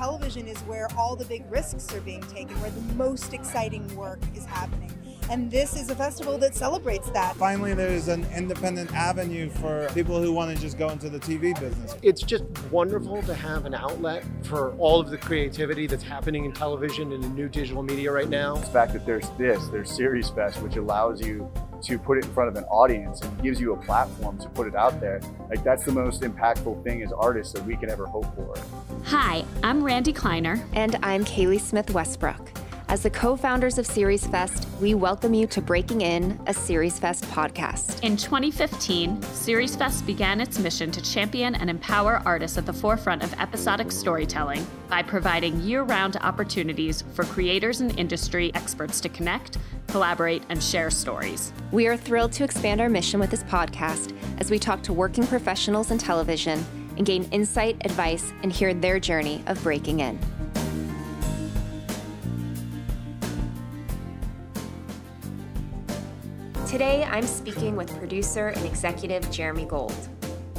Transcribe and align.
television 0.00 0.48
is 0.48 0.56
where 0.60 0.88
all 0.96 1.14
the 1.14 1.26
big 1.26 1.44
risks 1.50 1.94
are 1.94 2.00
being 2.00 2.22
taken, 2.22 2.58
where 2.62 2.70
the 2.70 2.80
most 2.94 3.34
exciting 3.34 3.84
work 3.94 4.18
is 4.34 4.46
happening. 4.46 4.90
And 5.28 5.50
this 5.50 5.76
is 5.76 5.90
a 5.90 5.94
festival 5.94 6.38
that 6.38 6.54
celebrates 6.54 7.10
that. 7.10 7.36
Finally, 7.36 7.74
there's 7.74 8.08
an 8.08 8.26
independent 8.34 8.94
avenue 8.94 9.50
for 9.50 9.90
people 9.92 10.18
who 10.22 10.32
want 10.32 10.56
to 10.56 10.60
just 10.60 10.78
go 10.78 10.88
into 10.88 11.10
the 11.10 11.18
TV 11.18 11.52
business. 11.60 11.96
It's 12.00 12.22
just 12.22 12.44
wonderful 12.70 13.20
to 13.24 13.34
have 13.34 13.66
an 13.66 13.74
outlet 13.74 14.24
for 14.44 14.72
all 14.78 15.00
of 15.00 15.10
the 15.10 15.18
creativity 15.18 15.86
that's 15.86 16.02
happening 16.02 16.46
in 16.46 16.52
television 16.52 17.12
and 17.12 17.22
in 17.22 17.34
new 17.34 17.50
digital 17.50 17.82
media 17.82 18.10
right 18.10 18.30
now. 18.30 18.54
The 18.54 18.66
fact 18.68 18.94
that 18.94 19.04
there's 19.04 19.28
this, 19.36 19.68
there's 19.68 19.94
Series 19.94 20.30
Fest, 20.30 20.62
which 20.62 20.76
allows 20.76 21.20
you 21.20 21.52
to 21.82 21.98
put 21.98 22.18
it 22.18 22.24
in 22.24 22.32
front 22.32 22.48
of 22.48 22.56
an 22.56 22.64
audience 22.64 23.20
and 23.20 23.42
gives 23.42 23.60
you 23.60 23.72
a 23.72 23.76
platform 23.76 24.38
to 24.38 24.48
put 24.50 24.66
it 24.66 24.74
out 24.74 25.00
there. 25.00 25.20
Like 25.48 25.62
that's 25.64 25.84
the 25.84 25.92
most 25.92 26.22
impactful 26.22 26.84
thing 26.84 27.02
as 27.02 27.12
artists 27.12 27.52
that 27.54 27.64
we 27.64 27.76
can 27.76 27.90
ever 27.90 28.06
hope 28.06 28.26
for. 28.34 28.54
Hi, 29.04 29.44
I'm 29.62 29.82
Randi 29.82 30.12
Kleiner. 30.12 30.62
And 30.74 30.96
I'm 31.02 31.24
Kaily 31.24 31.60
Smith 31.60 31.90
Westbrook. 31.90 32.59
As 32.90 33.04
the 33.04 33.10
co 33.10 33.36
founders 33.36 33.78
of 33.78 33.86
Series 33.86 34.26
Fest, 34.26 34.66
we 34.80 34.94
welcome 34.94 35.32
you 35.32 35.46
to 35.46 35.62
Breaking 35.62 36.00
In, 36.00 36.40
a 36.48 36.52
Series 36.52 36.98
Fest 36.98 37.22
podcast. 37.26 38.02
In 38.02 38.16
2015, 38.16 39.22
Series 39.22 39.76
Fest 39.76 40.04
began 40.06 40.40
its 40.40 40.58
mission 40.58 40.90
to 40.90 41.00
champion 41.00 41.54
and 41.54 41.70
empower 41.70 42.20
artists 42.24 42.58
at 42.58 42.66
the 42.66 42.72
forefront 42.72 43.22
of 43.22 43.32
episodic 43.34 43.92
storytelling 43.92 44.66
by 44.88 45.04
providing 45.04 45.60
year 45.60 45.84
round 45.84 46.16
opportunities 46.16 47.04
for 47.14 47.22
creators 47.26 47.80
and 47.80 47.96
industry 47.96 48.50
experts 48.56 49.00
to 49.02 49.08
connect, 49.08 49.58
collaborate, 49.86 50.42
and 50.48 50.60
share 50.60 50.90
stories. 50.90 51.52
We 51.70 51.86
are 51.86 51.96
thrilled 51.96 52.32
to 52.32 52.44
expand 52.44 52.80
our 52.80 52.88
mission 52.88 53.20
with 53.20 53.30
this 53.30 53.44
podcast 53.44 54.12
as 54.40 54.50
we 54.50 54.58
talk 54.58 54.82
to 54.82 54.92
working 54.92 55.28
professionals 55.28 55.92
in 55.92 55.98
television 55.98 56.66
and 56.96 57.06
gain 57.06 57.22
insight, 57.30 57.76
advice, 57.84 58.32
and 58.42 58.52
hear 58.52 58.74
their 58.74 58.98
journey 58.98 59.44
of 59.46 59.62
breaking 59.62 60.00
in. 60.00 60.18
Today, 66.70 67.02
I'm 67.02 67.26
speaking 67.26 67.74
with 67.74 67.92
producer 67.98 68.46
and 68.46 68.64
executive 68.64 69.28
Jeremy 69.32 69.64
Gold. 69.64 70.08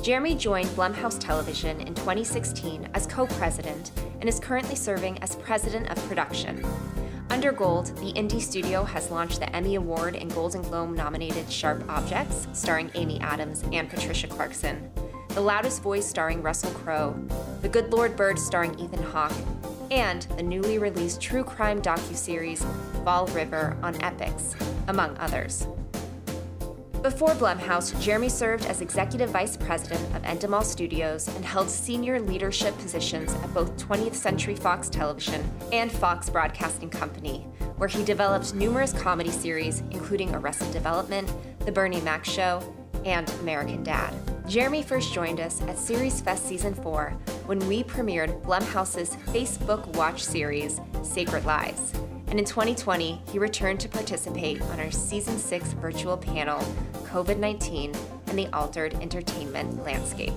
Jeremy 0.03 0.35
joined 0.35 0.67
Blumhouse 0.71 1.17
Television 1.17 1.79
in 1.79 1.95
2016 1.95 2.89
as 2.93 3.07
co 3.07 3.27
president 3.27 3.93
and 4.19 4.27
is 4.27 4.37
currently 4.37 4.75
serving 4.75 5.19
as 5.19 5.37
president 5.37 5.89
of 5.89 5.97
production. 6.09 6.65
Under 7.29 7.53
Gold, 7.53 7.95
the 7.99 8.11
indie 8.11 8.41
studio 8.41 8.83
has 8.83 9.09
launched 9.09 9.39
the 9.39 9.55
Emmy 9.55 9.75
Award 9.75 10.17
and 10.17 10.29
Golden 10.35 10.61
Globe 10.63 10.89
nominated 10.89 11.49
Sharp 11.49 11.81
Objects, 11.87 12.45
starring 12.51 12.91
Amy 12.95 13.17
Adams 13.21 13.63
and 13.71 13.89
Patricia 13.89 14.27
Clarkson, 14.27 14.91
The 15.29 15.39
Loudest 15.39 15.81
Voice, 15.81 16.05
starring 16.05 16.41
Russell 16.41 16.71
Crowe, 16.71 17.17
The 17.61 17.69
Good 17.69 17.93
Lord 17.93 18.17
Bird, 18.17 18.37
starring 18.37 18.77
Ethan 18.77 19.01
Hawke, 19.01 19.31
and 19.91 20.23
the 20.35 20.43
newly 20.43 20.77
released 20.77 21.21
true 21.21 21.45
crime 21.45 21.81
docuseries 21.81 22.65
Fall 23.05 23.27
River 23.27 23.77
on 23.81 23.93
Epix, 23.95 24.55
among 24.89 25.17
others. 25.17 25.65
Before 27.01 27.29
Blumhouse, 27.29 27.99
Jeremy 27.99 28.29
served 28.29 28.67
as 28.67 28.81
executive 28.81 29.31
vice 29.31 29.57
president 29.57 30.03
of 30.15 30.21
Endemol 30.21 30.63
Studios 30.63 31.27
and 31.29 31.43
held 31.43 31.67
senior 31.67 32.19
leadership 32.19 32.77
positions 32.77 33.33
at 33.33 33.51
both 33.55 33.75
20th 33.75 34.13
Century 34.13 34.53
Fox 34.53 34.87
Television 34.87 35.43
and 35.71 35.91
Fox 35.91 36.29
Broadcasting 36.29 36.91
Company, 36.91 37.47
where 37.77 37.89
he 37.89 38.03
developed 38.03 38.53
numerous 38.53 38.93
comedy 38.93 39.31
series, 39.31 39.79
including 39.89 40.35
Arrested 40.35 40.71
Development, 40.71 41.27
The 41.65 41.71
Bernie 41.71 42.01
Mac 42.01 42.23
Show, 42.23 42.61
and 43.03 43.27
American 43.39 43.81
Dad. 43.81 44.13
Jeremy 44.47 44.83
first 44.83 45.11
joined 45.11 45.39
us 45.39 45.59
at 45.63 45.79
Series 45.79 46.21
Fest 46.21 46.45
Season 46.45 46.75
4 46.75 47.09
when 47.47 47.57
we 47.67 47.83
premiered 47.83 48.43
Blumhouse's 48.43 49.15
Facebook 49.33 49.87
Watch 49.95 50.23
series, 50.23 50.79
Sacred 51.01 51.45
Lies 51.45 51.93
and 52.31 52.39
in 52.39 52.45
2020, 52.45 53.21
he 53.31 53.37
returned 53.37 53.79
to 53.81 53.89
participate 53.89 54.61
on 54.61 54.79
our 54.79 54.89
Season 54.89 55.37
6 55.37 55.73
virtual 55.73 56.17
panel, 56.17 56.59
COVID 57.03 57.37
19 57.37 57.93
and 58.27 58.39
the 58.39 58.47
Altered 58.53 58.93
Entertainment 58.95 59.83
Landscape. 59.83 60.33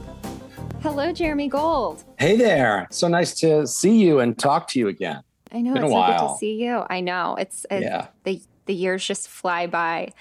Hello, 0.82 1.12
Jeremy 1.12 1.48
Gold. 1.48 2.04
Hey 2.18 2.36
there. 2.36 2.88
So 2.90 3.08
nice 3.08 3.34
to 3.36 3.66
see 3.66 4.02
you 4.04 4.18
and 4.20 4.36
talk 4.38 4.68
to 4.68 4.78
you 4.78 4.88
again. 4.88 5.22
I 5.52 5.60
know, 5.60 5.72
Been 5.72 5.84
it's 5.84 5.92
a 5.92 5.94
so 5.94 6.06
good 6.06 6.20
while. 6.20 6.34
to 6.34 6.38
see 6.38 6.54
you. 6.64 6.82
I 6.90 7.00
know. 7.00 7.36
It's, 7.36 7.64
it's 7.70 7.84
Yeah. 7.84 8.08
the, 8.24 8.42
the 8.66 8.74
years 8.74 9.06
just 9.06 9.28
fly 9.28 9.66
by. 9.68 10.12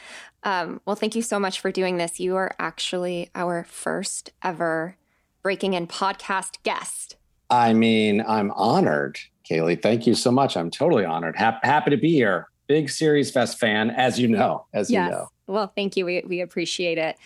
Um, 0.43 0.79
well, 0.85 0.95
thank 0.95 1.15
you 1.15 1.21
so 1.23 1.39
much 1.39 1.59
for 1.59 1.71
doing 1.71 1.97
this. 1.97 2.19
You 2.19 2.35
are 2.35 2.51
actually 2.59 3.29
our 3.33 3.63
first 3.63 4.31
ever 4.43 4.95
Breaking 5.41 5.73
In 5.73 5.87
podcast 5.87 6.61
guest. 6.63 7.15
I 7.49 7.73
mean, 7.73 8.23
I'm 8.25 8.51
honored, 8.51 9.19
Kaily. 9.49 9.81
Thank 9.81 10.07
you 10.07 10.15
so 10.15 10.31
much. 10.31 10.55
I'm 10.55 10.69
totally 10.69 11.05
honored. 11.05 11.35
Hap- 11.35 11.63
happy 11.63 11.91
to 11.91 11.97
be 11.97 12.11
here. 12.11 12.49
Big 12.67 12.89
Series 12.89 13.29
Fest 13.29 13.59
fan, 13.59 13.89
as 13.91 14.19
you 14.19 14.27
know, 14.27 14.65
as 14.73 14.89
yes. 14.89 15.05
you 15.05 15.11
know. 15.11 15.27
Well, 15.47 15.71
thank 15.75 15.97
you. 15.97 16.05
We, 16.05 16.23
we 16.25 16.41
appreciate 16.41 16.97
it. 16.97 17.17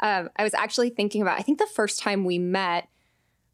Um, 0.00 0.30
I 0.36 0.42
was 0.42 0.54
actually 0.54 0.90
thinking 0.90 1.22
about, 1.22 1.38
I 1.38 1.42
think 1.42 1.58
the 1.58 1.66
first 1.66 2.00
time 2.00 2.24
we 2.24 2.38
met 2.38 2.88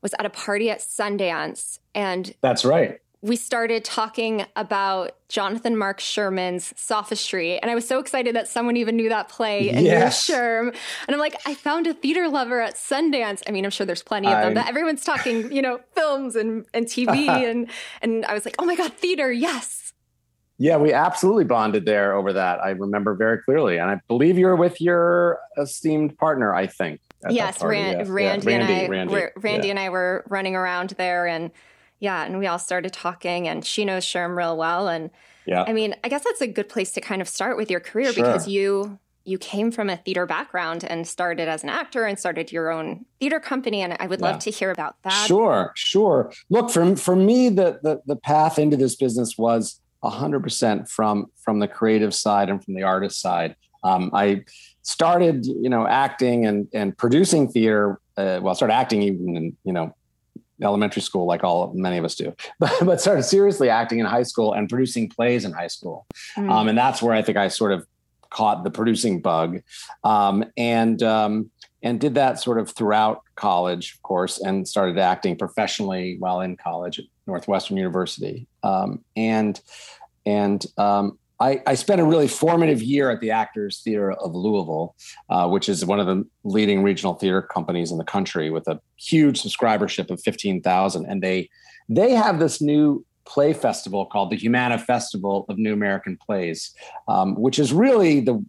was 0.01 0.15
at 0.19 0.25
a 0.25 0.31
party 0.31 0.71
at 0.71 0.79
Sundance. 0.79 1.79
And 1.95 2.35
That's 2.41 2.65
right. 2.65 3.01
We 3.27 3.35
started 3.35 3.85
talking 3.85 4.47
about 4.55 5.17
Jonathan 5.29 5.77
Mark 5.77 5.99
Sherman's 5.99 6.73
Sophistry. 6.77 7.59
And 7.59 7.69
I 7.71 7.75
was 7.75 7.87
so 7.87 7.99
excited 7.99 8.37
that 8.37 8.47
someone 8.47 8.77
even 8.77 8.95
knew 8.97 9.09
that 9.09 9.29
play 9.29 9.69
and 9.71 9.85
Yes. 9.85 10.29
knew 10.29 10.35
Sherm. 10.37 10.69
And 10.69 11.15
I'm 11.15 11.19
like, 11.19 11.35
I 11.45 11.55
found 11.55 11.89
a 11.89 11.95
theater 11.95 12.29
lover 12.29 12.61
at 12.61 12.75
Sundance. 12.77 13.43
I 13.49 13.51
mean, 13.51 13.65
I'm 13.65 13.73
sure 13.73 13.85
there's 13.85 14.03
plenty 14.05 14.29
of 14.29 14.35
them, 14.35 14.45
I'm- 14.45 14.55
but 14.55 14.69
everyone's 14.69 15.03
talking, 15.05 15.51
you 15.51 15.61
know, 15.61 15.81
films 15.97 16.37
and, 16.37 16.67
and 16.73 16.87
TV. 16.87 17.27
and, 17.29 17.69
and 18.01 18.25
I 18.27 18.35
was 18.35 18.45
like, 18.45 18.55
oh 18.61 18.65
my 18.65 18.77
God, 18.77 18.93
theater, 18.93 19.33
yes. 19.33 19.93
Yeah, 20.59 20.77
we 20.77 20.93
absolutely 20.93 21.45
bonded 21.45 21.85
there 21.85 22.15
over 22.15 22.33
that. 22.33 22.61
I 22.61 22.71
remember 22.71 23.15
very 23.15 23.43
clearly. 23.43 23.77
And 23.79 23.91
I 23.91 24.01
believe 24.09 24.39
you're 24.39 24.57
with 24.57 24.81
your 24.81 25.41
esteemed 25.59 26.17
partner, 26.17 26.55
I 26.55 26.67
think. 26.69 27.01
yes, 27.29 27.59
party. 27.59 27.77
Ran- 27.79 27.93
Yeah, 27.93 28.05
yeah. 28.05 28.11
Randi, 28.13 28.53
and 28.53 28.65
I, 28.65 28.87
Randi, 28.89 29.13
were- 29.13 29.33
Randi 29.37 29.67
yeah. 29.67 29.71
and 29.73 29.79
I 29.81 29.89
were 29.91 30.25
running 30.29 30.55
around 30.55 30.91
there, 30.91 31.27
and 31.27 31.51
yeah, 32.01 32.25
and 32.25 32.39
we 32.39 32.47
all 32.47 32.59
started 32.59 32.93
talking, 32.93 33.49
and 33.49 33.65
she 33.65 33.85
knows 33.85 34.05
Sherm 34.05 34.37
real 34.37 34.57
well, 34.57 34.89
and 34.89 35.11
Yeah. 35.47 35.65
I 35.67 35.73
mean, 35.73 35.95
I 36.03 36.09
guess 36.09 36.25
that's 36.25 36.41
a 36.41 36.47
good 36.47 36.69
place 36.69 36.91
to 36.93 37.01
kind 37.01 37.23
of 37.23 37.29
start 37.29 37.57
with 37.57 37.71
your 37.71 37.81
career 37.81 38.13
Sure. 38.13 38.25
because 38.25 38.49
you 38.49 38.99
you 39.25 39.39
came 39.39 39.73
from 39.73 39.91
a 39.91 39.97
theater 39.97 40.25
background 40.25 40.85
and 40.85 41.05
started 41.05 41.49
as 41.49 41.65
an 41.65 41.69
actor 41.69 42.05
and 42.05 42.17
started 42.17 42.53
your 42.53 42.71
own 42.71 43.05
theater 43.19 43.41
company, 43.41 43.83
and 43.83 43.97
I 43.99 44.07
would 44.07 44.21
love 44.21 44.39
to 44.41 44.51
hear 44.51 44.71
about 44.71 44.95
that. 45.03 45.27
Sure, 45.27 45.73
sure. 45.75 46.33
Look, 46.49 46.71
for 46.71 46.95
for 46.97 47.17
me, 47.17 47.49
the 47.49 47.81
the, 47.83 48.01
the 48.07 48.17
path 48.17 48.59
into 48.59 48.77
this 48.77 48.95
business 48.97 49.37
was 49.37 49.81
hundred 50.05 50.41
percent 50.41 50.89
from 50.89 51.27
from 51.45 51.59
the 51.59 51.67
creative 51.67 52.15
side 52.15 52.49
and 52.49 52.65
from 52.65 52.75
the 52.75 52.85
artist 52.85 53.21
side. 53.21 53.57
Um, 53.83 54.11
I 54.15 54.45
started, 54.83 55.45
you 55.47 55.69
know, 55.69 55.87
acting 55.87 56.47
and 56.47 56.69
and 56.73 56.97
producing 56.97 57.49
theater. 57.49 58.01
Uh, 58.17 58.39
well, 58.41 58.51
I 58.51 58.55
started 58.55 58.75
acting 58.75 59.03
even 59.03 59.37
in 59.37 59.57
you 59.65 59.73
know 59.73 59.95
elementary 60.63 61.03
school, 61.03 61.27
like 61.27 61.45
all 61.45 61.73
many 61.75 61.99
of 61.99 62.05
us 62.05 62.15
do, 62.15 62.35
but 62.59 62.73
but 62.83 63.01
started 63.01 63.23
seriously 63.23 63.69
acting 63.69 63.99
in 63.99 64.07
high 64.07 64.23
school 64.23 64.53
and 64.53 64.69
producing 64.69 65.09
plays 65.09 65.45
in 65.45 65.53
high 65.53 65.67
school. 65.67 66.07
Mm. 66.37 66.51
Um, 66.51 66.69
and 66.69 66.79
that's 66.79 67.03
where 67.03 67.15
I 67.15 67.23
think 67.23 67.39
I 67.39 67.49
sort 67.49 67.73
of 67.73 67.87
caught 68.31 68.65
the 68.65 68.71
producing 68.71 69.21
bug, 69.21 69.61
um, 70.05 70.45
and 70.57 71.03
um, 71.03 71.51
and 71.83 72.01
did 72.01 72.15
that 72.15 72.41
sort 72.41 72.59
of 72.59 72.71
throughout 72.71 73.23
college, 73.37 73.95
of 73.95 74.03
course, 74.03 74.41
and 74.41 74.67
started 74.67 74.99
acting 74.99 75.37
professionally 75.37 76.17
while 76.19 76.41
in 76.41 76.57
college 76.57 76.99
at 76.99 77.05
Northwestern 77.27 77.77
University. 77.77 78.47
Um, 78.63 79.05
and 79.15 79.61
and 80.25 80.65
um, 80.77 81.19
I, 81.39 81.63
I 81.67 81.75
spent 81.75 82.01
a 82.01 82.05
really 82.05 82.29
formative 82.29 82.83
year 82.83 83.11
at 83.11 83.21
the 83.21 83.31
Actors 83.31 83.83
Theater 83.83 84.13
of 84.13 84.35
Louisville, 84.35 84.95
uh, 85.29 85.49
which 85.49 85.69
is 85.69 85.85
one 85.85 86.01
of 86.01 86.07
the 86.07 86.27
leading 86.45 86.83
regional 86.83 87.15
theater 87.15 87.43
companies 87.43 87.93
in 87.93 87.99
the 87.99 88.05
country 88.05 88.51
with 88.51 88.67
a 88.69 88.81
huge 88.97 89.43
subscribership 89.43 90.11
of 90.11 90.21
fifteen 90.21 90.63
thousand, 90.63 91.07
and 91.07 91.23
they 91.23 91.51
they 91.89 92.13
have 92.13 92.39
this 92.39 92.61
new 92.61 93.05
play 93.25 93.53
festival 93.53 94.07
called 94.07 94.31
the 94.31 94.37
Humana 94.37 94.79
Festival 94.79 95.45
of 95.49 95.59
New 95.59 95.73
American 95.73 96.17
Plays, 96.17 96.75
um, 97.09 97.35
which 97.35 97.59
is 97.59 97.73
really 97.73 98.21
the 98.21 98.43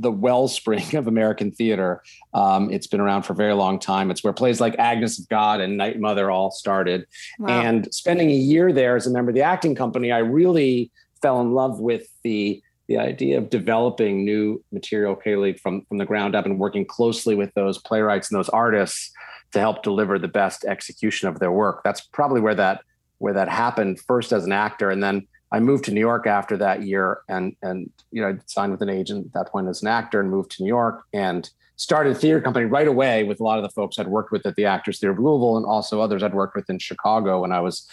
the 0.00 0.12
wellspring 0.12 0.94
of 0.94 1.08
American 1.08 1.50
theater. 1.50 2.02
Um, 2.32 2.70
it's 2.70 2.86
been 2.86 3.00
around 3.00 3.24
for 3.24 3.32
a 3.32 3.36
very 3.36 3.54
long 3.54 3.80
time. 3.80 4.10
It's 4.10 4.22
where 4.22 4.32
plays 4.32 4.60
like 4.60 4.78
Agnes 4.78 5.18
of 5.18 5.28
God 5.28 5.60
and 5.60 5.76
Night 5.76 5.98
Mother 5.98 6.30
all 6.30 6.52
started. 6.52 7.04
Wow. 7.40 7.48
And 7.48 7.92
spending 7.92 8.30
a 8.30 8.34
year 8.34 8.72
there 8.72 8.94
as 8.94 9.08
a 9.08 9.10
member 9.10 9.30
of 9.30 9.34
the 9.34 9.42
acting 9.42 9.74
company, 9.74 10.12
I 10.12 10.18
really 10.18 10.92
fell 11.20 11.40
in 11.40 11.52
love 11.52 11.80
with 11.80 12.08
the 12.22 12.62
the 12.88 12.96
idea 12.96 13.36
of 13.36 13.50
developing 13.50 14.24
new 14.24 14.64
material, 14.72 15.14
Kaily, 15.14 15.58
from 15.58 15.82
from 15.88 15.98
the 15.98 16.06
ground 16.06 16.34
up, 16.34 16.46
and 16.46 16.58
working 16.58 16.86
closely 16.86 17.34
with 17.34 17.52
those 17.54 17.78
playwrights 17.78 18.30
and 18.30 18.38
those 18.38 18.48
artists 18.48 19.12
to 19.52 19.60
help 19.60 19.82
deliver 19.82 20.18
the 20.18 20.28
best 20.28 20.64
execution 20.64 21.28
of 21.28 21.38
their 21.38 21.52
work. 21.52 21.82
That's 21.84 22.00
probably 22.00 22.40
where 22.40 22.54
that 22.54 22.82
where 23.18 23.34
that 23.34 23.48
happened 23.48 24.00
first 24.00 24.32
as 24.32 24.44
an 24.44 24.52
actor, 24.52 24.90
and 24.90 25.02
then 25.02 25.26
I 25.50 25.60
moved 25.60 25.84
to 25.84 25.92
New 25.92 26.00
York 26.00 26.26
after 26.26 26.56
that 26.58 26.82
year, 26.82 27.20
and 27.28 27.54
and 27.62 27.90
you 28.10 28.22
know 28.22 28.28
I 28.28 28.34
signed 28.46 28.72
with 28.72 28.82
an 28.82 28.90
agent 28.90 29.26
at 29.26 29.32
that 29.34 29.52
point 29.52 29.68
as 29.68 29.82
an 29.82 29.88
actor, 29.88 30.20
and 30.20 30.30
moved 30.30 30.52
to 30.52 30.62
New 30.62 30.68
York 30.68 31.04
and 31.12 31.48
started 31.78 32.16
theater 32.16 32.40
company 32.40 32.66
right 32.66 32.88
away 32.88 33.22
with 33.22 33.38
a 33.38 33.42
lot 33.44 33.56
of 33.56 33.62
the 33.62 33.68
folks 33.70 33.98
I'd 33.98 34.08
worked 34.08 34.32
with 34.32 34.44
at 34.44 34.56
the 34.56 34.64
Actors 34.64 34.98
Theater 34.98 35.12
of 35.12 35.18
Louisville 35.20 35.56
and 35.56 35.64
also 35.64 36.00
others 36.00 36.24
I'd 36.24 36.34
worked 36.34 36.56
with 36.56 36.68
in 36.68 36.78
Chicago 36.80 37.42
when 37.42 37.52
I 37.52 37.60
was 37.60 37.88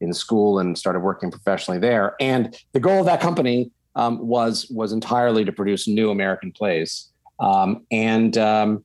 in 0.00 0.12
school 0.12 0.58
and 0.58 0.76
started 0.76 1.00
working 1.00 1.30
professionally 1.30 1.78
there. 1.78 2.16
And 2.20 2.54
the 2.72 2.80
goal 2.80 2.98
of 2.98 3.06
that 3.06 3.20
company 3.20 3.70
um, 3.94 4.18
was 4.26 4.68
was 4.70 4.92
entirely 4.92 5.44
to 5.44 5.52
produce 5.52 5.86
new 5.86 6.10
American 6.10 6.50
plays. 6.50 7.10
Um, 7.38 7.86
and 7.92 8.36
um, 8.36 8.84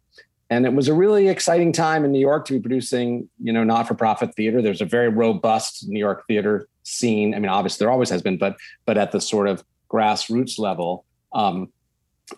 and 0.52 0.68
it 0.68 0.74
was 0.74 0.88
a 0.88 0.94
really 0.94 1.30
exciting 1.30 1.72
time 1.72 2.06
in 2.06 2.12
New 2.12 2.20
York 2.20 2.46
to 2.46 2.54
be 2.54 2.60
producing, 2.60 3.28
you 3.42 3.52
know, 3.52 3.64
not-for-profit 3.64 4.36
theater. 4.36 4.62
There's 4.62 4.82
a 4.82 4.86
very 4.86 5.10
robust 5.10 5.88
New 5.88 6.00
York 6.00 6.28
theater 6.28 6.68
scene. 6.84 7.34
I 7.34 7.40
mean, 7.40 7.50
obviously 7.50 7.84
there 7.84 7.92
always 7.92 8.12
has 8.12 8.22
been, 8.22 8.38
but 8.38 8.56
but 8.86 9.00
at 9.00 9.12
the 9.12 9.20
sort 9.20 9.48
of 9.48 9.64
grassroots 9.92 10.60
level. 10.60 11.06
Um, 11.34 11.70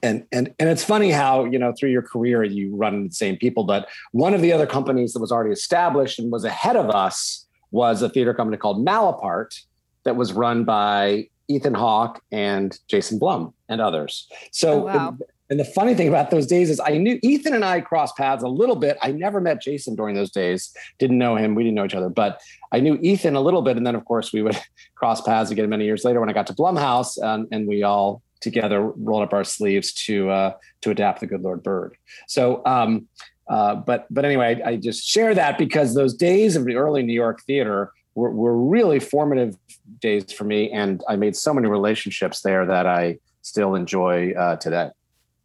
and 0.01 0.25
and 0.31 0.53
and 0.59 0.69
it's 0.69 0.83
funny 0.83 1.11
how 1.11 1.45
you 1.45 1.59
know 1.59 1.73
through 1.77 1.91
your 1.91 2.01
career 2.01 2.43
you 2.43 2.75
run 2.75 2.95
into 2.95 3.09
the 3.09 3.15
same 3.15 3.37
people. 3.37 3.63
But 3.63 3.87
one 4.11 4.33
of 4.33 4.41
the 4.41 4.51
other 4.51 4.65
companies 4.65 5.13
that 5.13 5.19
was 5.19 5.31
already 5.31 5.51
established 5.51 6.19
and 6.19 6.31
was 6.31 6.43
ahead 6.43 6.75
of 6.75 6.89
us 6.89 7.45
was 7.71 8.01
a 8.01 8.09
theater 8.09 8.33
company 8.33 8.57
called 8.57 8.85
Malaparte 8.85 9.63
that 10.03 10.15
was 10.15 10.33
run 10.33 10.63
by 10.63 11.27
Ethan 11.47 11.73
Hawke 11.73 12.21
and 12.31 12.79
Jason 12.87 13.19
Blum 13.19 13.53
and 13.69 13.81
others. 13.81 14.27
So, 14.51 14.83
oh, 14.83 14.85
wow. 14.85 15.17
and 15.49 15.59
the 15.59 15.65
funny 15.65 15.93
thing 15.93 16.07
about 16.07 16.31
those 16.31 16.47
days 16.47 16.69
is 16.69 16.79
I 16.79 16.97
knew 16.97 17.19
Ethan 17.21 17.53
and 17.53 17.65
I 17.65 17.81
crossed 17.81 18.15
paths 18.17 18.43
a 18.43 18.47
little 18.47 18.75
bit. 18.75 18.97
I 19.01 19.11
never 19.11 19.41
met 19.41 19.61
Jason 19.61 19.95
during 19.95 20.15
those 20.15 20.31
days, 20.31 20.73
didn't 20.99 21.17
know 21.17 21.35
him. 21.35 21.53
We 21.53 21.63
didn't 21.63 21.75
know 21.75 21.85
each 21.85 21.95
other, 21.95 22.09
but 22.09 22.39
I 22.71 22.79
knew 22.79 22.97
Ethan 23.01 23.35
a 23.35 23.41
little 23.41 23.61
bit. 23.61 23.77
And 23.77 23.85
then, 23.85 23.95
of 23.95 24.05
course, 24.05 24.31
we 24.31 24.41
would 24.41 24.57
cross 24.95 25.21
paths 25.21 25.51
again 25.51 25.69
many 25.69 25.85
years 25.85 26.03
later 26.03 26.19
when 26.19 26.29
I 26.29 26.33
got 26.33 26.47
to 26.47 26.53
Blumhouse 26.53 27.21
um, 27.23 27.47
and 27.51 27.67
we 27.67 27.83
all 27.83 28.21
together 28.45 28.79
rolled 28.81 29.23
up 29.23 29.33
our 29.33 29.43
sleeves 29.43 29.91
to 29.91 30.29
uh, 30.29 30.53
to 30.81 30.91
adapt 30.91 31.19
the 31.19 31.27
Good 31.27 31.41
Lord 31.41 31.63
Bird. 31.63 31.97
So, 32.27 32.61
um, 32.65 33.07
uh, 33.49 33.75
but 33.75 34.05
but 34.09 34.23
anyway, 34.23 34.61
I, 34.63 34.69
I, 34.69 34.75
just 34.77 35.03
share 35.03 35.33
that 35.35 35.57
because 35.57 35.93
those 35.93 36.13
days 36.13 36.55
of 36.55 36.63
the 36.65 36.75
early 36.75 37.03
New 37.03 37.13
York 37.13 37.41
theater 37.41 37.91
were, 38.13 38.31
were 38.31 38.57
really 38.57 38.99
formative 38.99 39.57
days 39.99 40.31
for 40.31 40.45
me, 40.45 40.71
and 40.71 41.03
I 41.09 41.15
made 41.15 41.35
so 41.35 41.53
many 41.53 41.67
relationships 41.67 42.41
there 42.41 42.65
that 42.65 42.85
I 42.87 43.17
still 43.41 43.75
enjoy 43.75 44.31
uh, 44.31 44.55
today. 44.57 44.89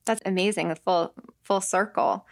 That's 0.05 0.23
amazing. 0.25 0.77
Full 0.85 1.13
full 1.43 1.61
circle. 1.61 2.27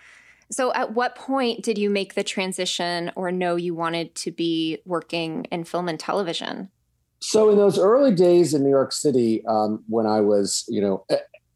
So, 0.51 0.73
at 0.75 0.95
what 0.95 1.15
point 1.15 1.63
did 1.63 1.77
you 1.77 1.91
make 1.91 2.15
the 2.15 2.25
transition 2.25 3.11
or 3.17 3.33
know 3.33 3.57
you 3.57 3.75
wanted 3.75 4.15
to 4.17 4.31
be 4.31 4.79
working 4.85 5.47
in 5.51 5.65
film 5.65 5.89
and 5.89 5.99
television? 5.99 6.71
So, 7.21 7.51
in 7.51 7.57
those 7.57 7.79
early 7.79 8.15
days 8.15 8.55
in 8.55 8.63
New 8.63 8.71
York 8.71 8.93
City, 8.93 9.45
um, 9.47 9.83
when 9.89 10.07
I 10.07 10.21
was, 10.21 10.65
you 10.69 10.81
know, 10.81 11.05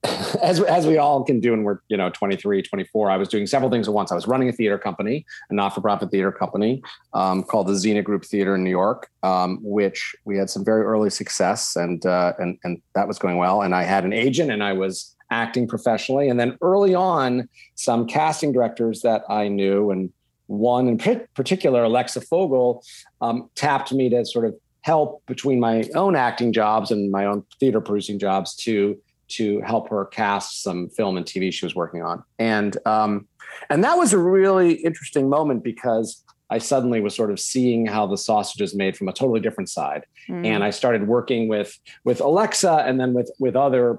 as, 0.43 0.61
as 0.61 0.87
we 0.87 0.99
all 0.99 1.23
can 1.23 1.38
do 1.38 1.53
when 1.53 1.62
we're 1.62 1.79
you 1.88 1.97
know 1.97 2.11
23 2.11 2.61
24 2.61 3.09
i 3.09 3.17
was 3.17 3.29
doing 3.29 3.47
several 3.47 3.70
things 3.70 3.87
at 3.87 3.94
once 3.94 4.11
i 4.11 4.17
was 4.17 4.26
running 4.26 4.49
a 4.49 4.53
theater 4.53 4.76
company 4.76 5.25
a 5.49 5.55
not-for-profit 5.55 6.11
theater 6.11 6.32
company 6.32 6.82
um, 7.14 7.44
called 7.44 7.69
the 7.69 7.73
Xena 7.73 8.03
Group 8.03 8.25
Theater 8.25 8.55
in 8.55 8.64
New 8.64 8.70
York, 8.70 9.11
um, 9.23 9.59
which 9.62 10.17
we 10.25 10.37
had 10.37 10.50
some 10.50 10.64
very 10.64 10.82
early 10.82 11.11
success, 11.11 11.76
and 11.76 12.05
uh, 12.06 12.32
and 12.38 12.58
and 12.65 12.82
that 12.94 13.06
was 13.06 13.19
going 13.19 13.37
well. 13.37 13.62
And 13.62 13.75
I 13.75 13.82
had 13.82 14.05
an 14.05 14.12
agent, 14.12 14.50
and 14.50 14.62
I 14.62 14.73
was 14.73 15.15
acting 15.31 15.67
professionally. 15.69 16.29
And 16.29 16.38
then 16.38 16.56
early 16.61 16.94
on, 16.94 17.49
some 17.75 18.06
casting 18.06 18.53
directors 18.53 19.03
that 19.03 19.23
I 19.29 19.49
knew, 19.49 19.91
and 19.91 20.12
one 20.47 20.88
in 20.88 20.99
particular, 21.35 21.85
Alexa 21.85 22.20
Fogel, 22.23 22.85
um, 23.20 23.49
tapped 23.55 23.93
me 23.93 24.08
to 24.11 24.25
sort 24.25 24.44
of 24.44 24.55
help 24.82 25.23
between 25.26 25.61
my 25.61 25.88
own 25.94 26.17
acting 26.17 26.52
jobs 26.52 26.90
and 26.90 27.11
my 27.11 27.25
own 27.25 27.44
theater 27.58 27.81
producing 27.81 28.19
jobs 28.19 28.55
to 28.56 28.99
to 29.29 29.61
help 29.62 29.88
her 29.88 30.05
cast 30.06 30.62
some 30.62 30.90
film 30.90 31.17
and 31.17 31.25
TV 31.25 31.52
she 31.52 31.64
was 31.64 31.75
working 31.75 32.02
on. 32.02 32.23
And 32.38 32.76
um, 32.87 33.26
and 33.70 33.82
that 33.84 33.96
was 33.96 34.12
a 34.12 34.19
really 34.19 34.75
interesting 34.75 35.29
moment 35.29 35.64
because 35.64 36.23
I 36.50 36.58
suddenly 36.58 37.00
was 37.00 37.14
sort 37.14 37.31
of 37.31 37.40
seeing 37.40 37.87
how 37.87 38.06
the 38.06 38.19
sausage 38.19 38.61
is 38.61 38.75
made 38.75 38.96
from 38.96 39.08
a 39.08 39.12
totally 39.12 39.40
different 39.40 39.70
side. 39.70 40.05
Mm. 40.29 40.46
And 40.46 40.64
I 40.64 40.70
started 40.70 41.06
working 41.06 41.49
with 41.49 41.79
with 42.05 42.20
Alexa 42.20 42.84
and 42.87 43.00
then 43.00 43.14
with 43.14 43.31
with 43.38 43.56
other 43.56 43.99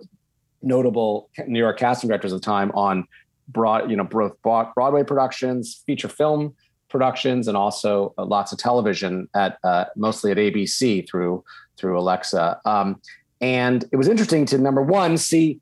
notable 0.62 1.30
New 1.48 1.60
York 1.60 1.80
casting 1.80 2.10
directors 2.10 2.32
at 2.32 2.42
the 2.42 2.46
time 2.46 2.72
on 2.76 3.08
broad, 3.48 3.90
you 3.90 3.98
know, 3.98 4.04
both 4.04 4.40
Broadway 4.42 5.04
productions, 5.04 5.84
feature 5.86 6.08
film 6.08 6.56
productions, 6.94 7.50
and 7.50 7.58
also 7.58 8.14
uh, 8.18 8.24
lots 8.24 8.54
of 8.54 8.58
television 8.58 9.28
at 9.36 9.58
uh, 9.66 9.86
mostly 9.98 10.32
at 10.32 10.38
ABC 10.38 11.06
through 11.10 11.44
through 11.76 12.00
Alexa. 12.00 12.62
Um, 12.64 13.02
and 13.42 13.84
it 13.92 13.98
was 13.98 14.08
interesting 14.08 14.46
to 14.46 14.58
number 14.58 14.82
one 14.82 15.18
see 15.18 15.60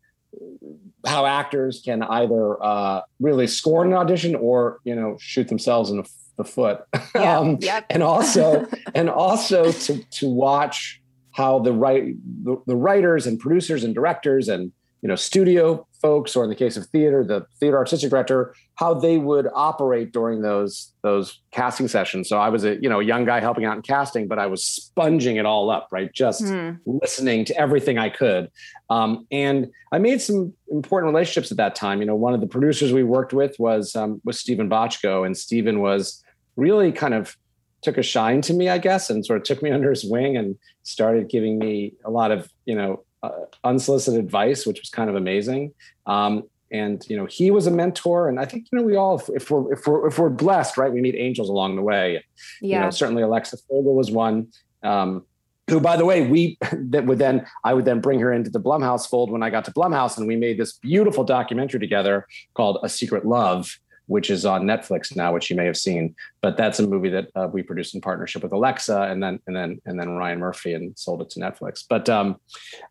how 1.05 1.25
actors 1.25 1.81
can 1.83 2.03
either 2.03 2.63
uh, 2.63 3.01
really 3.19 3.47
score 3.47 3.83
an 3.83 3.93
audition 3.93 4.35
or 4.35 4.79
you 4.83 4.93
know 4.93 5.17
shoot 5.19 5.47
themselves 5.47 5.89
in 5.89 5.97
the, 5.97 6.09
the 6.37 6.43
foot 6.43 6.81
yeah, 7.15 7.37
um, 7.39 7.57
yep. 7.59 7.85
and 7.89 8.03
also 8.03 8.67
and 8.95 9.09
also 9.09 9.71
to 9.71 10.03
to 10.11 10.27
watch 10.29 11.01
how 11.31 11.59
the 11.59 11.73
right 11.73 12.13
the, 12.43 12.61
the, 12.67 12.75
writers 12.75 13.25
and 13.25 13.39
producers 13.39 13.83
and 13.83 13.95
directors 13.95 14.47
and 14.47 14.71
you 15.01 15.07
know 15.07 15.15
studio 15.15 15.85
folks 16.01 16.35
or 16.35 16.43
in 16.43 16.49
the 16.49 16.55
case 16.55 16.77
of 16.77 16.85
theater 16.87 17.23
the 17.23 17.45
theater 17.59 17.77
artistic 17.77 18.09
director 18.09 18.55
how 18.75 18.93
they 18.93 19.17
would 19.17 19.47
operate 19.53 20.11
during 20.11 20.41
those 20.41 20.93
those 21.03 21.39
casting 21.51 21.87
sessions. 21.87 22.29
So 22.29 22.37
i 22.37 22.49
was 22.49 22.63
a 22.63 22.81
you 22.81 22.89
know 22.89 22.99
a 22.99 23.03
young 23.03 23.25
guy 23.25 23.39
helping 23.39 23.65
out 23.65 23.75
in 23.75 23.81
casting 23.81 24.27
but 24.27 24.39
i 24.39 24.47
was 24.47 24.63
sponging 24.63 25.37
it 25.37 25.45
all 25.45 25.69
up 25.69 25.87
right? 25.91 26.11
Just 26.13 26.43
mm. 26.43 26.79
listening 26.85 27.45
to 27.45 27.57
everything 27.57 27.97
i 27.97 28.09
could. 28.09 28.49
Um, 28.89 29.25
and 29.31 29.71
i 29.91 29.97
made 29.97 30.21
some 30.21 30.53
important 30.69 31.11
relationships 31.13 31.51
at 31.51 31.57
that 31.57 31.75
time. 31.75 31.99
You 31.99 32.05
know 32.05 32.15
one 32.15 32.33
of 32.33 32.41
the 32.41 32.47
producers 32.47 32.93
we 32.93 33.03
worked 33.03 33.33
with 33.33 33.55
was 33.59 33.95
um, 33.95 34.21
was 34.23 34.39
Steven 34.39 34.69
Bochco 34.69 35.25
and 35.25 35.37
stephen 35.37 35.79
was 35.81 36.23
really 36.55 36.91
kind 36.91 37.13
of 37.13 37.35
took 37.81 37.97
a 37.97 38.03
shine 38.03 38.41
to 38.41 38.53
me 38.53 38.69
i 38.69 38.77
guess 38.77 39.09
and 39.09 39.25
sort 39.25 39.37
of 39.37 39.43
took 39.43 39.63
me 39.63 39.71
under 39.77 39.89
his 39.89 40.03
wing 40.03 40.37
and 40.37 40.55
started 40.83 41.29
giving 41.29 41.57
me 41.57 41.93
a 42.05 42.11
lot 42.11 42.31
of 42.31 42.49
you 42.65 42.75
know 42.75 43.03
uh, 43.23 43.29
unsolicited 43.63 44.19
advice, 44.19 44.65
which 44.65 44.79
was 44.79 44.89
kind 44.89 45.09
of 45.09 45.15
amazing. 45.15 45.73
Um, 46.05 46.43
and 46.71 47.05
you 47.09 47.17
know, 47.17 47.25
he 47.25 47.51
was 47.51 47.67
a 47.67 47.71
mentor, 47.71 48.29
and 48.29 48.39
I 48.39 48.45
think 48.45 48.67
you 48.71 48.79
know 48.79 48.85
we 48.85 48.95
all, 48.95 49.21
if 49.35 49.51
we're 49.51 49.73
if 49.73 49.85
we're 49.85 50.07
if 50.07 50.17
we're 50.17 50.29
blessed, 50.29 50.77
right, 50.77 50.91
we 50.91 51.01
meet 51.01 51.15
angels 51.15 51.49
along 51.49 51.75
the 51.75 51.81
way. 51.81 52.23
Yeah. 52.61 52.77
You 52.77 52.85
know, 52.85 52.89
certainly 52.91 53.23
Alexa 53.23 53.57
Fogel 53.67 53.95
was 53.95 54.09
one. 54.09 54.47
Um, 54.83 55.25
who, 55.69 55.79
by 55.79 55.95
the 55.95 56.05
way, 56.05 56.27
we 56.27 56.57
that 56.89 57.05
would 57.05 57.19
then 57.19 57.45
I 57.63 57.73
would 57.73 57.85
then 57.85 57.99
bring 57.99 58.19
her 58.19 58.31
into 58.31 58.49
the 58.49 58.59
Blumhouse 58.59 59.09
fold 59.09 59.31
when 59.31 59.43
I 59.43 59.49
got 59.49 59.65
to 59.65 59.71
Blumhouse, 59.71 60.17
and 60.17 60.27
we 60.27 60.35
made 60.35 60.57
this 60.57 60.73
beautiful 60.73 61.23
documentary 61.23 61.79
together 61.79 62.27
called 62.53 62.79
A 62.83 62.89
Secret 62.89 63.25
Love, 63.25 63.77
which 64.11 64.29
is 64.29 64.45
on 64.45 64.63
Netflix 64.63 65.15
now, 65.15 65.33
which 65.33 65.49
you 65.49 65.55
may 65.55 65.65
have 65.65 65.77
seen. 65.77 66.13
But 66.41 66.57
that's 66.57 66.79
a 66.79 66.87
movie 66.87 67.07
that 67.09 67.29
uh, 67.33 67.47
we 67.47 67.63
produced 67.63 67.95
in 67.95 68.01
partnership 68.01 68.43
with 68.43 68.51
Alexa, 68.51 69.03
and 69.03 69.23
then 69.23 69.39
and 69.47 69.55
then 69.55 69.81
and 69.85 69.97
then 69.97 70.17
Ryan 70.17 70.39
Murphy, 70.39 70.73
and 70.73 70.97
sold 70.99 71.21
it 71.21 71.29
to 71.31 71.39
Netflix. 71.39 71.85
But 71.87 72.09
um, 72.09 72.37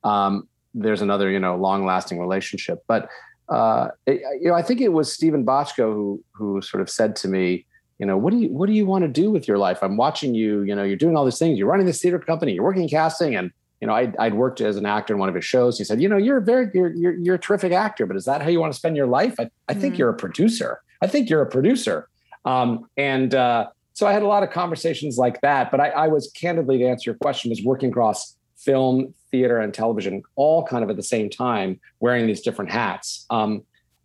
um, 0.03 0.49
there's 0.73 1.03
another 1.03 1.31
you 1.31 1.39
know 1.39 1.57
long 1.57 1.85
lasting 1.85 2.19
relationship. 2.19 2.83
But 2.89 3.11
uh, 3.51 3.89
it, 4.07 4.23
you 4.41 4.49
know, 4.49 4.55
I 4.55 4.63
think 4.63 4.81
it 4.81 4.95
was 4.95 5.13
Steven 5.13 5.45
Bochco 5.45 5.93
who 5.93 6.25
who 6.33 6.63
sort 6.63 6.81
of 6.81 6.89
said 6.89 7.15
to 7.17 7.29
me, 7.29 7.67
you 7.99 8.07
know, 8.07 8.17
what 8.17 8.31
do 8.31 8.39
you 8.39 8.49
what 8.49 8.67
do 8.67 8.73
you 8.73 8.87
want 8.87 9.03
to 9.03 9.09
do 9.09 9.31
with 9.31 9.47
your 9.47 9.59
life? 9.59 9.81
I'm 9.83 9.99
watching 9.99 10.35
you. 10.35 10.63
You 10.63 10.75
know, 10.75 10.85
you're 10.85 10.97
doing 10.97 11.17
all 11.17 11.27
these 11.27 11.39
things. 11.39 11.59
You're 11.59 11.69
running 11.69 11.87
this 11.87 12.01
theater 12.01 12.19
company. 12.19 12.55
You're 12.55 12.65
working 12.65 12.85
in 12.85 12.89
casting, 12.89 13.37
and 13.37 13.51
you 13.83 13.87
know, 13.87 13.95
I'd, 13.95 14.17
I'd, 14.17 14.35
worked 14.35 14.61
as 14.61 14.77
an 14.77 14.87
actor 14.87 15.15
in 15.15 15.21
one 15.21 15.31
of 15.31 15.35
his 15.35 15.45
shows. 15.45 15.79
He 15.79 15.85
said, 15.85 16.03
you 16.03 16.09
know, 16.09 16.19
you're 16.19 16.37
a 16.37 16.43
very, 16.43 16.69
you're, 16.75 16.93
you're, 16.95 17.15
you're 17.15 17.35
a 17.37 17.39
terrific 17.39 17.73
actor, 17.73 18.05
but 18.05 18.15
is 18.15 18.27
that 18.27 18.43
how 18.43 18.51
you 18.51 18.61
want 18.61 18.75
to 18.75 18.79
spend 18.79 18.95
your 18.95 19.07
life? 19.07 19.37
I, 19.39 19.45
I 19.45 19.73
mm-hmm. 19.73 19.81
think 19.81 19.97
you're 19.97 20.11
a 20.11 20.15
producer. 20.15 20.83
I 21.03 21.07
think 21.07 21.31
you're 21.31 21.43
a 21.43 21.47
producer. 21.47 22.09
Um, 22.45 22.87
and 22.97 23.35
uh, 23.35 23.69
so 23.93 24.07
I 24.07 24.13
had 24.13 24.23
a 24.23 24.27
lot 24.27 24.43
of 24.43 24.51
conversations 24.51 25.19
like 25.19 25.41
that. 25.43 25.71
But 25.71 25.81
I, 25.81 25.89
I, 25.91 26.09
was 26.09 26.31
candidly 26.33 26.79
to 26.79 26.85
answer 26.87 27.11
your 27.11 27.17
question, 27.17 27.51
was 27.51 27.63
working 27.63 27.91
across 27.91 28.37
film, 28.57 29.15
theater, 29.31 29.59
and 29.59 29.75
television, 29.75 30.23
all 30.37 30.65
kind 30.67 30.83
of 30.83 30.91
at 30.91 30.97
the 30.97 31.03
same 31.03 31.29
time, 31.29 31.79
wearing 32.01 32.27
these 32.27 32.41
different 32.41 32.71
hats. 32.71 33.27
Um, 33.31 33.63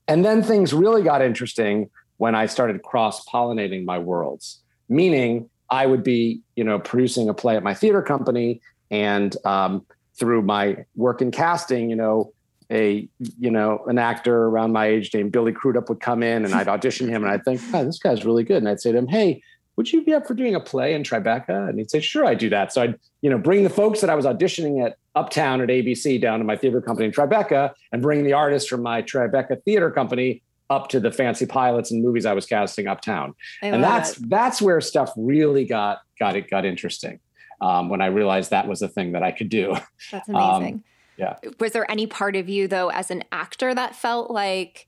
and 0.08 0.24
then 0.24 0.44
things 0.44 0.74
really 0.74 1.02
got 1.02 1.22
interesting 1.22 1.90
when 2.18 2.36
I 2.36 2.46
started 2.46 2.84
cross 2.84 3.26
pollinating 3.26 3.86
my 3.86 4.00
worlds, 4.00 4.62
meaning 4.88 5.50
I 5.70 5.86
would 5.86 6.04
be, 6.04 6.42
you 6.56 6.64
know, 6.64 6.80
producing 6.80 7.28
a 7.28 7.34
play 7.34 7.58
at 7.58 7.64
my 7.64 7.74
theater 7.74 8.02
company, 8.02 8.62
and 8.92 9.36
um, 9.46 9.86
through 10.18 10.44
my 10.44 10.86
work 10.96 11.22
in 11.22 11.32
casting, 11.32 11.90
you 11.90 11.96
know, 11.96 12.32
a 12.72 13.08
you 13.40 13.52
know 13.52 13.84
an 13.88 13.98
actor 13.98 14.46
around 14.46 14.72
my 14.72 14.88
age 14.88 15.14
named 15.14 15.32
Billy 15.32 15.52
Crudup 15.52 15.90
would 15.90 16.00
come 16.00 16.24
in 16.24 16.46
and 16.46 16.54
I'd 16.54 16.68
audition 16.68 17.08
him 17.08 17.24
and 17.24 17.32
I'd 17.32 17.44
think, 17.44 17.62
oh, 17.74 17.84
this 17.84 18.00
guy's 18.00 18.26
really 18.26 18.44
good. 18.44 18.58
And 18.58 18.70
I'd 18.70 18.82
say 18.82 18.92
to 18.92 18.98
him, 18.98 19.08
Hey, 19.08 19.42
would 19.76 19.92
you 19.92 20.04
be 20.04 20.14
up 20.14 20.26
for 20.26 20.34
doing 20.34 20.56
a 20.56 20.60
play 20.60 20.94
in 20.94 21.04
Tribeca? 21.04 21.70
And 21.70 21.78
he'd 21.78 21.92
say, 21.92 22.00
Sure, 22.00 22.26
I'd 22.26 22.38
do 22.38 22.50
that. 22.50 22.74
So 22.74 22.82
I'd, 22.82 23.00
you 23.22 23.30
know, 23.30 23.38
bring 23.38 23.64
the 23.64 23.70
folks 23.70 24.02
that 24.02 24.10
I 24.10 24.16
was 24.16 24.26
auditioning 24.26 24.86
at 24.86 24.98
Uptown 25.16 25.62
at 25.62 25.70
ABC 25.70 26.20
down 26.20 26.40
to 26.40 26.46
my 26.46 26.58
theater 26.58 26.82
company 26.82 27.08
in 27.08 27.12
Tribeca 27.12 27.74
and 27.92 28.02
bring 28.02 28.24
the 28.24 28.34
artists 28.34 28.68
from 28.70 28.82
my 28.82 29.02
Tribeca 29.02 29.64
theater 29.64 29.92
company 29.92 30.42
up 30.70 30.90
to 30.90 31.00
the 31.00 31.12
fancy 31.12 31.46
pilots 31.46 31.92
and 31.92 32.04
movies 32.04 32.26
I 32.26 32.34
was 32.34 32.46
casting 32.46 32.88
uptown. 32.88 33.36
and 33.62 33.84
that's 33.84 34.18
it. 34.18 34.30
that's 34.30 34.62
where 34.62 34.82
stuff 34.82 35.12
really 35.16 35.66
got 35.66 36.00
got 36.20 36.36
it 36.36 36.50
got 36.50 36.66
interesting. 36.66 37.20
Um, 37.62 37.88
when 37.88 38.02
I 38.02 38.08
realized 38.08 38.52
that 38.52 38.68
was 38.68 38.82
a 38.82 38.90
thing 38.90 39.14
that 39.14 39.24
I 39.24 39.32
could 39.32 39.48
do. 39.48 39.78
That's 40.12 40.28
amazing. 40.30 40.74
Um, 40.74 40.84
yeah. 41.18 41.38
Was 41.60 41.72
there 41.72 41.90
any 41.90 42.08
part 42.08 42.36
of 42.36 42.50
you 42.50 42.68
though 42.68 42.90
as 42.90 43.12
an 43.12 43.24
actor 43.32 43.74
that 43.74 43.96
felt 43.96 44.32
like 44.32 44.88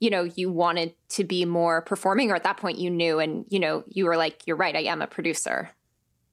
you 0.00 0.10
know, 0.10 0.24
you 0.36 0.50
wanted 0.50 0.92
to 1.08 1.24
be 1.24 1.46
more 1.46 1.80
performing 1.80 2.30
or 2.30 2.34
at 2.34 2.42
that 2.42 2.58
point 2.58 2.78
you 2.78 2.90
knew 2.90 3.18
and, 3.18 3.46
you 3.48 3.58
know, 3.58 3.84
you 3.88 4.04
were 4.04 4.18
like, 4.18 4.42
you're 4.44 4.56
right, 4.56 4.76
I 4.76 4.80
am 4.80 5.00
a 5.00 5.06
producer? 5.06 5.70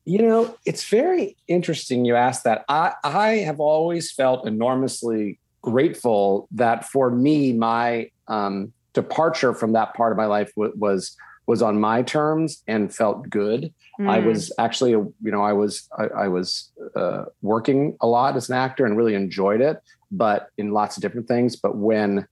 You 0.03 0.21
know, 0.21 0.57
it's 0.65 0.89
very 0.89 1.37
interesting 1.47 2.03
you 2.03 2.15
asked 2.15 2.43
that. 2.43 2.65
I, 2.67 2.95
I 3.05 3.29
have 3.37 3.61
always 3.61 4.11
felt 4.11 4.45
enormously 4.45 5.39
grateful 5.61 6.49
that 6.51 6.83
for 6.89 7.11
me, 7.11 7.53
my 7.53 8.09
um, 8.27 8.73
departure 8.93 9.53
from 9.53 9.71
that 9.71 9.93
part 9.93 10.11
of 10.11 10.17
my 10.17 10.25
life 10.25 10.51
was 10.57 11.15
was 11.51 11.61
on 11.61 11.77
my 11.81 12.01
terms 12.01 12.63
and 12.65 12.95
felt 12.95 13.29
good. 13.29 13.73
Mm. 13.99 14.09
I 14.09 14.19
was 14.19 14.53
actually, 14.57 14.91
you 14.91 15.31
know, 15.33 15.43
I 15.43 15.51
was 15.51 15.89
I, 15.97 16.05
I 16.23 16.27
was 16.29 16.71
uh, 16.95 17.25
working 17.41 17.97
a 17.99 18.07
lot 18.07 18.37
as 18.37 18.49
an 18.49 18.55
actor 18.55 18.85
and 18.85 18.95
really 18.95 19.15
enjoyed 19.15 19.59
it, 19.59 19.81
but 20.11 20.47
in 20.57 20.71
lots 20.71 20.95
of 20.95 21.01
different 21.01 21.27
things. 21.27 21.57
But 21.57 21.75
when, 21.75 22.25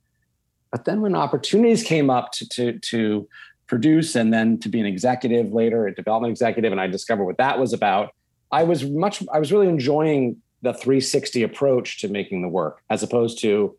but 0.72 0.86
then 0.86 1.02
when 1.02 1.16
opportunities 1.16 1.84
came 1.84 2.10
up 2.10 2.32
to 2.32 2.48
to 2.48 2.80
to 2.92 3.28
produce 3.68 4.16
and 4.16 4.34
then 4.34 4.58
to 4.60 4.70
be 4.70 4.80
an 4.80 4.86
executive 4.86 5.52
later, 5.52 5.86
a 5.86 5.94
development 5.94 6.32
executive, 6.32 6.72
and 6.72 6.80
I 6.80 6.88
discovered 6.88 7.26
what 7.26 7.38
that 7.40 7.60
was 7.60 7.74
about. 7.74 8.16
I 8.54 8.64
was 8.64 8.86
much, 8.86 9.22
I 9.34 9.38
was 9.38 9.52
really 9.52 9.68
enjoying 9.68 10.38
the 10.62 10.74
360 10.74 11.44
approach 11.44 12.00
to 12.00 12.08
making 12.08 12.42
the 12.42 12.48
work 12.48 12.82
as 12.90 13.04
opposed 13.04 13.40
to 13.42 13.76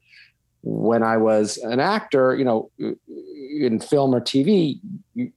when 0.63 1.03
I 1.03 1.17
was 1.17 1.57
an 1.59 1.81
actor, 1.81 2.35
you 2.35 2.45
know, 2.45 2.71
in 2.79 3.81
film 3.81 4.15
or 4.15 4.21
TV, 4.21 4.79
you, 5.15 5.33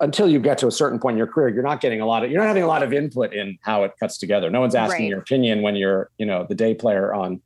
until 0.00 0.28
you 0.28 0.38
get 0.38 0.58
to 0.58 0.66
a 0.66 0.70
certain 0.70 0.98
point 0.98 1.14
in 1.14 1.18
your 1.18 1.26
career, 1.26 1.48
you're 1.48 1.62
not 1.62 1.80
getting 1.80 2.00
a 2.00 2.06
lot 2.06 2.24
of, 2.24 2.30
you're 2.30 2.40
not 2.40 2.48
having 2.48 2.62
a 2.62 2.68
lot 2.68 2.82
of 2.82 2.92
input 2.92 3.32
in 3.32 3.58
how 3.62 3.84
it 3.84 3.92
cuts 3.98 4.18
together. 4.18 4.50
No 4.50 4.60
one's 4.60 4.74
asking 4.74 5.04
right. 5.04 5.08
your 5.08 5.18
opinion 5.20 5.62
when 5.62 5.76
you're, 5.76 6.10
you 6.18 6.26
know, 6.26 6.44
the 6.48 6.54
day 6.54 6.74
player 6.74 7.12
on 7.14 7.40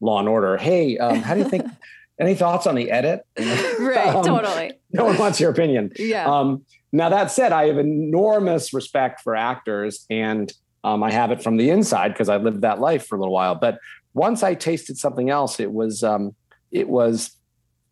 Law 0.00 0.20
and 0.20 0.28
Order. 0.28 0.56
Hey, 0.56 0.98
um, 0.98 1.16
how 1.16 1.34
do 1.34 1.40
you 1.40 1.48
think? 1.48 1.66
any 2.20 2.34
thoughts 2.34 2.66
on 2.66 2.74
the 2.74 2.90
edit? 2.90 3.26
right, 3.38 4.08
um, 4.14 4.24
totally. 4.24 4.72
No 4.92 5.06
one 5.06 5.18
wants 5.18 5.40
your 5.40 5.50
opinion. 5.50 5.90
Yeah. 5.98 6.26
Um, 6.26 6.64
now 6.92 7.08
that 7.08 7.30
said, 7.30 7.52
I 7.52 7.66
have 7.66 7.78
enormous 7.78 8.74
respect 8.74 9.22
for 9.22 9.34
actors, 9.34 10.04
and 10.10 10.52
um, 10.84 11.02
I 11.02 11.10
have 11.10 11.30
it 11.30 11.42
from 11.42 11.56
the 11.56 11.70
inside 11.70 12.08
because 12.08 12.28
I 12.28 12.36
lived 12.36 12.60
that 12.60 12.78
life 12.78 13.06
for 13.06 13.16
a 13.16 13.18
little 13.18 13.34
while. 13.34 13.54
But 13.54 13.78
once 14.12 14.42
I 14.42 14.54
tasted 14.54 14.98
something 14.98 15.30
else, 15.30 15.60
it 15.60 15.72
was 15.72 16.02
um, 16.02 16.34
it 16.70 16.88
was 16.88 17.36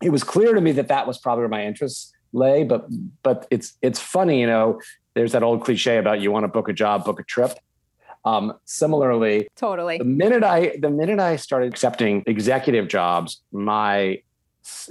it 0.01 0.11
was 0.11 0.23
clear 0.23 0.53
to 0.53 0.61
me 0.61 0.71
that 0.73 0.87
that 0.87 1.07
was 1.07 1.17
probably 1.17 1.41
where 1.41 1.49
my 1.49 1.65
interests 1.65 2.13
lay. 2.33 2.63
But 2.63 2.87
but 3.23 3.47
it's 3.51 3.77
it's 3.81 3.99
funny, 3.99 4.41
you 4.41 4.47
know. 4.47 4.79
There's 5.15 5.31
that 5.33 5.43
old 5.43 5.63
cliche 5.65 5.97
about 5.97 6.21
you 6.21 6.31
want 6.31 6.43
to 6.43 6.47
book 6.47 6.69
a 6.69 6.73
job, 6.73 7.03
book 7.03 7.19
a 7.19 7.23
trip. 7.23 7.59
Um, 8.25 8.53
similarly, 8.65 9.47
totally. 9.55 9.97
The 9.97 10.03
minute 10.03 10.43
I 10.43 10.77
the 10.79 10.89
minute 10.89 11.19
I 11.19 11.35
started 11.35 11.71
accepting 11.71 12.23
executive 12.27 12.87
jobs, 12.87 13.41
my 13.51 14.21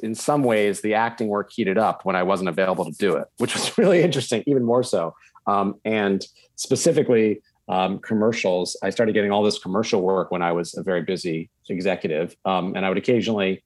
in 0.03 0.15
some 0.15 0.43
ways 0.43 0.81
the 0.81 0.95
acting 0.95 1.29
work 1.29 1.53
heated 1.53 1.79
up 1.79 2.05
when 2.05 2.17
I 2.17 2.23
wasn't 2.23 2.49
available 2.49 2.85
to 2.85 2.93
do 2.93 3.17
it, 3.17 3.29
which 3.39 3.55
was 3.55 3.77
really 3.79 4.03
interesting, 4.03 4.43
even 4.47 4.65
more 4.65 4.83
so. 4.83 5.15
Um, 5.47 5.77
and 5.85 6.25
specifically, 6.57 7.43
um, 7.69 7.99
commercials. 7.99 8.77
I 8.83 8.91
started 8.91 9.13
getting 9.13 9.31
all 9.31 9.43
this 9.43 9.59
commercial 9.59 10.03
work 10.03 10.31
when 10.31 10.43
I 10.43 10.53
was 10.53 10.77
a 10.77 10.83
very 10.83 11.03
busy 11.03 11.51
executive, 11.69 12.37
um, 12.45 12.75
and 12.75 12.85
I 12.85 12.89
would 12.89 12.99
occasionally. 12.99 13.63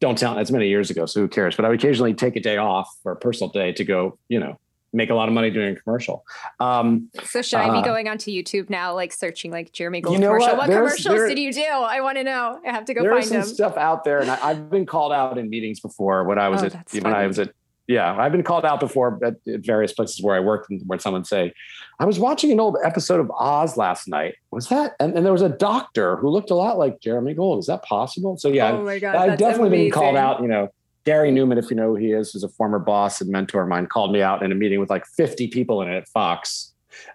Don't 0.00 0.18
tell. 0.18 0.36
It's 0.38 0.50
many 0.50 0.68
years 0.68 0.90
ago, 0.90 1.06
so 1.06 1.20
who 1.20 1.28
cares? 1.28 1.56
But 1.56 1.64
I 1.64 1.68
would 1.68 1.78
occasionally 1.78 2.12
take 2.12 2.36
a 2.36 2.40
day 2.40 2.58
off 2.58 2.90
for 3.02 3.12
a 3.12 3.16
personal 3.16 3.50
day 3.50 3.72
to 3.72 3.84
go, 3.84 4.18
you 4.28 4.38
know, 4.38 4.58
make 4.94 5.10
a 5.10 5.14
lot 5.14 5.28
of 5.28 5.34
money 5.34 5.50
doing 5.50 5.76
a 5.76 5.80
commercial. 5.80 6.24
Um, 6.60 7.10
so 7.24 7.42
should 7.42 7.58
I 7.58 7.70
be 7.70 7.78
uh, 7.78 7.82
going 7.82 8.08
onto 8.08 8.30
YouTube 8.30 8.70
now, 8.70 8.94
like 8.94 9.12
searching 9.12 9.50
like 9.50 9.72
Jeremy 9.72 10.00
Gold 10.00 10.14
you 10.14 10.20
know 10.20 10.28
commercial? 10.28 10.56
What, 10.56 10.68
what 10.68 10.74
commercials 10.74 11.16
there, 11.16 11.28
did 11.28 11.38
you 11.38 11.52
do? 11.52 11.62
I 11.62 12.00
want 12.00 12.16
to 12.18 12.24
know. 12.24 12.60
I 12.66 12.70
have 12.70 12.84
to 12.86 12.94
go 12.94 13.00
find 13.00 13.22
them. 13.22 13.30
There's 13.30 13.46
some 13.46 13.54
stuff 13.54 13.76
out 13.76 14.04
there, 14.04 14.20
and 14.20 14.30
I, 14.30 14.36
have 14.36 14.70
been 14.70 14.86
called 14.86 15.12
out 15.12 15.36
in 15.36 15.50
meetings 15.50 15.80
before 15.80 16.24
when 16.24 16.38
I 16.38 16.48
was 16.48 16.62
oh, 16.62 16.66
at 16.66 16.92
when 16.92 17.02
funny. 17.02 17.14
I 17.14 17.26
was 17.26 17.38
at 17.38 17.52
yeah, 17.86 18.16
I've 18.16 18.32
been 18.32 18.42
called 18.42 18.64
out 18.64 18.80
before 18.80 19.18
at, 19.22 19.34
at, 19.46 19.60
various 19.60 19.92
places 19.92 20.22
where 20.22 20.34
I 20.34 20.40
worked, 20.40 20.70
and 20.70 20.80
where 20.86 20.98
someone 20.98 21.24
say, 21.24 21.52
"I 21.98 22.06
was 22.06 22.18
watching 22.18 22.50
an 22.50 22.58
old 22.58 22.78
episode 22.82 23.20
of 23.20 23.30
Oz 23.32 23.76
last 23.76 24.08
night. 24.08 24.36
Was 24.50 24.68
that?" 24.68 24.94
And, 25.00 25.14
and 25.14 25.24
there 25.24 25.32
was 25.32 25.42
a 25.42 25.50
doctor 25.50 26.16
who 26.16 26.30
looked 26.30 26.50
a 26.50 26.54
lot 26.54 26.78
like 26.78 27.00
Jeremy 27.00 27.34
Gold. 27.34 27.58
Is 27.58 27.66
that 27.66 27.82
possible? 27.82 28.38
So 28.38 28.48
yeah, 28.48 28.72
oh 28.72 28.98
God, 28.98 29.16
I've 29.16 29.38
definitely 29.38 29.68
amazing. 29.68 29.84
been 29.86 29.92
called 29.92 30.16
out. 30.16 30.40
You 30.40 30.48
know, 30.48 30.72
Gary 31.04 31.30
Newman, 31.30 31.58
if 31.58 31.68
you 31.70 31.76
know 31.76 31.88
who 31.88 31.96
he 31.96 32.12
is, 32.12 32.34
is 32.34 32.42
a 32.42 32.48
former 32.48 32.78
boss 32.78 33.20
and 33.20 33.30
mentor 33.30 33.62
of 33.62 33.68
mine, 33.68 33.86
called 33.86 34.12
me 34.12 34.22
out 34.22 34.42
in 34.42 34.50
a 34.50 34.54
meeting 34.54 34.80
with 34.80 34.88
like 34.88 35.04
50 35.04 35.48
people 35.48 35.82
in 35.82 35.88
it 35.88 35.96
at 35.96 36.08
Fox, 36.08 36.72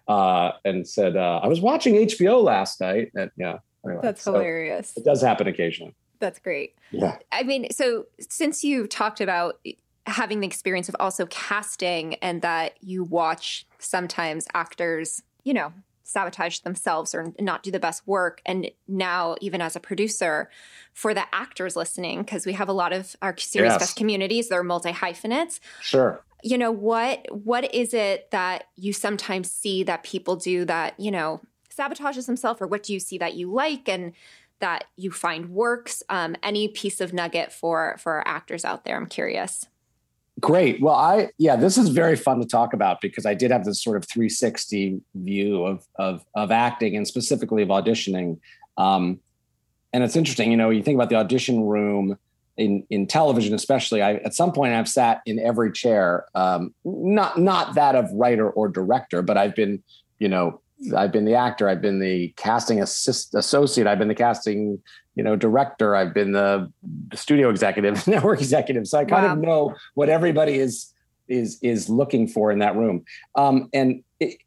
uh, 0.07 0.51
and 0.65 0.87
said, 0.87 1.17
uh, 1.17 1.39
"I 1.41 1.47
was 1.47 1.61
watching 1.61 1.95
HBO 1.95 2.43
last 2.43 2.79
night." 2.79 3.11
And 3.15 3.31
yeah, 3.37 3.57
anyway, 3.83 4.01
that's 4.03 4.21
so 4.21 4.33
hilarious. 4.33 4.93
It 4.95 5.03
does 5.03 5.21
happen 5.21 5.47
occasionally. 5.47 5.95
That's 6.19 6.39
great. 6.39 6.75
Yeah. 6.91 7.17
I 7.31 7.43
mean, 7.43 7.71
so 7.71 8.05
since 8.19 8.63
you 8.63 8.87
talked 8.87 9.21
about 9.21 9.59
having 10.09 10.39
the 10.39 10.47
experience 10.47 10.89
of 10.89 10.95
also 10.99 11.25
casting 11.27 12.15
and 12.15 12.41
that 12.41 12.77
you 12.81 13.03
watch 13.03 13.65
sometimes 13.77 14.47
actors, 14.53 15.23
you 15.43 15.53
know, 15.53 15.73
sabotage 16.09 16.59
themselves 16.59 17.13
or 17.13 17.33
not 17.39 17.61
do 17.61 17.69
the 17.69 17.79
best 17.79 18.05
work. 18.07 18.41
And 18.45 18.71
now, 18.87 19.35
even 19.41 19.61
as 19.61 19.75
a 19.75 19.79
producer, 19.79 20.49
for 20.93 21.13
the 21.13 21.23
actors 21.33 21.75
listening, 21.75 22.21
because 22.21 22.45
we 22.45 22.53
have 22.53 22.67
a 22.67 22.73
lot 22.73 22.93
of 22.93 23.15
our 23.21 23.37
series 23.37 23.73
yes. 23.79 23.93
communities, 23.93 24.49
they're 24.49 24.63
multi 24.63 24.91
hyphenates. 24.91 25.59
Sure. 25.81 26.21
You 26.41 26.57
know 26.57 26.71
what? 26.71 27.25
What 27.31 27.73
is 27.73 27.93
it 27.93 28.31
that 28.31 28.65
you 28.75 28.91
sometimes 28.91 29.51
see 29.51 29.83
that 29.83 30.03
people 30.03 30.35
do 30.35 30.65
that 30.65 30.99
you 30.99 31.11
know 31.11 31.41
sabotages 31.75 32.25
themselves, 32.25 32.59
or 32.61 32.67
what 32.67 32.83
do 32.83 32.93
you 32.93 32.99
see 32.99 33.17
that 33.19 33.35
you 33.35 33.51
like 33.51 33.87
and 33.87 34.13
that 34.59 34.85
you 34.95 35.11
find 35.11 35.49
works? 35.49 36.01
Um, 36.09 36.35
any 36.41 36.69
piece 36.69 37.01
of 37.01 37.13
nugget 37.13 37.51
for 37.51 37.97
for 37.99 38.13
our 38.13 38.27
actors 38.27 38.65
out 38.65 38.83
there? 38.83 38.97
I'm 38.97 39.05
curious. 39.05 39.67
Great. 40.39 40.81
Well, 40.81 40.95
I 40.95 41.29
yeah, 41.37 41.55
this 41.55 41.77
is 41.77 41.89
very 41.89 42.15
fun 42.15 42.39
to 42.39 42.45
talk 42.45 42.73
about 42.73 43.01
because 43.01 43.25
I 43.25 43.33
did 43.33 43.51
have 43.51 43.65
this 43.65 43.83
sort 43.83 43.97
of 43.97 44.07
360 44.07 45.01
view 45.15 45.63
of 45.63 45.85
of 45.95 46.23
of 46.35 46.51
acting 46.51 46.95
and 46.95 47.07
specifically 47.07 47.63
of 47.63 47.69
auditioning. 47.69 48.39
Um, 48.77 49.19
and 49.91 50.03
it's 50.03 50.15
interesting, 50.15 50.51
you 50.51 50.57
know, 50.57 50.69
you 50.69 50.83
think 50.83 50.95
about 50.95 51.09
the 51.09 51.15
audition 51.15 51.63
room 51.63 52.17
in 52.57 52.85
in 52.89 53.07
television, 53.07 53.55
especially. 53.55 54.01
I 54.01 54.15
at 54.15 54.35
some 54.35 54.51
point 54.51 54.73
I've 54.73 54.89
sat 54.89 55.21
in 55.25 55.39
every 55.39 55.71
chair, 55.71 56.25
um, 56.35 56.73
not 56.85 57.39
not 57.39 57.73
that 57.75 57.95
of 57.95 58.11
writer 58.13 58.49
or 58.49 58.67
director, 58.67 59.21
but 59.23 59.37
I've 59.37 59.55
been, 59.55 59.81
you 60.19 60.27
know, 60.27 60.61
I've 60.95 61.11
been 61.11 61.25
the 61.25 61.35
actor, 61.35 61.67
I've 61.67 61.81
been 61.81 61.99
the 61.99 62.33
casting 62.37 62.81
assist, 62.81 63.33
associate, 63.33 63.87
I've 63.87 63.99
been 63.99 64.07
the 64.07 64.15
casting 64.15 64.81
you 65.19 65.23
know, 65.23 65.35
director. 65.35 65.97
I've 65.97 66.13
been 66.13 66.31
the 66.31 66.71
studio 67.13 67.49
executive, 67.49 68.07
network 68.07 68.39
executive. 68.39 68.87
So 68.87 68.99
I 68.99 69.03
kind 69.03 69.25
wow. 69.25 69.33
of 69.33 69.39
know 69.39 69.75
what 69.95 70.07
everybody 70.07 70.57
is 70.57 70.93
is 71.27 71.59
is 71.61 71.89
looking 71.89 72.25
for 72.25 72.53
in 72.53 72.59
that 72.59 72.77
room. 72.77 73.03
Um, 73.35 73.67
and 73.73 74.01
it, 74.21 74.37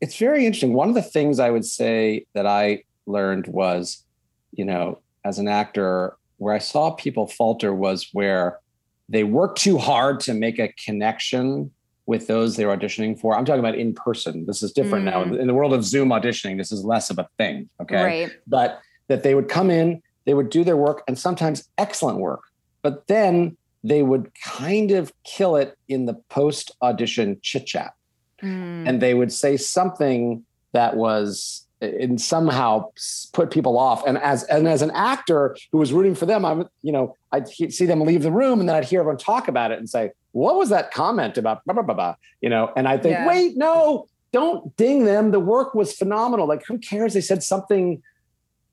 it's 0.00 0.16
very 0.16 0.46
interesting. 0.46 0.74
One 0.74 0.88
of 0.88 0.94
the 0.94 1.02
things 1.02 1.40
I 1.40 1.50
would 1.50 1.64
say 1.64 2.24
that 2.34 2.46
I 2.46 2.84
learned 3.06 3.48
was, 3.48 4.04
you 4.52 4.64
know, 4.64 5.00
as 5.24 5.40
an 5.40 5.48
actor, 5.48 6.16
where 6.36 6.54
I 6.54 6.58
saw 6.58 6.92
people 6.92 7.26
falter 7.26 7.74
was 7.74 8.08
where 8.12 8.60
they 9.08 9.24
work 9.24 9.56
too 9.56 9.76
hard 9.76 10.20
to 10.20 10.34
make 10.34 10.60
a 10.60 10.68
connection 10.84 11.72
with 12.06 12.28
those 12.28 12.54
they're 12.54 12.68
auditioning 12.68 13.18
for. 13.18 13.36
I'm 13.36 13.44
talking 13.44 13.58
about 13.58 13.74
in 13.74 13.92
person. 13.92 14.46
This 14.46 14.62
is 14.62 14.70
different 14.70 15.04
mm. 15.04 15.10
now. 15.10 15.22
In 15.36 15.48
the 15.48 15.54
world 15.54 15.72
of 15.72 15.84
Zoom 15.84 16.10
auditioning, 16.10 16.58
this 16.58 16.70
is 16.70 16.84
less 16.84 17.10
of 17.10 17.18
a 17.18 17.26
thing. 17.38 17.68
Okay. 17.80 18.04
Right. 18.04 18.30
But 18.46 18.80
that 19.08 19.22
they 19.22 19.34
would 19.34 19.48
come 19.48 19.70
in, 19.70 20.02
they 20.24 20.34
would 20.34 20.50
do 20.50 20.64
their 20.64 20.76
work 20.76 21.02
and 21.06 21.18
sometimes 21.18 21.68
excellent 21.78 22.18
work, 22.18 22.42
but 22.82 23.06
then 23.06 23.56
they 23.84 24.02
would 24.02 24.32
kind 24.42 24.90
of 24.90 25.12
kill 25.24 25.56
it 25.56 25.76
in 25.88 26.06
the 26.06 26.14
post 26.14 26.72
audition 26.82 27.38
chit 27.42 27.66
chat. 27.66 27.94
Mm. 28.42 28.88
And 28.88 29.00
they 29.00 29.14
would 29.14 29.32
say 29.32 29.56
something 29.56 30.44
that 30.72 30.96
was 30.96 31.66
and 31.80 32.20
somehow 32.20 32.90
put 33.32 33.50
people 33.50 33.78
off. 33.78 34.04
And 34.06 34.18
as 34.18 34.44
and 34.44 34.66
as 34.66 34.82
an 34.82 34.90
actor 34.92 35.56
who 35.72 35.78
was 35.78 35.92
rooting 35.92 36.14
for 36.14 36.26
them, 36.26 36.44
I'm 36.44 36.68
you 36.82 36.92
know 36.92 37.16
I'd 37.32 37.48
see 37.48 37.86
them 37.86 38.00
leave 38.00 38.22
the 38.22 38.32
room, 38.32 38.60
and 38.60 38.68
then 38.68 38.76
I'd 38.76 38.84
hear 38.84 39.00
everyone 39.00 39.18
talk 39.18 39.48
about 39.48 39.70
it 39.72 39.78
and 39.78 39.88
say, 39.88 40.10
"What 40.32 40.56
was 40.56 40.70
that 40.70 40.90
comment 40.92 41.36
about?" 41.38 41.64
Blah 41.64 41.74
blah 41.74 41.82
blah, 41.82 41.94
blah. 41.94 42.14
You 42.40 42.50
know, 42.50 42.72
and 42.76 42.88
I 42.88 42.96
think, 42.96 43.12
yeah. 43.12 43.28
wait, 43.28 43.56
no, 43.56 44.08
don't 44.32 44.74
ding 44.76 45.04
them. 45.04 45.30
The 45.30 45.40
work 45.40 45.74
was 45.74 45.92
phenomenal. 45.92 46.46
Like, 46.46 46.64
who 46.66 46.78
cares? 46.78 47.14
They 47.14 47.20
said 47.20 47.42
something 47.42 48.02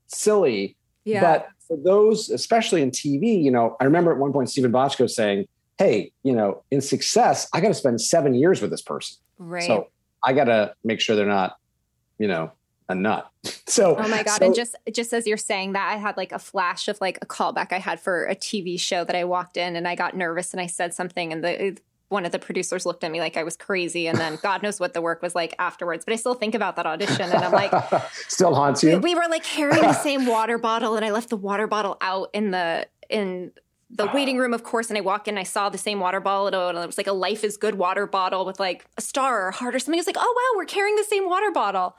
silly. 0.08 0.76
Yeah. 1.06 1.22
But 1.22 1.48
for 1.68 1.78
those, 1.78 2.30
especially 2.30 2.82
in 2.82 2.92
TV, 2.92 3.42
you 3.42 3.52
know, 3.52 3.76
I 3.80 3.86
remember 3.86 4.12
at 4.12 4.18
one 4.18 4.34
point 4.34 4.50
Steven 4.50 4.72
Bochco 4.72 5.10
saying, 5.10 5.48
Hey, 5.78 6.12
you 6.24 6.34
know, 6.34 6.64
in 6.72 6.82
success, 6.82 7.48
I 7.54 7.60
got 7.60 7.70
to 7.70 7.74
spend 7.74 8.00
seven 8.00 8.36
years 8.36 8.62
with 8.62 8.70
this 8.70 8.82
person. 8.82 9.18
Right. 9.40 9.64
So 9.64 9.90
I 10.24 10.34
got 10.34 10.46
to 10.46 10.74
make 10.84 11.00
sure 11.00 11.16
they're 11.16 11.26
not, 11.26 11.58
you 12.20 12.28
know, 12.28 12.52
a 12.90 12.96
nut. 12.96 13.30
So, 13.66 13.96
oh 13.98 14.08
my 14.08 14.22
God. 14.22 14.38
So, 14.40 14.46
and 14.46 14.54
just, 14.54 14.76
just 14.94 15.14
as 15.14 15.26
you're 15.26 15.36
saying 15.36 15.74
that, 15.74 15.92
I 15.92 15.96
had 15.96 16.16
like 16.16 16.32
a 16.32 16.38
flash 16.38 16.88
of 16.88 17.02
like 17.02 17.18
a 17.24 17.26
callback 17.26 17.74
I 17.74 17.80
had 17.80 18.00
for 18.00 18.26
a 18.26 18.36
TV 18.36 18.80
show 18.80 19.04
that 19.04 19.16
I 19.16 19.24
walked 19.24 19.58
in 19.58 19.76
and 19.76 19.88
I 19.88 19.96
got 19.96 20.16
nervous 20.16 20.54
and 20.54 20.62
I 20.62 20.68
said 20.68 20.94
something 20.94 21.34
and 21.34 21.44
the, 21.44 21.78
one 22.14 22.26
of 22.26 22.32
the 22.32 22.40
producers 22.40 22.86
looked 22.86 23.04
at 23.04 23.12
me 23.12 23.20
like 23.20 23.36
I 23.36 23.44
was 23.44 23.58
crazy, 23.58 24.08
and 24.08 24.18
then 24.18 24.40
God 24.42 24.64
knows 24.64 24.80
what 24.80 24.94
the 24.94 25.02
work 25.02 25.22
was 25.22 25.36
like 25.36 25.54
afterwards. 25.60 26.06
But 26.06 26.14
I 26.14 26.16
still 26.16 26.36
think 26.36 26.56
about 26.56 26.78
that 26.78 26.86
audition, 26.86 27.24
and 27.24 27.44
I'm 27.44 27.52
like, 27.52 27.74
still 28.30 28.56
haunts 28.56 28.84
you. 28.84 28.92
We, 29.00 29.14
we 29.14 29.16
were 29.16 29.28
like 29.30 29.44
carrying 29.44 29.82
the 29.82 29.94
same 29.94 30.26
water 30.26 30.58
bottle, 30.58 30.96
and 30.96 31.04
I 31.04 31.12
left 31.12 31.30
the 31.30 31.38
water 31.38 31.68
bottle 31.68 31.98
out 32.00 32.30
in 32.34 32.52
the 32.52 32.88
in 33.10 33.52
the 33.90 34.10
waiting 34.14 34.38
room, 34.38 34.54
of 34.54 34.64
course, 34.64 34.90
and 34.90 34.98
I 34.98 35.02
walk 35.02 35.28
in, 35.28 35.38
I 35.38 35.44
saw 35.44 35.70
the 35.70 35.78
same 35.78 36.00
water 36.00 36.20
bottle, 36.20 36.70
and 36.70 36.78
it 36.78 36.88
was 36.88 36.98
like 36.98 37.08
a 37.08 37.14
Life 37.14 37.44
is 37.44 37.58
Good 37.58 37.76
water 37.76 38.08
bottle 38.08 38.46
with 38.46 38.60
like 38.60 38.86
a 38.98 39.02
star 39.02 39.46
or 39.46 39.50
a 39.50 39.54
heart 39.54 39.76
or 39.76 39.80
something. 39.80 40.00
It's 40.00 40.08
like, 40.08 40.18
oh 40.18 40.34
wow, 40.36 40.58
we're 40.58 40.66
carrying 40.66 40.96
the 40.96 41.04
same 41.04 41.28
water 41.28 41.52
bottle. 41.52 41.96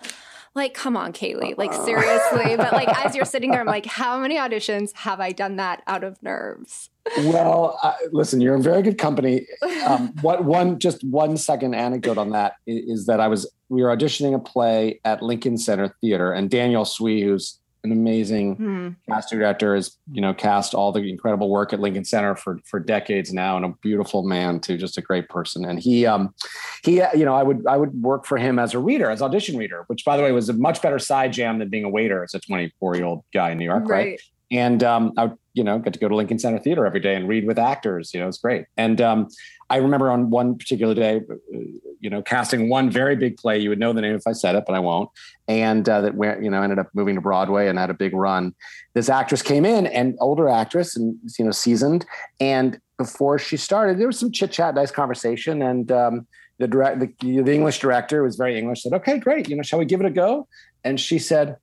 Like, 0.54 0.72
come 0.72 0.96
on, 0.96 1.12
Kaily. 1.12 1.58
Like, 1.58 1.72
uh-huh. 1.72 1.84
seriously. 1.84 2.56
but 2.56 2.72
like, 2.72 2.88
as 3.04 3.16
you're 3.16 3.24
sitting 3.24 3.50
there, 3.50 3.60
I'm 3.60 3.66
like, 3.78 3.86
how 3.86 4.18
many 4.20 4.36
auditions 4.36 4.94
have 4.94 5.20
I 5.20 5.32
done 5.32 5.56
that 5.56 5.82
out 5.86 6.04
of 6.04 6.22
nerves? 6.22 6.90
Well, 7.18 7.78
uh, 7.82 7.94
listen, 8.12 8.40
you're 8.40 8.54
in 8.54 8.62
very 8.62 8.82
good 8.82 8.98
company. 8.98 9.46
Um, 9.86 10.14
what 10.22 10.44
one 10.44 10.78
just 10.78 11.04
one 11.04 11.36
second 11.36 11.74
anecdote 11.74 12.18
on 12.18 12.30
that 12.30 12.54
is, 12.66 13.00
is, 13.00 13.06
that 13.06 13.20
I 13.20 13.28
was 13.28 13.50
we 13.68 13.82
were 13.82 13.94
auditioning 13.94 14.34
a 14.34 14.38
play 14.38 15.00
at 15.04 15.22
Lincoln 15.22 15.58
Center 15.58 15.94
Theater, 16.00 16.32
and 16.32 16.50
Daniel 16.50 16.84
Swee, 16.84 17.22
who's 17.22 17.58
an 17.84 17.92
amazing 17.92 18.56
hmm. 18.56 18.88
casting 19.06 19.38
director, 19.38 19.74
has 19.74 19.98
you 20.10 20.22
know 20.22 20.32
cast 20.32 20.74
all 20.74 20.92
the 20.92 21.00
incredible 21.00 21.50
work 21.50 21.74
at 21.74 21.80
Lincoln 21.80 22.04
Center 22.04 22.34
for 22.34 22.58
for 22.64 22.80
decades 22.80 23.32
now, 23.32 23.56
and 23.56 23.66
a 23.66 23.74
beautiful 23.82 24.22
man 24.22 24.58
too, 24.58 24.78
just 24.78 24.96
a 24.96 25.02
great 25.02 25.28
person. 25.28 25.66
And 25.66 25.78
he, 25.78 26.06
um, 26.06 26.34
he, 26.82 27.02
you 27.14 27.24
know, 27.26 27.34
I 27.34 27.42
would 27.42 27.66
I 27.66 27.76
would 27.76 28.02
work 28.02 28.24
for 28.24 28.38
him 28.38 28.58
as 28.58 28.72
a 28.72 28.78
reader, 28.78 29.10
as 29.10 29.20
audition 29.20 29.58
reader, 29.58 29.84
which 29.88 30.04
by 30.04 30.16
the 30.16 30.22
way 30.22 30.32
was 30.32 30.48
a 30.48 30.54
much 30.54 30.80
better 30.80 30.98
side 30.98 31.34
jam 31.34 31.58
than 31.58 31.68
being 31.68 31.84
a 31.84 31.90
waiter 31.90 32.24
as 32.24 32.32
a 32.32 32.40
24 32.40 32.96
year 32.96 33.04
old 33.04 33.24
guy 33.34 33.50
in 33.50 33.58
New 33.58 33.66
York, 33.66 33.86
right? 33.86 34.06
right? 34.06 34.20
And 34.54 34.84
um, 34.84 35.12
I 35.16 35.24
would, 35.24 35.38
you 35.54 35.64
know, 35.64 35.80
get 35.80 35.92
to 35.94 35.98
go 35.98 36.08
to 36.08 36.14
Lincoln 36.14 36.38
Center 36.38 36.60
Theater 36.60 36.86
every 36.86 37.00
day 37.00 37.16
and 37.16 37.28
read 37.28 37.44
with 37.44 37.58
actors. 37.58 38.14
You 38.14 38.20
know, 38.20 38.28
it's 38.28 38.38
great. 38.38 38.66
And 38.76 39.00
um, 39.00 39.28
I 39.68 39.78
remember 39.78 40.10
on 40.10 40.30
one 40.30 40.56
particular 40.56 40.94
day, 40.94 41.22
uh, 41.28 41.58
you 42.00 42.08
know, 42.08 42.22
casting 42.22 42.68
one 42.68 42.88
very 42.88 43.16
big 43.16 43.36
play. 43.36 43.58
You 43.58 43.70
would 43.70 43.80
know 43.80 43.92
the 43.92 44.00
name 44.00 44.14
if 44.14 44.28
I 44.28 44.32
said 44.32 44.54
it, 44.54 44.62
but 44.64 44.76
I 44.76 44.78
won't. 44.78 45.10
And 45.48 45.88
uh, 45.88 46.02
that 46.02 46.14
went, 46.14 46.44
you 46.44 46.50
know, 46.50 46.62
ended 46.62 46.78
up 46.78 46.88
moving 46.94 47.16
to 47.16 47.20
Broadway 47.20 47.66
and 47.66 47.78
had 47.78 47.90
a 47.90 47.94
big 47.94 48.14
run. 48.14 48.54
This 48.94 49.08
actress 49.08 49.42
came 49.42 49.64
in, 49.64 49.86
and 49.88 50.16
older 50.20 50.48
actress, 50.48 50.96
and 50.96 51.18
you 51.36 51.44
know, 51.44 51.50
seasoned. 51.50 52.06
And 52.38 52.78
before 52.96 53.40
she 53.40 53.56
started, 53.56 53.98
there 53.98 54.06
was 54.06 54.18
some 54.18 54.30
chit 54.30 54.52
chat, 54.52 54.76
nice 54.76 54.92
conversation, 54.92 55.62
and 55.62 55.90
um, 55.90 56.28
the 56.58 56.68
direct, 56.68 57.00
the, 57.00 57.42
the 57.42 57.52
English 57.52 57.80
director 57.80 58.22
was 58.22 58.36
very 58.36 58.56
English. 58.56 58.84
Said, 58.84 58.92
"Okay, 58.92 59.18
great. 59.18 59.48
You 59.48 59.56
know, 59.56 59.62
shall 59.62 59.80
we 59.80 59.84
give 59.84 60.00
it 60.00 60.06
a 60.06 60.10
go?" 60.10 60.46
And 60.84 61.00
she 61.00 61.18
said, 61.18 61.56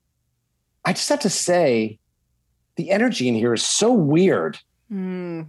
"I 0.83 0.91
just 0.91 1.07
have 1.07 1.21
to 1.21 1.29
say, 1.29 1.99
the 2.81 2.91
energy 2.91 3.27
in 3.27 3.35
here 3.35 3.53
is 3.53 3.63
so 3.63 3.91
weird." 3.91 4.57
Mm. 4.91 5.47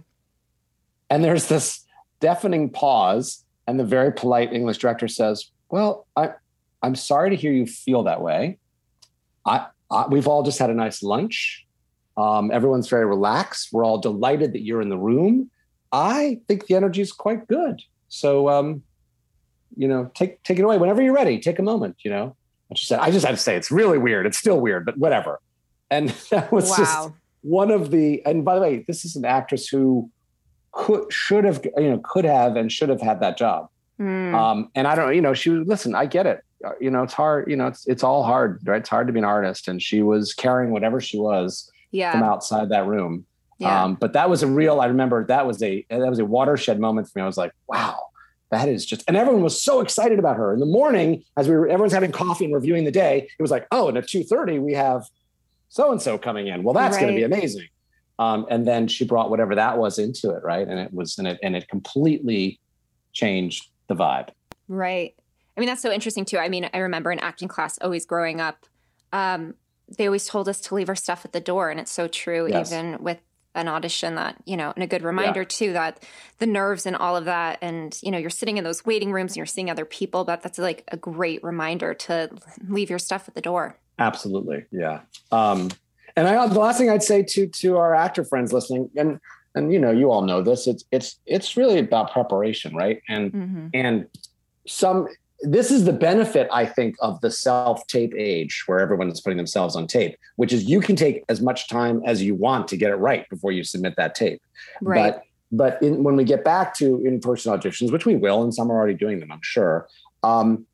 And 1.09 1.23
there's 1.23 1.47
this 1.47 1.85
deafening 2.19 2.69
pause, 2.69 3.43
and 3.67 3.79
the 3.79 3.83
very 3.83 4.11
polite 4.11 4.53
English 4.53 4.77
director 4.77 5.07
says, 5.07 5.51
"Well, 5.69 6.07
I, 6.15 6.31
I'm 6.81 6.95
sorry 6.95 7.29
to 7.31 7.35
hear 7.35 7.51
you 7.51 7.65
feel 7.65 8.03
that 8.03 8.21
way. 8.21 8.59
I, 9.45 9.67
I 9.91 10.07
we've 10.07 10.27
all 10.27 10.43
just 10.43 10.59
had 10.59 10.69
a 10.69 10.73
nice 10.73 11.03
lunch. 11.03 11.65
Um, 12.15 12.51
everyone's 12.51 12.87
very 12.87 13.05
relaxed. 13.05 13.69
We're 13.71 13.85
all 13.85 13.97
delighted 13.97 14.53
that 14.53 14.61
you're 14.61 14.81
in 14.81 14.89
the 14.89 14.97
room. 14.97 15.49
I 15.91 16.39
think 16.47 16.67
the 16.67 16.75
energy 16.75 17.01
is 17.01 17.11
quite 17.11 17.47
good. 17.47 17.81
So, 18.09 18.49
um, 18.49 18.83
you 19.75 19.87
know, 19.87 20.11
take 20.13 20.43
take 20.43 20.59
it 20.59 20.63
away 20.63 20.77
whenever 20.77 21.01
you're 21.01 21.13
ready. 21.13 21.39
Take 21.39 21.59
a 21.59 21.63
moment. 21.63 21.97
You 22.03 22.11
know." 22.11 22.35
And 22.69 22.77
she 22.77 22.85
said, 22.85 22.99
"I 22.99 23.11
just 23.11 23.25
have 23.25 23.35
to 23.35 23.41
say, 23.41 23.55
it's 23.55 23.71
really 23.71 23.97
weird. 23.97 24.25
It's 24.25 24.37
still 24.37 24.59
weird, 24.59 24.85
but 24.85 24.97
whatever." 24.97 25.39
And 25.89 26.09
that 26.31 26.51
was 26.51 26.69
wow. 26.69 26.75
just 26.77 27.09
one 27.43 27.71
of 27.71 27.91
the. 27.91 28.25
And 28.25 28.43
by 28.43 28.55
the 28.55 28.61
way, 28.61 28.83
this 28.87 29.05
is 29.05 29.15
an 29.15 29.23
actress 29.23 29.67
who 29.67 30.09
could 30.73 31.11
should 31.13 31.45
have 31.45 31.63
you 31.77 31.89
know 31.89 32.01
could 32.03 32.25
have 32.25 32.55
and 32.55 32.71
should 32.71 32.89
have 32.89 33.01
had 33.01 33.21
that 33.21 33.37
job. 33.37 33.69
Mm. 33.99 34.33
Um, 34.33 34.69
and 34.75 34.87
I 34.87 34.95
don't 34.95 35.15
you 35.15 35.21
know 35.21 35.33
she 35.33 35.51
was 35.51 35.67
listen 35.67 35.95
I 35.95 36.07
get 36.07 36.25
it 36.25 36.41
uh, 36.65 36.71
you 36.81 36.89
know 36.89 37.03
it's 37.03 37.13
hard 37.13 37.49
you 37.49 37.55
know 37.55 37.67
it's 37.67 37.87
it's 37.87 38.03
all 38.03 38.23
hard 38.23 38.59
right 38.65 38.79
it's 38.79 38.89
hard 38.89 39.05
to 39.07 39.13
be 39.13 39.19
an 39.19 39.25
artist 39.25 39.67
and 39.67 39.81
she 39.81 40.01
was 40.01 40.33
carrying 40.33 40.71
whatever 40.71 40.99
she 40.99 41.17
was 41.17 41.71
yeah. 41.91 42.11
from 42.11 42.23
outside 42.23 42.69
that 42.69 42.87
room. 42.87 43.25
Yeah. 43.59 43.83
Um, 43.83 43.93
but 43.95 44.13
that 44.13 44.29
was 44.29 44.41
a 44.41 44.47
real 44.47 44.81
I 44.81 44.87
remember 44.87 45.23
that 45.27 45.45
was 45.45 45.61
a 45.61 45.85
that 45.89 46.09
was 46.09 46.19
a 46.19 46.25
watershed 46.25 46.79
moment 46.79 47.07
for 47.07 47.19
me. 47.19 47.23
I 47.23 47.27
was 47.27 47.37
like 47.37 47.53
wow 47.67 47.99
that 48.49 48.67
is 48.67 48.83
just 48.85 49.03
and 49.07 49.15
everyone 49.15 49.43
was 49.43 49.61
so 49.61 49.79
excited 49.79 50.17
about 50.17 50.37
her 50.37 50.53
in 50.53 50.59
the 50.59 50.65
morning 50.65 51.23
as 51.37 51.47
we 51.47 51.55
were 51.55 51.67
everyone's 51.67 51.93
having 51.93 52.11
coffee 52.11 52.45
and 52.45 52.53
reviewing 52.53 52.83
the 52.83 52.91
day 52.91 53.27
it 53.37 53.41
was 53.41 53.51
like 53.51 53.67
oh 53.71 53.89
and 53.89 53.97
at 53.97 54.05
2.30 54.05 54.59
we 54.59 54.73
have 54.73 55.07
so 55.73 55.91
and 55.91 56.01
so 56.01 56.17
coming 56.17 56.47
in 56.47 56.63
well 56.63 56.73
that's 56.73 56.95
right. 56.95 57.01
going 57.01 57.13
to 57.13 57.17
be 57.17 57.23
amazing 57.23 57.67
um, 58.19 58.45
and 58.49 58.67
then 58.67 58.87
she 58.87 59.05
brought 59.05 59.29
whatever 59.29 59.55
that 59.55 59.77
was 59.77 59.97
into 59.97 60.29
it, 60.31 60.43
right? 60.43 60.67
And 60.67 60.79
it 60.79 60.93
was 60.93 61.17
and 61.17 61.27
it 61.27 61.39
and 61.41 61.55
it 61.55 61.67
completely 61.67 62.59
changed 63.11 63.69
the 63.87 63.95
vibe. 63.95 64.29
Right. 64.67 65.15
I 65.55 65.59
mean, 65.59 65.67
that's 65.67 65.81
so 65.81 65.91
interesting 65.91 66.25
too. 66.25 66.37
I 66.37 66.49
mean, 66.49 66.69
I 66.73 66.79
remember 66.79 67.11
in 67.11 67.19
acting 67.19 67.47
class 67.47 67.77
always 67.79 68.05
growing 68.05 68.41
up, 68.41 68.65
um, 69.11 69.55
they 69.97 70.07
always 70.07 70.25
told 70.25 70.49
us 70.49 70.59
to 70.61 70.75
leave 70.75 70.89
our 70.89 70.95
stuff 70.95 71.25
at 71.25 71.33
the 71.33 71.39
door, 71.39 71.69
and 71.69 71.79
it's 71.79 71.91
so 71.91 72.07
true. 72.07 72.47
Yes. 72.49 72.71
Even 72.71 73.03
with 73.03 73.19
an 73.55 73.67
audition 73.67 74.15
that 74.15 74.35
you 74.45 74.57
know 74.57 74.73
and 74.75 74.83
a 74.83 74.87
good 74.87 75.03
reminder 75.03 75.41
yeah. 75.41 75.47
too 75.47 75.73
that 75.73 76.03
the 76.39 76.47
nerves 76.47 76.87
and 76.87 76.95
all 76.95 77.15
of 77.15 77.25
that 77.25 77.59
and 77.61 77.99
you 78.01 78.09
know 78.09 78.17
you're 78.17 78.31
sitting 78.31 78.57
in 78.57 78.63
those 78.63 78.83
waiting 78.83 79.11
rooms 79.11 79.33
and 79.33 79.37
you're 79.37 79.45
seeing 79.45 79.69
other 79.69 79.85
people 79.85 80.23
but 80.23 80.41
that's 80.41 80.57
like 80.57 80.83
a 80.87 80.97
great 80.97 81.43
reminder 81.43 81.93
to 81.93 82.31
leave 82.67 82.89
your 82.89 82.97
stuff 82.97 83.27
at 83.27 83.35
the 83.35 83.41
door 83.41 83.77
absolutely 83.99 84.65
yeah 84.71 85.01
um 85.31 85.69
and 86.15 86.27
I, 86.27 86.47
the 86.47 86.59
last 86.59 86.77
thing 86.77 86.89
I'd 86.89 87.03
say 87.03 87.23
to 87.23 87.47
to 87.47 87.77
our 87.77 87.95
actor 87.95 88.23
friends 88.23 88.53
listening, 88.53 88.89
and 88.95 89.19
and 89.55 89.71
you 89.71 89.79
know, 89.79 89.91
you 89.91 90.11
all 90.11 90.21
know 90.21 90.41
this. 90.41 90.67
It's 90.67 90.83
it's 90.91 91.19
it's 91.25 91.57
really 91.57 91.79
about 91.79 92.11
preparation, 92.11 92.75
right? 92.75 93.01
And 93.09 93.31
mm-hmm. 93.31 93.67
and 93.73 94.07
some 94.67 95.07
this 95.41 95.71
is 95.71 95.83
the 95.83 95.93
benefit 95.93 96.47
I 96.51 96.65
think 96.65 96.95
of 97.01 97.19
the 97.21 97.31
self 97.31 97.85
tape 97.87 98.13
age, 98.17 98.63
where 98.67 98.79
everyone 98.79 99.09
is 99.09 99.21
putting 99.21 99.37
themselves 99.37 99.75
on 99.75 99.87
tape, 99.87 100.17
which 100.35 100.53
is 100.53 100.65
you 100.65 100.79
can 100.79 100.95
take 100.95 101.23
as 101.29 101.41
much 101.41 101.67
time 101.67 102.01
as 102.05 102.21
you 102.21 102.35
want 102.35 102.67
to 102.69 102.77
get 102.77 102.91
it 102.91 102.95
right 102.95 103.27
before 103.29 103.51
you 103.51 103.63
submit 103.63 103.95
that 103.97 104.15
tape. 104.15 104.41
Right. 104.81 105.13
But 105.13 105.23
but 105.51 105.83
in, 105.83 106.03
when 106.03 106.15
we 106.15 106.23
get 106.23 106.43
back 106.43 106.75
to 106.75 107.03
in 107.05 107.19
person 107.19 107.53
auditions, 107.53 107.91
which 107.91 108.05
we 108.05 108.15
will, 108.15 108.43
and 108.43 108.53
some 108.53 108.71
are 108.71 108.75
already 108.75 108.95
doing 108.95 109.19
them, 109.19 109.31
I'm 109.31 109.41
sure. 109.43 109.87
Um, 110.23 110.65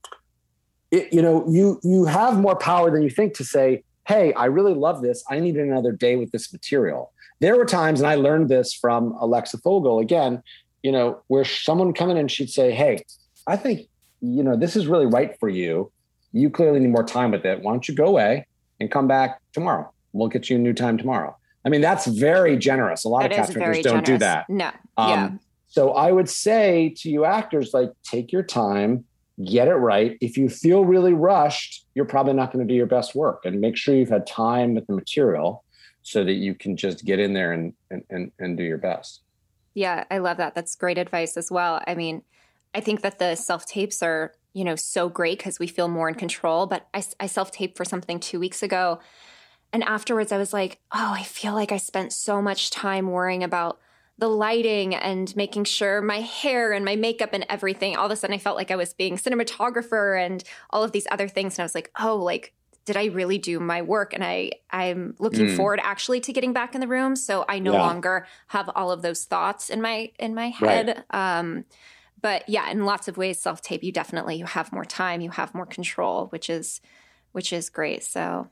it, 0.92 1.14
you 1.14 1.22
know, 1.22 1.46
you 1.50 1.80
you 1.84 2.06
have 2.06 2.40
more 2.40 2.56
power 2.56 2.92
than 2.92 3.02
you 3.02 3.10
think 3.10 3.34
to 3.36 3.44
say, 3.44 3.84
hey, 4.08 4.34
I 4.34 4.46
really 4.46 4.74
love 4.74 5.02
this. 5.02 5.24
I 5.30 5.40
need 5.40 5.56
another 5.56 5.92
day 5.92 6.16
with 6.16 6.32
this 6.32 6.52
material. 6.52 7.12
There 7.42 7.56
were 7.56 7.66
times, 7.66 8.00
and 8.02 8.08
I 8.08 8.16
learned 8.16 8.50
this 8.50 8.74
from 8.74 9.14
Alexa 9.20 9.60
Fogel 9.60 10.00
again, 10.00 10.44
you 10.84 10.92
know, 10.92 11.22
where 11.28 11.46
someone 11.46 11.94
come 11.94 12.10
in 12.10 12.18
and 12.18 12.30
she'd 12.30 12.50
say, 12.50 12.72
hey, 12.72 13.06
I 13.48 13.56
think, 13.56 13.88
you 14.22 14.44
know, 14.44 14.58
this 14.58 14.76
is 14.76 14.88
really 14.88 15.06
right 15.06 15.40
for 15.40 15.48
you. 15.48 15.92
You 16.34 16.50
clearly 16.50 16.80
need 16.80 16.90
more 16.90 17.04
time 17.04 17.32
with 17.32 17.46
it. 17.46 17.62
Why 17.62 17.72
don't 17.72 17.88
you 17.88 17.96
go 17.96 18.06
away 18.06 18.46
and 18.80 18.92
come 18.92 19.08
back 19.08 19.40
tomorrow? 19.54 19.92
We'll 20.12 20.28
get 20.28 20.50
you 20.50 20.58
a 20.58 20.60
new 20.60 20.74
time 20.74 20.98
tomorrow. 20.98 21.36
I 21.66 21.70
mean, 21.70 21.82
that's 21.82 22.08
very 22.08 22.58
generous. 22.58 23.04
A 23.04 23.10
lot 23.10 23.22
that 23.22 23.32
of 23.32 23.38
cast 23.38 23.54
directors 23.54 23.84
don't 23.84 24.06
generous. 24.06 24.08
do 24.08 24.18
that. 24.18 24.50
No. 24.50 24.72
Um, 24.98 25.10
yeah. 25.10 25.32
So 25.68 25.92
I 25.92 26.12
would 26.12 26.30
say 26.30 26.94
to 26.98 27.10
you 27.10 27.26
actors, 27.26 27.74
like, 27.74 27.92
take 28.04 28.32
your 28.32 28.44
time, 28.44 29.06
get 29.46 29.68
it 29.68 29.76
right. 29.76 30.18
If 30.22 30.38
you 30.38 30.50
feel 30.50 30.86
really 30.86 31.14
rushed, 31.14 31.86
you're 31.96 32.06
probably 32.06 32.34
not 32.34 32.52
going 32.52 32.66
to 32.68 32.72
do 32.72 32.76
your 32.76 32.86
best 32.86 33.16
work. 33.16 33.46
And 33.46 33.62
make 33.62 33.78
sure 33.78 33.96
you've 33.96 34.10
had 34.10 34.28
time 34.28 34.76
with 34.76 34.88
the 34.88 34.94
material 34.94 35.64
so 36.02 36.24
that 36.24 36.34
you 36.34 36.56
can 36.56 36.76
just 36.76 37.06
get 37.06 37.20
in 37.20 37.34
there 37.34 37.52
and 37.54 37.74
and 37.90 38.04
and, 38.10 38.32
and 38.40 38.58
do 38.58 38.64
your 38.64 38.78
best. 38.78 39.22
Yeah, 39.74 40.04
I 40.10 40.18
love 40.18 40.38
that. 40.38 40.56
That's 40.56 40.76
great 40.76 40.98
advice 40.98 41.38
as 41.38 41.52
well. 41.52 41.82
I 41.88 41.96
mean, 41.96 42.24
I 42.74 42.82
think 42.82 43.02
that 43.02 43.20
the 43.20 43.36
self 43.36 43.66
tapes 43.66 44.02
are 44.04 44.34
you 44.54 44.64
know 44.64 44.76
so 44.76 45.10
great 45.10 45.38
because 45.38 45.60
we 45.60 45.68
feel 45.68 45.88
more 45.88 46.10
in 46.10 46.16
control. 46.16 46.66
But 46.66 46.88
I, 46.94 47.04
I 47.20 47.28
self 47.28 47.52
taped 47.52 47.78
for 47.78 47.86
something 47.86 48.20
two 48.20 48.40
weeks 48.40 48.64
ago, 48.64 49.00
and 49.72 49.84
afterwards 49.84 50.32
I 50.32 50.38
was 50.38 50.54
like, 50.54 50.80
oh, 50.94 51.14
I 51.16 51.24
feel 51.24 51.54
like 51.54 51.72
I 51.72 51.78
spent 51.78 52.14
so 52.14 52.42
much 52.42 52.72
time 52.72 53.12
worrying 53.12 53.44
about 53.44 53.80
the 54.20 54.28
lighting 54.28 54.94
and 54.94 55.34
making 55.36 55.64
sure 55.64 56.02
my 56.02 56.20
hair 56.20 56.74
and 56.74 56.84
my 56.84 56.96
makeup 56.96 57.30
and 57.32 57.46
everything 57.50 57.96
all 57.96 58.06
of 58.06 58.12
a 58.12 58.16
sudden 58.16 58.34
i 58.34 58.38
felt 58.38 58.58
like 58.58 58.70
i 58.70 58.76
was 58.76 58.94
being 58.94 59.18
cinematographer 59.18 60.24
and 60.24 60.44
all 60.72 60.84
of 60.84 60.92
these 60.92 61.08
other 61.10 61.28
things 61.28 61.58
and 61.58 61.64
i 61.64 61.66
was 61.66 61.74
like 61.74 61.90
oh 62.00 62.18
like 62.18 62.54
did 62.84 62.98
i 62.98 63.06
really 63.06 63.38
do 63.38 63.60
my 63.60 63.82
work 63.82 64.14
and 64.14 64.24
i 64.24 64.52
i'm 64.72 65.16
looking 65.20 65.46
mm. 65.46 65.56
forward 65.56 65.80
actually 65.82 66.20
to 66.20 66.34
getting 66.34 66.52
back 66.52 66.76
in 66.76 66.82
the 66.82 66.88
room 66.88 67.16
so 67.16 67.46
i 67.48 67.60
no 67.60 67.72
yeah. 67.72 67.80
longer 67.80 68.28
have 68.48 68.70
all 68.76 68.92
of 68.92 69.02
those 69.02 69.24
thoughts 69.24 69.70
in 69.70 69.82
my 69.82 70.12
in 70.20 70.36
my 70.36 70.50
head 70.50 71.04
right. 71.14 71.38
um 71.40 71.64
but 72.22 72.48
yeah 72.50 72.70
in 72.70 72.84
lots 72.84 73.08
of 73.08 73.16
ways 73.16 73.40
self 73.40 73.62
tape 73.62 73.84
you 73.84 73.92
definitely 73.92 74.36
you 74.36 74.46
have 74.46 74.74
more 74.74 74.86
time 74.86 75.22
you 75.22 75.30
have 75.30 75.56
more 75.56 75.66
control 75.66 76.28
which 76.28 76.50
is 76.50 76.82
which 77.32 77.54
is 77.54 77.70
great 77.70 78.04
so 78.04 78.50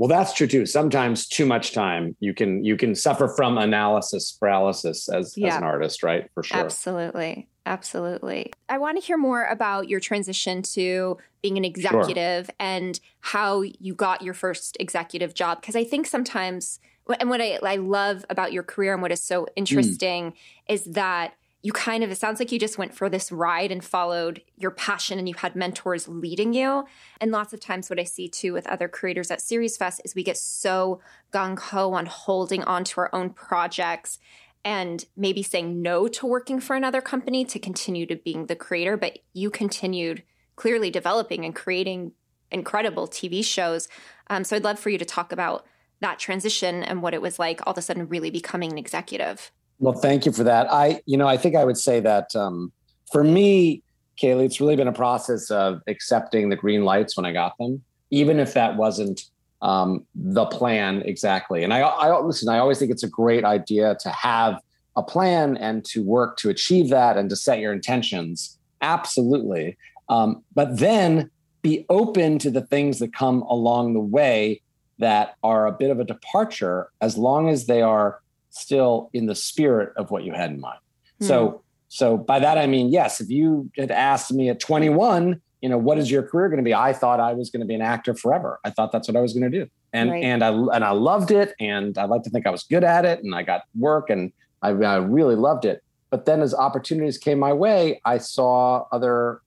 well, 0.00 0.08
that's 0.08 0.32
true 0.32 0.46
too. 0.46 0.64
Sometimes 0.64 1.26
too 1.26 1.44
much 1.44 1.72
time, 1.72 2.16
you 2.20 2.32
can 2.32 2.64
you 2.64 2.74
can 2.74 2.94
suffer 2.94 3.28
from 3.28 3.58
analysis 3.58 4.32
paralysis 4.32 5.10
as, 5.10 5.36
yeah. 5.36 5.48
as 5.48 5.56
an 5.56 5.62
artist, 5.62 6.02
right? 6.02 6.26
For 6.32 6.42
sure. 6.42 6.58
Absolutely. 6.58 7.48
Absolutely. 7.66 8.50
I 8.70 8.78
want 8.78 8.98
to 8.98 9.06
hear 9.06 9.18
more 9.18 9.44
about 9.44 9.90
your 9.90 10.00
transition 10.00 10.62
to 10.62 11.18
being 11.42 11.58
an 11.58 11.66
executive 11.66 12.46
sure. 12.46 12.54
and 12.58 12.98
how 13.20 13.60
you 13.60 13.94
got 13.94 14.22
your 14.22 14.32
first 14.32 14.74
executive 14.80 15.34
job. 15.34 15.60
Because 15.60 15.76
I 15.76 15.84
think 15.84 16.06
sometimes, 16.06 16.80
and 17.20 17.28
what 17.28 17.42
I, 17.42 17.58
I, 17.62 17.76
love 17.76 18.24
about 18.30 18.54
your 18.54 18.62
career 18.62 18.94
and 18.94 19.02
what 19.02 19.12
is 19.12 19.22
so 19.22 19.42
mm. 19.42 19.48
interesting 19.54 20.30
mm. 20.30 20.34
is 20.66 20.84
that 20.84 21.34
you 21.62 21.72
kind 21.72 22.02
of, 22.02 22.10
it 22.10 22.16
sounds 22.16 22.38
like 22.38 22.52
you 22.52 22.58
just 22.58 22.78
went 22.78 22.94
for 22.94 23.10
this 23.10 23.30
ride 23.30 23.70
and 23.70 23.84
followed 23.84 24.40
your 24.56 24.70
passion 24.70 25.18
and 25.18 25.28
you 25.28 25.34
had 25.34 25.54
mentors 25.54 26.08
leading 26.08 26.54
you. 26.54 26.86
And 27.20 27.30
lots 27.30 27.52
of 27.52 27.60
times, 27.60 27.90
what 27.90 28.00
I 28.00 28.04
see 28.04 28.28
too 28.28 28.52
with 28.52 28.66
other 28.66 28.88
creators 28.88 29.30
at 29.30 29.42
Series 29.42 29.76
Fest 29.76 30.00
is 30.04 30.14
we 30.14 30.24
get 30.24 30.38
so 30.38 31.00
gung 31.32 31.58
ho 31.58 31.92
on 31.92 32.06
holding 32.06 32.64
on 32.64 32.84
to 32.84 33.00
our 33.02 33.14
own 33.14 33.30
projects 33.30 34.18
and 34.64 35.04
maybe 35.16 35.42
saying 35.42 35.82
no 35.82 36.08
to 36.08 36.26
working 36.26 36.60
for 36.60 36.76
another 36.76 37.00
company 37.00 37.44
to 37.46 37.58
continue 37.58 38.06
to 38.06 38.16
being 38.16 38.46
the 38.46 38.56
creator, 38.56 38.96
but 38.96 39.18
you 39.32 39.50
continued 39.50 40.22
clearly 40.56 40.90
developing 40.90 41.44
and 41.44 41.54
creating 41.54 42.12
incredible 42.50 43.06
TV 43.06 43.44
shows. 43.44 43.88
Um, 44.28 44.44
so 44.44 44.56
I'd 44.56 44.64
love 44.64 44.78
for 44.78 44.90
you 44.90 44.98
to 44.98 45.04
talk 45.04 45.32
about 45.32 45.66
that 46.00 46.18
transition 46.18 46.82
and 46.82 47.02
what 47.02 47.14
it 47.14 47.22
was 47.22 47.38
like 47.38 47.60
all 47.66 47.72
of 47.72 47.78
a 47.78 47.82
sudden 47.82 48.08
really 48.08 48.30
becoming 48.30 48.72
an 48.72 48.78
executive. 48.78 49.50
Well, 49.80 49.94
thank 49.94 50.26
you 50.26 50.32
for 50.32 50.44
that. 50.44 50.70
I, 50.70 51.00
you 51.06 51.16
know, 51.16 51.26
I 51.26 51.38
think 51.38 51.56
I 51.56 51.64
would 51.64 51.78
say 51.78 52.00
that 52.00 52.36
um, 52.36 52.70
for 53.10 53.24
me, 53.24 53.82
Kaily, 54.20 54.44
it's 54.44 54.60
really 54.60 54.76
been 54.76 54.88
a 54.88 54.92
process 54.92 55.50
of 55.50 55.80
accepting 55.86 56.50
the 56.50 56.56
green 56.56 56.84
lights 56.84 57.16
when 57.16 57.24
I 57.24 57.32
got 57.32 57.56
them, 57.56 57.82
even 58.10 58.38
if 58.38 58.52
that 58.52 58.76
wasn't 58.76 59.22
um, 59.62 60.06
the 60.14 60.44
plan 60.44 61.02
exactly. 61.06 61.64
And 61.64 61.72
I, 61.72 61.80
I 61.80 62.20
listen. 62.20 62.50
I 62.50 62.58
always 62.58 62.78
think 62.78 62.90
it's 62.90 63.02
a 63.02 63.08
great 63.08 63.44
idea 63.44 63.96
to 64.00 64.10
have 64.10 64.60
a 64.96 65.02
plan 65.02 65.56
and 65.56 65.82
to 65.86 66.02
work 66.02 66.36
to 66.38 66.50
achieve 66.50 66.90
that 66.90 67.16
and 67.16 67.30
to 67.30 67.36
set 67.36 67.58
your 67.60 67.72
intentions. 67.72 68.58
Absolutely. 68.82 69.78
Um, 70.10 70.42
but 70.54 70.78
then 70.78 71.30
be 71.62 71.86
open 71.88 72.38
to 72.40 72.50
the 72.50 72.62
things 72.62 72.98
that 72.98 73.14
come 73.14 73.42
along 73.42 73.94
the 73.94 74.00
way 74.00 74.60
that 74.98 75.36
are 75.42 75.66
a 75.66 75.72
bit 75.72 75.90
of 75.90 76.00
a 76.00 76.04
departure, 76.04 76.90
as 77.00 77.16
long 77.16 77.48
as 77.48 77.66
they 77.66 77.80
are 77.80 78.20
still 78.50 79.10
in 79.12 79.26
the 79.26 79.34
spirit 79.34 79.92
of 79.96 80.10
what 80.10 80.24
you 80.24 80.32
had 80.32 80.50
in 80.50 80.60
mind. 80.60 80.78
Mm. 81.20 81.26
So, 81.26 81.62
so 81.88 82.16
by 82.16 82.38
that 82.38 82.58
I 82.58 82.66
mean, 82.66 82.90
yes, 82.90 83.20
if 83.20 83.30
you 83.30 83.70
had 83.76 83.90
asked 83.90 84.32
me 84.32 84.48
at 84.48 84.60
21 84.60 85.40
you 85.60 85.68
know, 85.68 85.78
what 85.78 85.98
is 85.98 86.10
your 86.10 86.22
career 86.22 86.48
going 86.48 86.58
to 86.58 86.64
be? 86.64 86.74
I 86.74 86.92
thought 86.92 87.20
I 87.20 87.34
was 87.34 87.50
going 87.50 87.60
to 87.60 87.66
be 87.66 87.74
an 87.74 87.82
actor 87.82 88.14
forever. 88.14 88.58
I 88.64 88.70
thought 88.70 88.92
that's 88.92 89.06
what 89.08 89.16
I 89.16 89.20
was 89.20 89.32
going 89.32 89.50
to 89.50 89.64
do. 89.64 89.70
And, 89.92 90.10
right. 90.10 90.22
and 90.22 90.42
I, 90.42 90.50
and 90.50 90.84
I 90.84 90.90
loved 90.92 91.30
it. 91.30 91.54
And 91.60 91.98
I 91.98 92.04
like 92.04 92.22
to 92.22 92.30
think 92.30 92.46
I 92.46 92.50
was 92.50 92.62
good 92.62 92.84
at 92.84 93.04
it 93.04 93.22
and 93.22 93.34
I 93.34 93.42
got 93.42 93.62
work 93.78 94.08
and 94.08 94.32
I, 94.62 94.70
I 94.70 94.96
really 94.96 95.36
loved 95.36 95.64
it. 95.64 95.82
But 96.08 96.24
then 96.24 96.40
as 96.40 96.54
opportunities 96.54 97.18
came 97.18 97.38
my 97.38 97.52
way, 97.52 98.00
I 98.04 98.18
saw 98.18 98.86
other, 98.90 99.42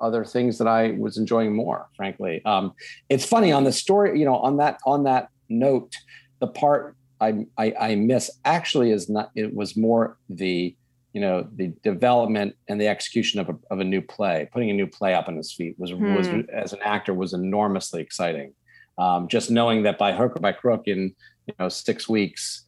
other 0.00 0.24
things 0.24 0.58
that 0.58 0.68
I 0.68 0.92
was 0.92 1.16
enjoying 1.16 1.54
more, 1.54 1.88
frankly. 1.96 2.42
Um, 2.44 2.74
it's 3.08 3.24
funny 3.24 3.50
on 3.50 3.64
the 3.64 3.72
story, 3.72 4.18
you 4.18 4.24
know, 4.24 4.36
on 4.36 4.58
that, 4.58 4.80
on 4.84 5.04
that 5.04 5.28
note, 5.48 5.96
the 6.40 6.46
part 6.46 6.94
I, 7.24 7.46
I, 7.56 7.74
I 7.80 7.94
miss 7.96 8.30
actually 8.44 8.90
is 8.90 9.08
not, 9.08 9.30
it 9.34 9.54
was 9.54 9.76
more 9.76 10.18
the, 10.28 10.76
you 11.14 11.20
know 11.20 11.46
the 11.54 11.72
development 11.84 12.56
and 12.68 12.80
the 12.80 12.88
execution 12.88 13.38
of 13.40 13.48
a, 13.48 13.54
of 13.70 13.78
a 13.78 13.84
new 13.84 14.02
play. 14.02 14.48
Putting 14.52 14.70
a 14.70 14.74
new 14.74 14.88
play 14.88 15.14
up 15.14 15.28
on 15.28 15.36
his 15.36 15.52
feet 15.52 15.76
was 15.78 15.92
hmm. 15.92 16.14
was 16.14 16.28
as 16.52 16.72
an 16.72 16.80
actor 16.82 17.14
was 17.14 17.32
enormously 17.32 18.02
exciting. 18.02 18.52
Um, 18.98 19.28
just 19.28 19.50
knowing 19.50 19.84
that 19.84 19.96
by 19.96 20.12
hook 20.12 20.36
or 20.36 20.40
by 20.40 20.52
crook 20.52 20.82
in 20.86 21.14
you 21.46 21.54
know 21.58 21.68
six 21.68 22.08
weeks 22.08 22.64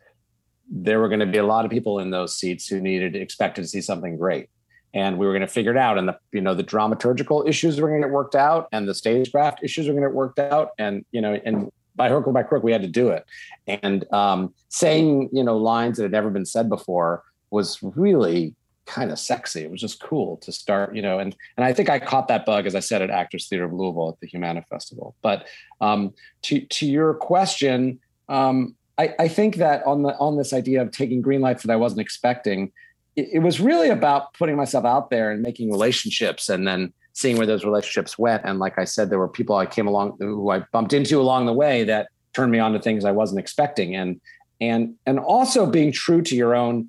there 0.71 1.01
were 1.01 1.09
going 1.09 1.21
to 1.21 1.27
be 1.27 1.39
a 1.39 1.47
lot 1.47 1.65
of 1.65 1.71
people 1.71 2.01
in 2.01 2.11
those 2.11 2.35
seats 2.35 2.67
who 2.67 2.81
needed 2.81 3.15
expected 3.15 3.63
to 3.63 3.69
see 3.69 3.81
something 3.81 4.17
great. 4.17 4.49
And 4.95 5.19
we 5.19 5.27
were 5.27 5.33
going 5.33 5.43
to 5.43 5.49
figure 5.49 5.71
it 5.71 5.77
out 5.77 5.99
and 5.99 6.09
the 6.09 6.19
you 6.33 6.41
know 6.41 6.55
the 6.55 6.65
dramaturgical 6.65 7.49
issues 7.49 7.81
were 7.81 7.89
going 7.89 8.01
to 8.01 8.09
get 8.09 8.15
worked 8.15 8.37
out 8.37 8.69
and 8.73 8.89
the 8.89 8.95
stagecraft 8.95 9.63
issues 9.63 9.89
were 9.89 9.93
going 9.93 10.05
to 10.05 10.09
get 10.09 10.15
worked 10.15 10.39
out 10.39 10.71
and 10.79 11.05
you 11.11 11.21
know 11.21 11.39
and 11.45 11.71
by 11.97 12.09
hook 12.09 12.27
or 12.27 12.33
by 12.33 12.43
crook 12.43 12.63
we 12.63 12.73
had 12.73 12.83
to 12.83 12.89
do 12.89 13.09
it 13.09 13.25
and 13.67 14.11
um, 14.13 14.53
saying 14.69 15.29
you 15.33 15.43
know 15.43 15.57
lines 15.57 15.97
that 15.97 16.05
had 16.05 16.13
never 16.13 16.31
been 16.31 16.47
said 16.47 16.69
before 16.69 17.23
was 17.51 17.79
really 17.83 18.55
kind 18.87 19.11
of 19.11 19.19
sexy. 19.19 19.63
It 19.63 19.71
was 19.71 19.81
just 19.81 20.01
cool 20.01 20.39
to 20.39 20.53
start, 20.53 20.95
you 20.95 21.03
know, 21.03 21.19
and 21.19 21.37
and 21.57 21.65
I 21.65 21.73
think 21.73 21.91
I 21.91 21.99
caught 21.99 22.29
that 22.29 22.47
bug, 22.47 22.67
as 22.67 22.75
I 22.75 22.81
said, 22.81 23.03
at 23.03 23.11
Actors 23.11 23.49
Theater 23.49 23.65
of 23.65 23.73
Louisville 23.73 24.11
at 24.11 24.21
the 24.21 24.27
Humana 24.29 24.63
Festival. 24.71 25.15
But 25.23 25.47
um, 25.81 26.15
to 26.43 26.61
to 26.61 26.87
your 26.87 27.15
question, 27.15 27.99
um, 28.29 28.75
I, 28.97 29.15
I 29.19 29.29
think 29.29 29.57
that 29.57 29.85
on 29.87 30.03
the 30.03 30.17
on 30.17 30.39
this 30.39 30.53
idea 30.53 30.81
of 30.81 30.93
taking 30.93 31.21
green 31.21 31.41
lights 31.41 31.65
that 31.65 31.73
I 31.73 31.77
wasn't 31.77 32.01
expecting, 32.01 32.73
it, 33.17 33.29
it 33.35 33.39
was 33.41 33.61
really 33.61 33.91
about 33.91 34.33
putting 34.35 34.57
myself 34.57 34.85
out 34.85 35.11
there 35.11 35.31
and 35.31 35.43
making 35.43 35.71
relationships, 35.71 36.49
and 36.49 36.67
then 36.67 36.93
seeing 37.17 37.39
where 37.39 37.47
those 37.47 37.65
relationships 37.65 38.19
went. 38.19 38.43
And 38.45 38.59
like 38.59 38.79
I 38.79 38.85
said, 38.85 39.09
there 39.09 39.19
were 39.19 39.27
people 39.27 39.57
I 39.57 39.65
came 39.65 39.87
along 39.87 40.19
who 40.21 40.51
I 40.51 40.59
bumped 40.71 40.93
into 40.93 41.19
along 41.19 41.47
the 41.47 41.53
way 41.55 41.83
that 41.85 42.09
turned 42.35 42.53
me 42.53 42.59
on 42.59 42.75
to 42.75 42.79
things 42.79 43.07
I 43.07 43.13
wasn't 43.13 43.41
expecting, 43.41 43.97
and 43.97 44.21
and 44.61 44.95
and 45.07 45.19
also 45.19 45.65
being 45.65 45.93
true 45.93 46.21
to 46.21 46.37
your 46.37 46.55
own 46.55 46.89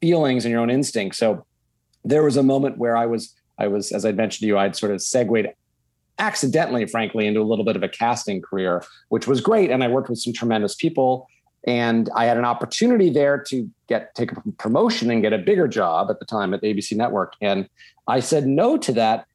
feelings 0.00 0.46
and 0.46 0.52
your 0.52 0.62
own 0.62 0.70
instincts. 0.70 1.18
So 1.18 1.44
there 2.02 2.22
was 2.22 2.38
a 2.38 2.42
moment 2.42 2.78
where 2.78 2.96
I 2.96 3.04
was, 3.04 3.34
I 3.58 3.68
was, 3.68 3.92
as 3.92 4.06
I 4.06 4.12
mentioned 4.12 4.40
to 4.40 4.46
you, 4.46 4.56
I'd 4.56 4.74
sort 4.74 4.92
of 4.92 5.02
segued 5.02 5.48
accidentally, 6.18 6.86
frankly, 6.86 7.26
into 7.26 7.40
a 7.40 7.44
little 7.44 7.64
bit 7.64 7.76
of 7.76 7.82
a 7.82 7.88
casting 7.88 8.40
career, 8.40 8.82
which 9.10 9.26
was 9.26 9.42
great. 9.42 9.70
And 9.70 9.84
I 9.84 9.88
worked 9.88 10.08
with 10.08 10.18
some 10.18 10.32
tremendous 10.32 10.74
people. 10.74 11.28
And 11.66 12.08
I 12.14 12.24
had 12.24 12.38
an 12.38 12.46
opportunity 12.46 13.10
there 13.10 13.36
to 13.48 13.68
get 13.88 14.14
take 14.14 14.32
a 14.32 14.40
promotion 14.52 15.10
and 15.10 15.20
get 15.20 15.34
a 15.34 15.38
bigger 15.38 15.68
job 15.68 16.10
at 16.10 16.20
the 16.20 16.24
time 16.24 16.54
at 16.54 16.62
ABC 16.62 16.96
Network. 16.96 17.34
And 17.42 17.68
I 18.06 18.20
said 18.20 18.46
no 18.46 18.78
to 18.78 18.92
that, 18.92 19.26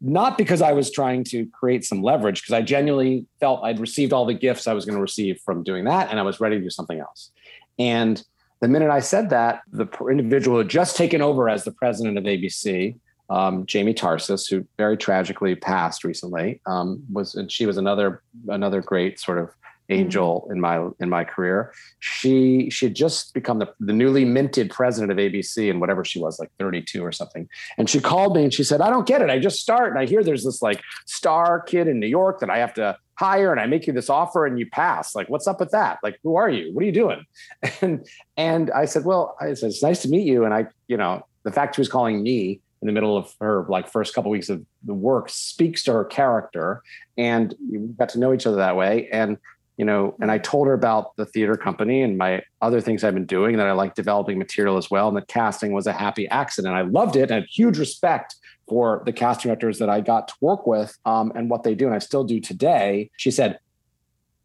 not 0.00 0.38
because 0.38 0.62
I 0.62 0.72
was 0.72 0.90
trying 0.90 1.24
to 1.24 1.46
create 1.46 1.84
some 1.84 2.02
leverage, 2.02 2.42
because 2.42 2.54
I 2.54 2.62
genuinely 2.62 3.26
felt 3.40 3.64
I'd 3.64 3.80
received 3.80 4.12
all 4.12 4.26
the 4.26 4.34
gifts 4.34 4.66
I 4.66 4.72
was 4.72 4.84
going 4.84 4.96
to 4.96 5.02
receive 5.02 5.40
from 5.44 5.62
doing 5.62 5.84
that, 5.84 6.10
and 6.10 6.18
I 6.18 6.22
was 6.22 6.40
ready 6.40 6.56
to 6.56 6.62
do 6.62 6.70
something 6.70 7.00
else. 7.00 7.30
And 7.78 8.22
the 8.60 8.68
minute 8.68 8.90
I 8.90 9.00
said 9.00 9.30
that, 9.30 9.62
the 9.72 9.86
individual 10.10 10.58
had 10.58 10.68
just 10.68 10.96
taken 10.96 11.22
over 11.22 11.48
as 11.48 11.64
the 11.64 11.72
president 11.72 12.18
of 12.18 12.24
ABC, 12.24 12.96
um, 13.30 13.66
Jamie 13.66 13.94
Tarses, 13.94 14.48
who 14.48 14.66
very 14.76 14.96
tragically 14.96 15.54
passed 15.54 16.02
recently, 16.02 16.60
um, 16.66 17.02
was 17.12 17.34
and 17.34 17.50
she 17.52 17.66
was 17.66 17.76
another 17.76 18.22
another 18.48 18.80
great 18.80 19.20
sort 19.20 19.38
of 19.38 19.50
angel 19.88 20.42
mm-hmm. 20.42 20.52
in 20.52 20.60
my 20.60 20.88
in 21.00 21.08
my 21.08 21.24
career. 21.24 21.72
She 22.00 22.70
she 22.70 22.86
had 22.86 22.94
just 22.94 23.34
become 23.34 23.58
the, 23.58 23.72
the 23.80 23.92
newly 23.92 24.24
minted 24.24 24.70
president 24.70 25.12
of 25.12 25.18
ABC 25.18 25.70
and 25.70 25.80
whatever 25.80 26.04
she 26.04 26.20
was, 26.20 26.38
like 26.38 26.50
32 26.58 27.04
or 27.04 27.12
something. 27.12 27.48
And 27.76 27.88
she 27.88 28.00
called 28.00 28.36
me 28.36 28.44
and 28.44 28.52
she 28.52 28.64
said, 28.64 28.80
I 28.80 28.90
don't 28.90 29.06
get 29.06 29.22
it. 29.22 29.30
I 29.30 29.38
just 29.38 29.60
start 29.60 29.90
and 29.90 29.98
I 29.98 30.06
hear 30.06 30.22
there's 30.22 30.44
this 30.44 30.62
like 30.62 30.80
star 31.06 31.60
kid 31.60 31.88
in 31.88 32.00
New 32.00 32.06
York 32.06 32.40
that 32.40 32.50
I 32.50 32.58
have 32.58 32.74
to 32.74 32.96
hire 33.14 33.50
and 33.50 33.60
I 33.60 33.66
make 33.66 33.86
you 33.86 33.92
this 33.92 34.08
offer 34.08 34.46
and 34.46 34.58
you 34.58 34.68
pass. 34.70 35.14
Like, 35.14 35.28
what's 35.28 35.46
up 35.46 35.58
with 35.58 35.72
that? 35.72 35.98
Like, 36.02 36.18
who 36.22 36.36
are 36.36 36.48
you? 36.48 36.72
What 36.72 36.82
are 36.82 36.86
you 36.86 36.92
doing? 36.92 37.24
And 37.80 38.06
and 38.36 38.70
I 38.70 38.84
said, 38.84 39.04
Well, 39.04 39.36
I 39.40 39.54
said, 39.54 39.70
it's 39.70 39.82
nice 39.82 40.02
to 40.02 40.08
meet 40.08 40.26
you. 40.26 40.44
And 40.44 40.54
I, 40.54 40.66
you 40.88 40.96
know, 40.96 41.26
the 41.44 41.52
fact 41.52 41.76
she 41.76 41.80
was 41.80 41.88
calling 41.88 42.22
me 42.22 42.60
in 42.80 42.86
the 42.86 42.92
middle 42.92 43.16
of 43.16 43.34
her 43.40 43.66
like 43.68 43.88
first 43.88 44.14
couple 44.14 44.30
of 44.30 44.32
weeks 44.32 44.48
of 44.48 44.64
the 44.84 44.94
work 44.94 45.28
speaks 45.28 45.82
to 45.84 45.92
her 45.92 46.04
character. 46.04 46.82
And 47.16 47.54
we 47.70 47.78
got 47.78 48.10
to 48.10 48.18
know 48.18 48.32
each 48.32 48.46
other 48.46 48.56
that 48.56 48.76
way. 48.76 49.08
And 49.10 49.38
you 49.78 49.84
know, 49.84 50.16
and 50.20 50.30
I 50.30 50.38
told 50.38 50.66
her 50.66 50.74
about 50.74 51.14
the 51.16 51.24
theater 51.24 51.56
company 51.56 52.02
and 52.02 52.18
my 52.18 52.42
other 52.60 52.80
things 52.80 53.04
I've 53.04 53.14
been 53.14 53.26
doing 53.26 53.56
that 53.56 53.66
I 53.66 53.72
like 53.72 53.94
developing 53.94 54.36
material 54.36 54.76
as 54.76 54.90
well. 54.90 55.06
And 55.06 55.16
that 55.16 55.28
casting 55.28 55.72
was 55.72 55.86
a 55.86 55.92
happy 55.92 56.28
accident. 56.28 56.74
I 56.74 56.82
loved 56.82 57.14
it 57.14 57.30
and 57.30 57.46
huge 57.48 57.78
respect 57.78 58.34
for 58.68 59.02
the 59.06 59.12
casting 59.12 59.48
directors 59.48 59.78
that 59.78 59.88
I 59.88 60.00
got 60.00 60.28
to 60.28 60.34
work 60.40 60.66
with 60.66 60.98
um, 61.06 61.32
and 61.36 61.48
what 61.48 61.62
they 61.62 61.74
do, 61.74 61.86
and 61.86 61.94
I 61.94 62.00
still 62.00 62.24
do 62.24 62.40
today. 62.40 63.10
She 63.16 63.30
said, 63.30 63.60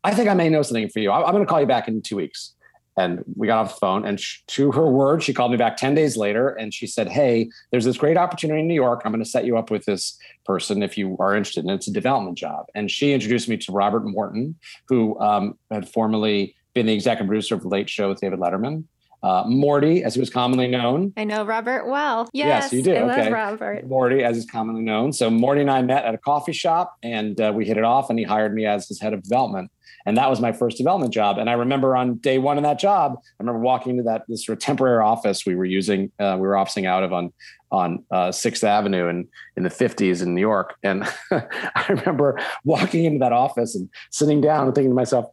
I 0.04 0.14
think 0.14 0.30
I 0.30 0.36
may 0.36 0.50
know 0.50 0.62
something 0.62 0.88
for 0.90 1.00
you. 1.00 1.12
I'm 1.12 1.32
going 1.32 1.44
to 1.44 1.50
call 1.50 1.60
you 1.60 1.68
back 1.68 1.88
in 1.88 2.02
two 2.02 2.18
weeks. 2.18 2.54
And 2.98 3.24
we 3.36 3.48
got 3.48 3.66
off 3.66 3.74
the 3.74 3.80
phone, 3.80 4.06
and 4.06 4.20
sh- 4.20 4.42
to 4.48 4.72
her 4.72 4.88
word, 4.88 5.24
she 5.24 5.34
called 5.34 5.52
me 5.52 5.58
back 5.58 5.78
10 5.78 5.96
days 5.96 6.16
later 6.16 6.50
and 6.50 6.74
she 6.74 6.86
said, 6.86 7.08
Hey, 7.08 7.50
there's 7.72 7.86
this 7.86 7.98
great 7.98 8.18
opportunity 8.18 8.60
in 8.60 8.68
New 8.68 8.74
York. 8.74 9.02
I'm 9.04 9.12
going 9.12 9.24
to 9.24 9.30
set 9.30 9.46
you 9.46 9.58
up 9.58 9.72
with 9.72 9.86
this 9.86 10.18
person 10.46 10.84
if 10.84 10.98
you 10.98 11.18
are 11.20 11.36
interested. 11.36 11.64
And 11.64 11.72
it's 11.72 11.88
a 11.88 11.94
development 11.94 12.38
job. 12.38 12.66
And 12.76 12.92
she 12.92 13.14
introduced 13.14 13.50
me 13.50 13.58
to 13.58 13.72
Robert 13.72 14.06
Morton, 14.06 14.56
who 14.88 15.20
um, 15.20 15.58
had 15.72 15.90
formerly 15.90 16.56
been 16.74 16.86
the 16.86 16.94
executive 16.94 17.28
producer 17.28 17.56
of 17.56 17.62
The 17.62 17.68
Late 17.68 17.90
Show 17.90 18.10
with 18.10 18.20
David 18.22 18.40
Letterman 18.40 18.86
uh, 19.24 19.44
Morty, 19.48 20.04
as 20.04 20.14
he 20.14 20.20
was 20.20 20.30
commonly 20.30 20.68
known. 20.68 21.14
I 21.16 21.24
know 21.24 21.46
Robert 21.46 21.88
well. 21.88 22.30
Yes, 22.34 22.64
yes 22.64 22.74
you 22.74 22.84
do. 22.84 22.94
I 22.94 23.02
okay. 23.04 23.24
love 23.24 23.32
Robert. 23.32 23.88
Morty, 23.88 24.24
as 24.24 24.36
he's 24.36 24.46
commonly 24.46 24.82
known. 24.82 25.14
So 25.14 25.30
Morty 25.30 25.62
and 25.62 25.72
I 25.72 25.82
met 25.82 26.04
at 26.04 26.14
a 26.14 26.18
coffee 26.18 26.52
shop, 26.52 26.98
and 27.02 27.40
uh, 27.40 27.54
we 27.56 27.66
hit 27.66 27.78
it 27.78 27.86
off, 27.86 28.10
and 28.10 28.20
he 28.20 28.26
hired 28.26 28.54
me 28.54 28.66
as 28.66 28.88
his 28.88 29.00
head 29.00 29.14
of 29.14 29.24
development. 29.24 29.72
And 30.06 30.18
that 30.18 30.30
was 30.30 30.42
my 30.42 30.52
first 30.52 30.78
development 30.78 31.14
job. 31.14 31.38
And 31.38 31.50
I 31.50 31.54
remember 31.54 31.96
on 31.96 32.16
day 32.16 32.38
one 32.38 32.58
in 32.58 32.64
that 32.64 32.80
job, 32.80 33.18
I 33.18 33.44
remember 33.44 33.60
walking 33.60 33.92
into 33.92 34.04
that 34.04 34.24
this 34.28 34.46
sort 34.46 34.58
of 34.58 34.64
temporary 34.64 35.04
office 35.04 35.46
we 35.46 35.56
were 35.56 35.66
using, 35.66 36.12
uh, 36.20 36.36
we 36.36 36.48
were 36.48 36.58
officing 36.58 36.86
out 36.86 37.04
of 37.04 37.14
on 37.14 37.34
on 37.72 38.04
uh, 38.12 38.32
Sixth 38.32 38.64
Avenue 38.64 39.08
in 39.08 39.28
in 39.58 39.64
the 39.64 39.70
fifties 39.70 40.22
in 40.22 40.36
New 40.36 40.42
York. 40.42 40.76
And 40.84 41.04
I 41.32 41.86
remember 41.90 42.40
walking 42.64 43.06
into 43.06 43.20
that 43.20 43.34
office 43.34 43.76
and 43.76 43.90
sitting 44.12 44.42
down 44.42 44.66
and 44.66 44.76
thinking 44.76 44.92
to 44.92 44.96
myself, 44.96 45.28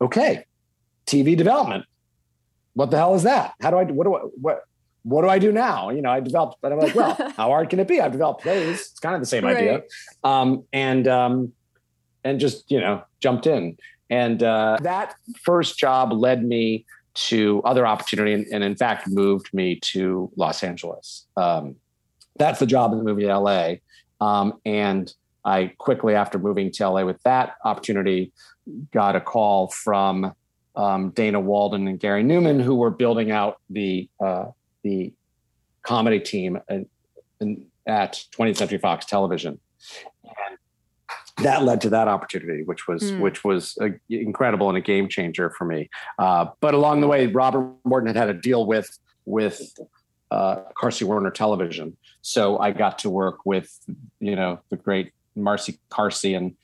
okay, 0.00 0.44
TV 1.06 1.36
development 1.36 1.84
what 2.74 2.90
the 2.90 2.96
hell 2.96 3.14
is 3.14 3.22
that? 3.22 3.54
How 3.60 3.70
do 3.70 3.78
I, 3.78 3.84
what 3.84 4.04
do 4.04 4.14
I, 4.14 4.20
what, 4.40 4.64
what 5.04 5.22
do 5.22 5.28
I 5.28 5.38
do 5.38 5.52
now? 5.52 5.90
You 5.90 6.02
know, 6.02 6.10
I 6.10 6.20
developed, 6.20 6.58
but 6.60 6.72
I'm 6.72 6.78
like, 6.78 6.94
well, 6.94 7.14
how 7.36 7.48
hard 7.48 7.70
can 7.70 7.80
it 7.80 7.88
be? 7.88 8.00
I've 8.00 8.12
developed 8.12 8.42
plays. 8.42 8.80
It's 8.80 9.00
kind 9.00 9.14
of 9.14 9.20
the 9.20 9.26
same 9.26 9.44
right. 9.44 9.56
idea. 9.56 9.82
Um, 10.22 10.64
and, 10.72 11.08
um, 11.08 11.52
and 12.24 12.40
just, 12.40 12.70
you 12.70 12.80
know, 12.80 13.02
jumped 13.20 13.46
in. 13.46 13.76
And 14.10 14.42
uh, 14.42 14.78
that 14.82 15.14
first 15.42 15.78
job 15.78 16.12
led 16.12 16.44
me 16.44 16.84
to 17.14 17.62
other 17.64 17.86
opportunity 17.86 18.32
and, 18.32 18.46
and 18.52 18.64
in 18.64 18.76
fact 18.76 19.08
moved 19.08 19.52
me 19.52 19.78
to 19.80 20.30
Los 20.36 20.62
Angeles. 20.62 21.26
Um, 21.36 21.76
that's 22.36 22.58
the 22.58 22.66
job 22.66 22.92
in 22.92 22.98
the 22.98 23.04
movie 23.04 23.26
LA. 23.26 23.74
Um, 24.20 24.54
and 24.64 25.12
I 25.44 25.72
quickly 25.78 26.14
after 26.14 26.38
moving 26.38 26.70
to 26.72 26.88
LA 26.88 27.04
with 27.04 27.22
that 27.22 27.54
opportunity, 27.64 28.32
got 28.92 29.14
a 29.14 29.20
call 29.20 29.68
from 29.68 30.32
um, 30.76 31.10
Dana 31.10 31.38
Walden 31.38 31.86
and 31.86 32.00
Gary 32.00 32.22
Newman, 32.22 32.58
who 32.58 32.74
were 32.74 32.90
building 32.90 33.30
out 33.30 33.58
the 33.70 34.08
uh, 34.24 34.46
the 34.82 35.12
comedy 35.82 36.18
team 36.18 36.58
in, 36.68 36.86
in, 37.40 37.66
at 37.86 38.24
20th 38.36 38.56
Century 38.56 38.78
Fox 38.78 39.06
Television, 39.06 39.60
that 41.38 41.64
led 41.64 41.80
to 41.80 41.90
that 41.90 42.08
opportunity, 42.08 42.62
which 42.62 42.86
was 42.86 43.02
mm. 43.02 43.20
which 43.20 43.44
was 43.44 43.76
a, 43.80 43.90
incredible 44.08 44.68
and 44.68 44.78
a 44.78 44.80
game 44.80 45.08
changer 45.08 45.50
for 45.50 45.64
me. 45.64 45.90
Uh, 46.18 46.46
but 46.60 46.74
along 46.74 47.00
the 47.00 47.08
way, 47.08 47.26
Robert 47.26 47.74
Morton 47.84 48.06
had 48.06 48.16
had 48.16 48.28
a 48.28 48.34
deal 48.34 48.66
with 48.66 48.98
with 49.24 49.60
uh, 50.30 50.56
Carsey 50.80 51.02
Werner 51.02 51.30
Television, 51.30 51.96
so 52.22 52.58
I 52.58 52.70
got 52.70 52.98
to 53.00 53.10
work 53.10 53.44
with 53.44 53.78
you 54.20 54.36
know 54.36 54.60
the 54.70 54.76
great 54.76 55.12
Marcy 55.34 55.78
Carsey 55.90 56.36
and 56.36 56.54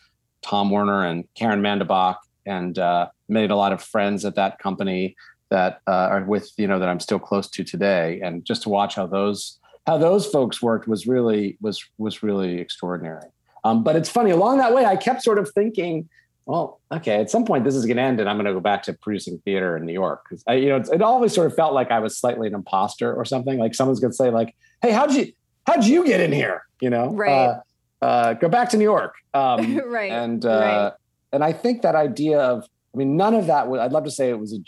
Tom 0.42 0.70
Werner 0.70 1.04
and 1.04 1.24
Karen 1.34 1.62
Mandabach, 1.62 2.16
and 2.46 2.78
uh, 2.78 3.08
made 3.28 3.50
a 3.50 3.56
lot 3.56 3.72
of 3.72 3.82
friends 3.82 4.24
at 4.24 4.36
that 4.36 4.58
company 4.60 5.16
that 5.50 5.80
uh, 5.88 6.08
are 6.10 6.24
with 6.24 6.52
you 6.56 6.68
know 6.68 6.78
that 6.78 6.88
I'm 6.88 7.00
still 7.00 7.18
close 7.18 7.48
to 7.50 7.64
today. 7.64 8.20
And 8.22 8.44
just 8.44 8.62
to 8.62 8.68
watch 8.68 8.94
how 8.94 9.06
those 9.06 9.58
how 9.86 9.98
those 9.98 10.26
folks 10.26 10.62
worked 10.62 10.86
was 10.86 11.08
really 11.08 11.58
was 11.60 11.84
was 11.98 12.22
really 12.22 12.60
extraordinary. 12.60 13.26
Um, 13.64 13.82
but 13.82 13.96
it's 13.96 14.08
funny 14.08 14.30
along 14.30 14.58
that 14.58 14.74
way, 14.74 14.84
I 14.84 14.96
kept 14.96 15.22
sort 15.22 15.38
of 15.38 15.50
thinking, 15.50 16.08
well, 16.46 16.80
okay, 16.90 17.20
at 17.20 17.30
some 17.30 17.44
point 17.44 17.64
this 17.64 17.74
is 17.74 17.86
going 17.86 17.96
to 17.96 18.02
end, 18.02 18.20
and 18.20 18.28
I'm 18.28 18.36
going 18.36 18.46
to 18.46 18.52
go 18.52 18.60
back 18.60 18.82
to 18.84 18.92
producing 18.92 19.38
theater 19.44 19.76
in 19.76 19.86
New 19.86 19.92
York 19.92 20.24
because 20.28 20.42
you 20.48 20.68
know 20.68 20.76
it 20.76 21.02
always 21.02 21.32
sort 21.32 21.46
of 21.46 21.54
felt 21.54 21.74
like 21.74 21.90
I 21.90 22.00
was 22.00 22.16
slightly 22.16 22.48
an 22.48 22.54
imposter 22.54 23.14
or 23.14 23.24
something. 23.24 23.58
Like 23.58 23.74
someone's 23.74 24.00
going 24.00 24.10
to 24.10 24.16
say, 24.16 24.30
like, 24.30 24.56
"Hey, 24.82 24.90
how'd 24.90 25.12
you 25.12 25.32
how'd 25.66 25.84
you 25.84 26.04
get 26.04 26.20
in 26.20 26.32
here?" 26.32 26.64
You 26.80 26.90
know, 26.90 27.10
right? 27.10 27.30
Uh, 27.30 27.60
uh, 28.02 28.32
go 28.34 28.48
back 28.48 28.70
to 28.70 28.76
New 28.76 28.84
York, 28.84 29.14
um, 29.34 29.76
right? 29.86 30.10
And 30.10 30.44
uh, 30.44 30.48
right. 30.48 30.92
and 31.32 31.44
I 31.44 31.52
think 31.52 31.82
that 31.82 31.94
idea 31.94 32.40
of, 32.40 32.64
I 32.94 32.98
mean, 32.98 33.16
none 33.16 33.34
of 33.34 33.46
that. 33.46 33.68
Would, 33.68 33.80
I'd 33.80 33.92
love 33.92 34.04
to 34.04 34.10
say 34.10 34.30
it 34.30 34.38
was 34.38 34.54
a 34.54 34.58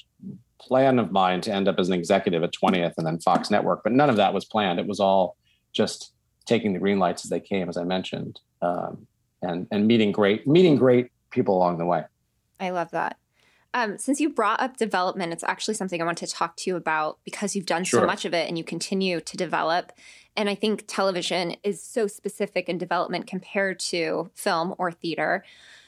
plan 0.61 0.98
of 0.98 1.11
mine 1.11 1.40
to 1.42 1.52
end 1.52 1.68
up 1.68 1.78
as 1.78 1.88
an 1.88 1.94
executive 1.94 2.42
at 2.42 2.52
20th 2.52 2.94
and 2.96 3.07
then 3.07 3.18
Fox 3.18 3.50
Network, 3.50 3.83
but 3.83 3.92
none 3.92 4.09
of 4.09 4.16
that 4.16 4.33
was 4.33 4.44
planned. 4.44 4.78
It 4.78 4.87
was 4.87 5.00
all 5.00 5.37
just 5.72 6.12
taking 6.46 6.72
the 6.72 6.78
green 6.78 6.98
lights 6.98 7.24
as 7.24 7.31
they 7.31 7.40
came, 7.40 7.68
as 7.68 7.76
I 7.76 7.85
mentioned, 7.85 8.40
um, 8.62 9.07
and 9.42 9.66
and 9.70 9.87
meeting 9.87 10.12
great 10.12 10.46
meeting 10.46 10.77
great 10.77 11.11
people 11.31 11.57
along 11.57 11.79
the 11.79 11.87
way. 11.87 12.05
I 12.61 12.70
love 12.70 12.90
that. 12.92 13.18
Um, 13.75 13.96
since 13.96 14.20
you 14.20 14.29
brought 14.29 14.61
up 14.61 14.77
development, 14.77 15.33
it's 15.33 15.44
actually 15.44 15.75
something 15.75 16.01
I 16.01 16.05
want 16.05 16.18
to 16.18 16.27
talk 16.27 16.57
to 16.59 16.70
you 16.70 16.77
about 16.77 17.18
because 17.25 17.57
you've 17.57 17.66
done 17.66 17.85
sure. 17.85 18.01
so 18.01 18.07
much 18.07 18.25
of 18.25 18.35
it 18.35 18.46
and 18.48 18.59
you 18.59 18.64
continue 18.64 19.20
to 19.20 19.37
develop. 19.37 19.92
And 20.37 20.48
I 20.48 20.55
think 20.55 20.85
television 20.87 21.57
is 21.62 21.83
so 21.83 22.07
specific 22.07 22.68
in 22.68 22.77
development 22.77 23.27
compared 23.27 23.79
to 23.81 24.31
film 24.35 24.75
or 24.79 24.92
theater. 24.92 25.42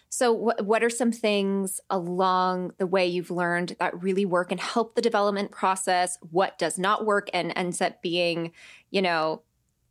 So, 0.09 0.33
what, 0.33 0.65
what 0.65 0.85
are 0.85 0.91
some 0.91 1.13
things 1.13 1.81
along 1.91 2.73
the 2.79 2.87
way 2.87 3.07
you've 3.07 3.31
learned 3.31 3.77
that 3.81 4.03
really 4.03 4.25
work 4.25 4.51
and 4.51 4.61
help 4.61 4.95
the 4.95 5.03
development 5.03 5.51
process? 5.51 6.19
What 6.31 6.57
does 6.57 6.79
not 6.79 7.05
work 7.05 7.29
and 7.35 7.53
ends 7.57 7.81
up 7.81 8.01
being, 8.01 8.53
you 8.91 9.03
know, 9.03 9.43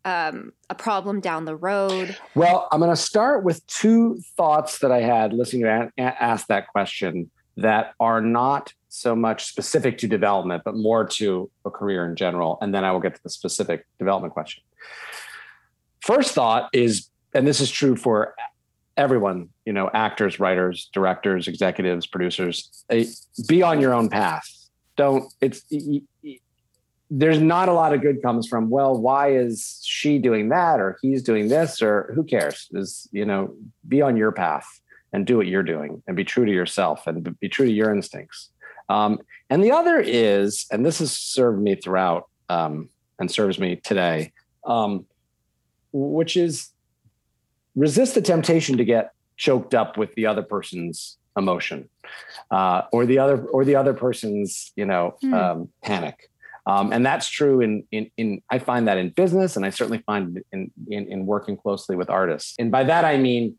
um, 0.06 0.54
a 0.70 0.76
problem 0.76 1.20
down 1.20 1.46
the 1.46 1.56
road? 1.56 2.18
Well, 2.36 2.68
I'm 2.72 2.80
going 2.80 2.92
to 2.92 2.96
start 2.96 3.44
with 3.44 3.66
two 3.68 4.20
thoughts 4.36 4.80
that 4.80 4.92
I 4.92 5.02
had 5.02 5.34
listening 5.34 5.63
to 5.63 5.92
a- 5.98 6.02
ask 6.02 6.48
that 6.48 6.68
question 6.68 7.30
that 7.58 7.94
are 8.00 8.22
not 8.22 8.74
so 8.89 9.16
much 9.16 9.46
specific 9.46 9.98
to 10.00 10.08
development, 10.08 10.63
but 10.66 10.76
more 10.76 11.06
to 11.06 11.50
a 11.66 11.70
career 11.70 12.06
in 12.06 12.16
general. 12.16 12.58
And 12.62 12.74
then 12.74 12.84
I 12.84 12.92
will 12.92 13.00
get 13.00 13.16
to 13.16 13.24
the 13.24 13.30
specific 13.30 13.86
development 14.00 14.34
question. 14.34 14.63
First 16.02 16.34
thought 16.34 16.70
is, 16.74 17.10
and 17.34 17.48
this 17.48 17.62
is 17.62 17.72
true 17.72 17.96
for 17.96 18.36
everyone, 18.98 19.50
you 19.66 19.74
know, 19.74 19.89
actors, 19.94 20.39
writers, 20.39 20.89
directors, 20.94 21.48
executives, 21.48 22.06
producers, 22.06 22.86
be 23.48 23.63
on 23.63 23.82
your 23.82 23.94
own 23.94 24.10
path. 24.10 24.48
Don't, 24.96 25.34
it's, 25.42 25.63
there's 27.10 27.39
not 27.39 27.70
a 27.70 27.74
lot 27.74 27.94
of 27.94 28.02
good 28.02 28.22
comes 28.22 28.48
from, 28.48 28.70
well, 28.70 29.00
why 29.00 29.32
is 29.32 29.80
she 29.84 30.18
doing 30.18 30.50
that 30.50 30.80
or 30.80 30.98
he's 31.02 31.22
doing 31.22 31.48
this 31.48 31.82
or 31.82 32.12
who 32.16 32.24
cares? 32.24 32.68
Is, 32.72 33.08
you 33.12 33.26
know, 33.26 33.54
be 33.88 34.02
on 34.02 34.18
your 34.18 34.32
path 34.32 34.66
and 35.12 35.26
do 35.26 35.38
what 35.38 35.48
you're 35.48 35.63
doing 35.63 36.02
and 36.08 36.18
be 36.18 36.24
true 36.24 36.46
to 36.46 36.52
yourself 36.52 37.06
and 37.06 37.39
be 37.39 37.50
true 37.50 37.68
to 37.68 37.72
your 37.72 37.94
instincts. 37.94 38.50
Um, 38.89 39.20
and 39.50 39.63
the 39.63 39.72
other 39.72 40.00
is, 40.00 40.66
and 40.72 40.86
this 40.86 41.00
has 41.00 41.12
served 41.12 41.62
me 41.62 41.76
throughout 41.76 42.28
um, 42.50 42.89
and 43.20 43.30
serves 43.30 43.60
me 43.60 43.76
today, 43.78 44.34
um, 44.66 45.06
which 45.92 46.36
is 46.36 46.70
resist 47.76 48.16
the 48.16 48.22
temptation 48.22 48.78
to 48.78 48.86
get 48.86 49.13
choked 49.38 49.74
up 49.74 49.98
with 49.98 50.13
the 50.16 50.26
other 50.26 50.44
person's 50.44 51.18
emotion 51.38 51.89
uh, 52.52 52.84
or 52.92 53.06
the 53.06 53.18
other 53.18 53.46
or 53.48 53.66
the 53.66 53.76
other 53.76 53.94
person's 53.94 54.72
you 54.76 54.86
know 54.86 55.16
mm. 55.24 55.34
um, 55.34 55.70
panic 55.82 56.30
um, 56.65 56.93
and 56.93 57.06
that's 57.06 57.28
true 57.28 57.62
in, 57.62 57.84
in 57.91 58.10
in 58.17 58.41
i 58.49 58.60
find 58.60 58.88
that 58.88 58.97
in 58.97 59.10
business 59.10 59.56
and 59.56 59.65
i 59.65 59.69
certainly 59.69 60.02
find 60.06 60.41
in, 60.52 60.71
in, 60.88 61.12
in 61.12 61.26
working 61.26 61.58
closely 61.58 61.95
with 61.95 62.10
artists. 62.10 62.56
And 62.60 62.71
by 62.71 62.84
that 62.84 63.06
i 63.06 63.17
mean 63.17 63.56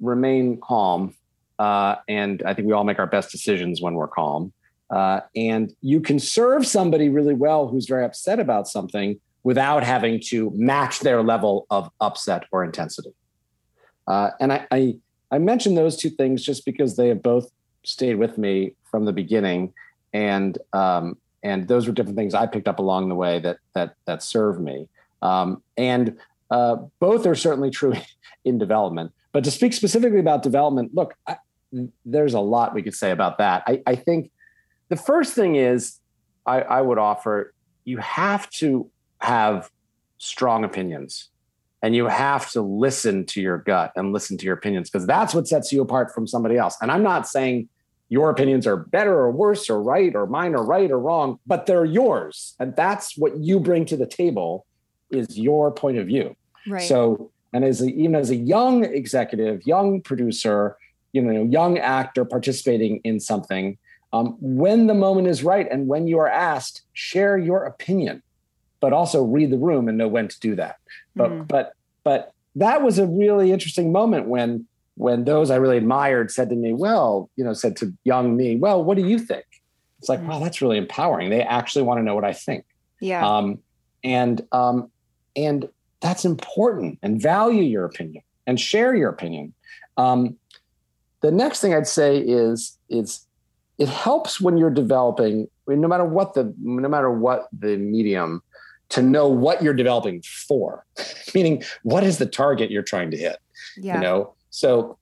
remain 0.00 0.58
calm 0.60 1.14
uh, 1.58 1.96
and 2.08 2.42
i 2.44 2.54
think 2.54 2.66
we 2.66 2.72
all 2.72 2.84
make 2.84 2.98
our 2.98 3.06
best 3.06 3.30
decisions 3.30 3.80
when 3.80 3.94
we're 3.94 4.08
calm. 4.08 4.52
Uh, 4.90 5.20
and 5.36 5.72
you 5.82 6.00
can 6.00 6.18
serve 6.18 6.66
somebody 6.66 7.08
really 7.08 7.34
well 7.34 7.68
who's 7.68 7.86
very 7.86 8.04
upset 8.04 8.40
about 8.40 8.66
something 8.66 9.20
without 9.42 9.84
having 9.84 10.20
to 10.20 10.52
match 10.54 11.00
their 11.00 11.22
level 11.22 11.66
of 11.70 11.90
upset 12.00 12.44
or 12.52 12.64
intensity. 12.64 13.12
Uh, 14.06 14.30
and 14.40 14.52
I, 14.52 14.66
I, 14.70 14.96
I 15.30 15.38
mentioned 15.38 15.76
those 15.76 15.96
two 15.96 16.10
things 16.10 16.42
just 16.42 16.64
because 16.64 16.96
they 16.96 17.08
have 17.08 17.22
both 17.22 17.50
stayed 17.84 18.16
with 18.16 18.36
me 18.36 18.74
from 18.90 19.04
the 19.04 19.12
beginning, 19.12 19.72
and 20.12 20.58
um, 20.72 21.16
and 21.42 21.68
those 21.68 21.86
were 21.86 21.92
different 21.92 22.16
things 22.16 22.34
I 22.34 22.46
picked 22.46 22.68
up 22.68 22.78
along 22.78 23.08
the 23.08 23.14
way 23.14 23.38
that 23.40 23.58
that 23.74 23.94
that 24.06 24.22
served 24.22 24.60
me. 24.60 24.88
Um, 25.22 25.62
and 25.76 26.16
uh, 26.50 26.76
both 26.98 27.26
are 27.26 27.34
certainly 27.34 27.70
true 27.70 27.94
in 28.44 28.58
development. 28.58 29.12
But 29.32 29.44
to 29.44 29.50
speak 29.50 29.72
specifically 29.72 30.18
about 30.18 30.42
development, 30.42 30.94
look, 30.94 31.14
I, 31.26 31.36
there's 32.04 32.34
a 32.34 32.40
lot 32.40 32.74
we 32.74 32.82
could 32.82 32.94
say 32.94 33.10
about 33.10 33.38
that. 33.38 33.62
I, 33.66 33.82
I 33.86 33.94
think 33.94 34.30
the 34.88 34.96
first 34.96 35.34
thing 35.34 35.56
is 35.56 35.98
I, 36.46 36.62
I 36.62 36.80
would 36.80 36.98
offer 36.98 37.54
you 37.84 37.98
have 37.98 38.50
to 38.50 38.90
have 39.20 39.70
strong 40.18 40.64
opinions 40.64 41.28
and 41.82 41.94
you 41.94 42.06
have 42.06 42.50
to 42.50 42.60
listen 42.60 43.24
to 43.26 43.40
your 43.40 43.58
gut 43.58 43.92
and 43.96 44.12
listen 44.12 44.36
to 44.38 44.44
your 44.44 44.54
opinions 44.54 44.90
because 44.90 45.06
that's 45.06 45.34
what 45.34 45.48
sets 45.48 45.72
you 45.72 45.80
apart 45.80 46.12
from 46.12 46.26
somebody 46.26 46.56
else. 46.56 46.76
And 46.82 46.90
I'm 46.90 47.02
not 47.02 47.26
saying 47.26 47.68
your 48.10 48.28
opinions 48.28 48.66
are 48.66 48.76
better 48.76 49.14
or 49.14 49.30
worse 49.30 49.70
or 49.70 49.82
right 49.82 50.14
or 50.14 50.26
mine 50.26 50.54
are 50.54 50.64
right 50.64 50.90
or 50.90 50.98
wrong, 50.98 51.38
but 51.46 51.64
they're 51.64 51.86
yours. 51.86 52.54
And 52.60 52.76
that's 52.76 53.16
what 53.16 53.38
you 53.38 53.58
bring 53.58 53.86
to 53.86 53.96
the 53.96 54.06
table 54.06 54.66
is 55.10 55.38
your 55.38 55.72
point 55.72 55.96
of 55.96 56.06
view. 56.06 56.36
Right. 56.68 56.82
So, 56.82 57.30
and 57.52 57.64
as 57.64 57.80
a, 57.80 57.86
even 57.86 58.16
as 58.16 58.30
a 58.30 58.36
young 58.36 58.84
executive, 58.84 59.66
young 59.66 60.02
producer, 60.02 60.76
you 61.12 61.22
know, 61.22 61.44
young 61.44 61.78
actor 61.78 62.26
participating 62.26 63.00
in 63.04 63.18
something, 63.18 63.78
um, 64.12 64.36
when 64.40 64.88
the 64.88 64.94
moment 64.94 65.28
is 65.28 65.42
right 65.42 65.66
and 65.70 65.86
when 65.86 66.06
you 66.06 66.18
are 66.18 66.28
asked, 66.28 66.82
share 66.92 67.38
your 67.38 67.64
opinion 67.64 68.22
but 68.80 68.92
also 68.92 69.22
read 69.22 69.50
the 69.50 69.58
room 69.58 69.88
and 69.88 69.96
know 69.96 70.08
when 70.08 70.26
to 70.26 70.40
do 70.40 70.56
that. 70.56 70.76
But 71.14 71.30
mm. 71.30 71.46
but 71.46 71.74
but 72.02 72.32
that 72.56 72.82
was 72.82 72.98
a 72.98 73.06
really 73.06 73.52
interesting 73.52 73.92
moment 73.92 74.26
when 74.26 74.66
when 74.96 75.24
those 75.24 75.50
I 75.50 75.56
really 75.56 75.76
admired 75.76 76.30
said 76.30 76.50
to 76.50 76.56
me, 76.56 76.72
well, 76.72 77.30
you 77.36 77.44
know, 77.44 77.52
said 77.52 77.76
to 77.76 77.92
young 78.04 78.36
me, 78.36 78.56
well, 78.56 78.82
what 78.82 78.96
do 78.96 79.06
you 79.06 79.18
think? 79.18 79.44
It's 79.98 80.08
like, 80.08 80.22
wow, 80.26 80.38
that's 80.38 80.62
really 80.62 80.78
empowering. 80.78 81.30
They 81.30 81.42
actually 81.42 81.82
want 81.82 81.98
to 81.98 82.02
know 82.02 82.14
what 82.14 82.24
I 82.24 82.32
think. 82.32 82.64
Yeah. 83.00 83.26
Um, 83.26 83.58
and 84.02 84.46
um, 84.52 84.90
and 85.36 85.68
that's 86.00 86.24
important. 86.24 86.98
And 87.02 87.20
value 87.20 87.62
your 87.62 87.84
opinion 87.84 88.22
and 88.46 88.58
share 88.58 88.94
your 88.94 89.10
opinion. 89.10 89.52
Um, 89.96 90.36
the 91.20 91.30
next 91.30 91.60
thing 91.60 91.74
I'd 91.74 91.86
say 91.86 92.18
is 92.18 92.78
is 92.88 93.26
it 93.78 93.88
helps 93.88 94.40
when 94.40 94.56
you're 94.58 94.70
developing, 94.70 95.48
no 95.66 95.88
matter 95.88 96.04
what 96.04 96.34
the 96.34 96.54
no 96.60 96.88
matter 96.88 97.10
what 97.10 97.48
the 97.52 97.76
medium, 97.76 98.42
to 98.90 99.02
know 99.02 99.28
what 99.28 99.62
you're 99.62 99.74
developing 99.74 100.22
for 100.22 100.84
meaning 101.34 101.62
what 101.82 102.04
is 102.04 102.18
the 102.18 102.26
target 102.26 102.70
you're 102.70 102.82
trying 102.82 103.10
to 103.10 103.16
hit 103.16 103.38
yeah. 103.76 103.94
you 103.94 104.00
know 104.00 104.34
so 104.50 104.98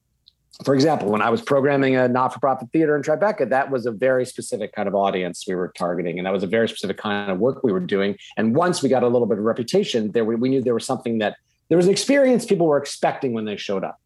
for 0.65 0.75
example 0.75 1.11
when 1.11 1.23
i 1.23 1.31
was 1.31 1.43
programming 1.43 1.97
a 1.97 2.09
not-for-profit 2.09 2.69
theater 2.73 2.97
in 2.97 3.03
tribeca 3.03 3.49
that 3.49 3.71
was 3.71 3.87
a 3.87 3.93
very 3.93 4.25
specific 4.25 4.73
kind 4.73 4.89
of 4.89 4.95
audience 4.95 5.45
we 5.47 5.55
were 5.55 5.73
targeting 5.77 6.19
and 6.19 6.27
that 6.27 6.33
was 6.33 6.43
a 6.43 6.47
very 6.47 6.69
specific 6.69 6.97
kind 6.97 7.31
of 7.31 7.39
work 7.39 7.63
we 7.63 7.73
were 7.73 7.81
doing. 7.81 8.17
And 8.37 8.55
once 8.55 8.83
we 8.83 8.89
got 8.89 9.03
a 9.03 9.09
little 9.09 9.27
bit 9.27 9.39
of 9.39 9.45
reputation 9.45 10.13
there 10.13 10.25
we, 10.25 10.35
we 10.35 10.49
knew 10.49 10.63
there 10.63 10.75
was 10.75 10.87
something 10.87 11.19
that 11.19 11.37
there 11.69 11.77
was 11.77 11.87
an 11.87 11.93
experience 11.93 12.47
people 12.47 12.67
were 12.67 12.79
expecting 12.79 13.33
when 13.33 13.45
they 13.45 13.57
showed 13.57 13.85
up. 13.85 14.01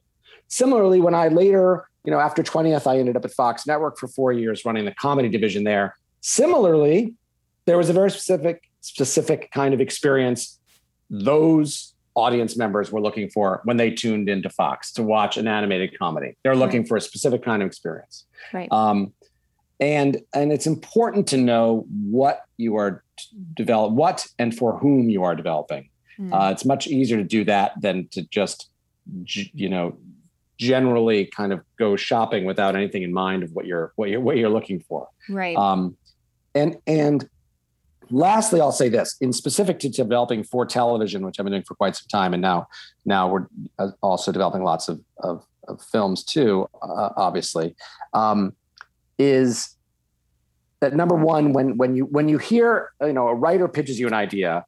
Similarly 0.49 1.01
when 1.01 1.15
i 1.15 1.29
later 1.29 1.89
you 2.05 2.11
know 2.11 2.19
after 2.19 2.43
20th 2.43 2.87
i 2.87 2.99
ended 2.99 3.17
up 3.17 3.25
at 3.25 3.33
fox 3.33 3.67
network 3.67 3.99
for 3.99 4.09
four 4.09 4.33
years 4.33 4.65
running 4.65 4.85
the 4.85 4.95
comedy 4.95 5.29
division 5.29 5.65
there. 5.65 5.97
Similarly 6.21 7.15
there 7.67 7.79
was 7.79 7.89
a 7.89 7.93
very 7.93 8.11
specific 8.11 8.69
specific 8.81 9.51
kind 9.53 9.75
of 9.75 9.81
experience 9.81 10.59
those 11.09 11.92
audience 12.15 12.57
members 12.57 12.93
were 12.93 13.01
looking 13.01 13.31
for 13.31 13.61
when 13.65 13.77
they 13.77 13.91
tuned 13.91 14.29
into 14.29 14.51
Fox 14.51 14.93
to 14.93 15.03
watch 15.03 15.37
an 15.37 15.49
animated 15.49 15.99
comedy. 15.99 16.37
They're 16.43 16.57
looking 16.57 16.83
right. 16.83 16.89
for 16.89 16.97
a 16.97 17.01
specific 17.01 17.43
kind 17.43 17.63
of 17.63 17.67
experience. 17.67 18.27
Right. 18.53 18.71
Um, 18.71 19.13
and 19.81 20.21
and 20.35 20.53
it's 20.53 20.67
important 20.67 21.27
to 21.29 21.37
know 21.37 21.87
what 21.89 22.43
you 22.57 22.77
are 22.77 23.03
develop 23.55 23.93
what 23.93 24.27
and 24.39 24.57
for 24.57 24.79
whom 24.79 25.11
you 25.11 25.25
are 25.25 25.35
developing. 25.35 25.89
Mm. 26.19 26.33
Uh, 26.33 26.53
it's 26.53 26.65
much 26.65 26.87
easier 26.87 27.17
to 27.17 27.25
do 27.25 27.45
that 27.45 27.73
than 27.81 28.09
to 28.13 28.23
just 28.23 28.69
you 29.25 29.69
know 29.69 29.97
generally 30.59 31.27
kind 31.27 31.53
of 31.53 31.61
go 31.79 31.97
shopping 31.97 32.45
without 32.45 32.77
anything 32.77 33.03
in 33.03 33.13
mind 33.13 33.43
of 33.43 33.51
what 33.53 33.67
you're 33.67 33.93
what 33.97 34.09
you're 34.09 34.21
what 34.21 34.37
you're 34.37 34.51
looking 34.51 34.81
for. 34.81 35.09
Right. 35.29 35.57
Um, 35.57 35.97
and 36.55 36.77
and 36.87 37.29
lastly, 38.13 38.61
I'll 38.61 38.73
say 38.73 38.89
this 38.89 39.17
in 39.21 39.33
specific 39.33 39.79
to 39.81 39.89
developing 39.89 40.45
for 40.45 40.67
television, 40.67 41.25
which 41.25 41.41
I've 41.41 41.45
been 41.45 41.53
doing 41.53 41.65
for 41.65 41.75
quite 41.75 41.97
some 41.97 42.07
time, 42.09 42.35
and 42.35 42.43
now 42.43 42.69
now 43.05 43.29
we're 43.29 43.47
uh, 43.79 43.91
also 44.03 44.31
developing 44.31 44.63
lots 44.63 44.89
of 44.89 45.01
of, 45.19 45.45
of 45.67 45.83
films 45.83 46.23
too, 46.23 46.69
uh, 46.83 47.11
obviously. 47.17 47.75
Um, 48.13 48.55
is 49.19 49.77
that 50.81 50.95
number 50.95 51.15
one 51.15 51.53
when 51.53 51.77
when 51.77 51.97
you 51.97 52.05
when 52.07 52.29
you 52.29 52.39
hear 52.39 52.93
you 53.01 53.13
know 53.13 53.29
a 53.29 53.35
writer 53.35 53.69
pitches 53.69 53.99
you 53.99 54.07
an 54.07 54.15
idea, 54.15 54.65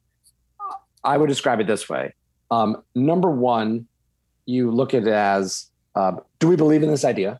I 1.03 1.17
would 1.17 1.27
describe 1.27 1.59
it 1.59 1.67
this 1.67 1.87
way. 1.87 2.13
Um, 2.51 2.83
number 2.95 3.29
one, 3.29 3.87
you 4.45 4.71
look 4.71 4.93
at 4.93 5.03
it 5.03 5.13
as 5.13 5.69
uh, 5.95 6.13
do 6.39 6.47
we 6.47 6.55
believe 6.55 6.83
in 6.83 6.89
this 6.89 7.05
idea? 7.05 7.39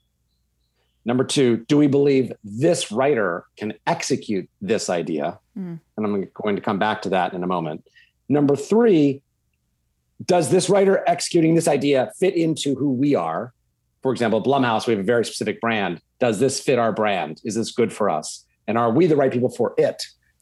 Number 1.06 1.24
two, 1.24 1.58
do 1.68 1.78
we 1.78 1.88
believe 1.88 2.34
this 2.44 2.92
writer 2.92 3.46
can 3.58 3.74
execute 3.86 4.50
this 4.60 4.90
idea? 4.90 5.40
Mm. 5.58 5.80
And 5.98 6.06
I'm 6.06 6.28
going 6.34 6.56
to 6.56 6.62
come 6.62 6.80
back 6.80 7.04
to 7.04 7.10
that 7.10 7.34
in 7.34 7.44
a 7.44 7.48
moment. 7.48 7.86
Number 8.28 8.56
three, 8.56 9.22
does 10.26 10.50
this 10.50 10.70
writer 10.70 11.04
executing 11.08 11.54
this 11.54 11.68
idea 11.68 12.12
fit 12.18 12.36
into 12.36 12.74
who 12.76 12.92
we 12.92 13.14
are? 13.14 13.54
For 14.02 14.12
example, 14.12 14.42
Blumhouse, 14.42 14.88
we 14.88 14.94
have 14.94 15.00
a 15.00 15.06
very 15.06 15.26
specific 15.26 15.62
brand. 15.62 16.02
Does 16.20 16.40
this 16.40 16.60
fit 16.60 16.80
our 16.80 16.92
brand? 16.92 17.42
Is 17.44 17.56
this 17.56 17.72
good 17.72 17.94
for 17.94 18.10
us? 18.10 18.44
And 18.68 18.78
are 18.78 18.92
we 18.92 19.06
the 19.06 19.16
right 19.16 19.32
people 19.32 19.50
for 19.50 19.76
it? 19.78 20.02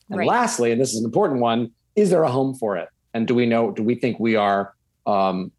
And 0.10 0.20
right. 0.20 0.28
lastly, 0.28 0.72
and 0.72 0.80
this 0.80 0.94
is 0.94 1.00
an 1.00 1.06
important 1.06 1.42
one, 1.42 1.72
is 1.96 2.10
there 2.10 2.24
a 2.24 2.32
home 2.32 2.56
for 2.56 2.78
it? 2.78 2.90
And 3.14 3.28
do 3.28 3.36
we 3.36 3.46
know, 3.46 3.72
do 3.72 3.84
we 3.84 3.96
think 3.96 4.20
we 4.20 4.36
are 4.36 4.74
um, 5.06 5.52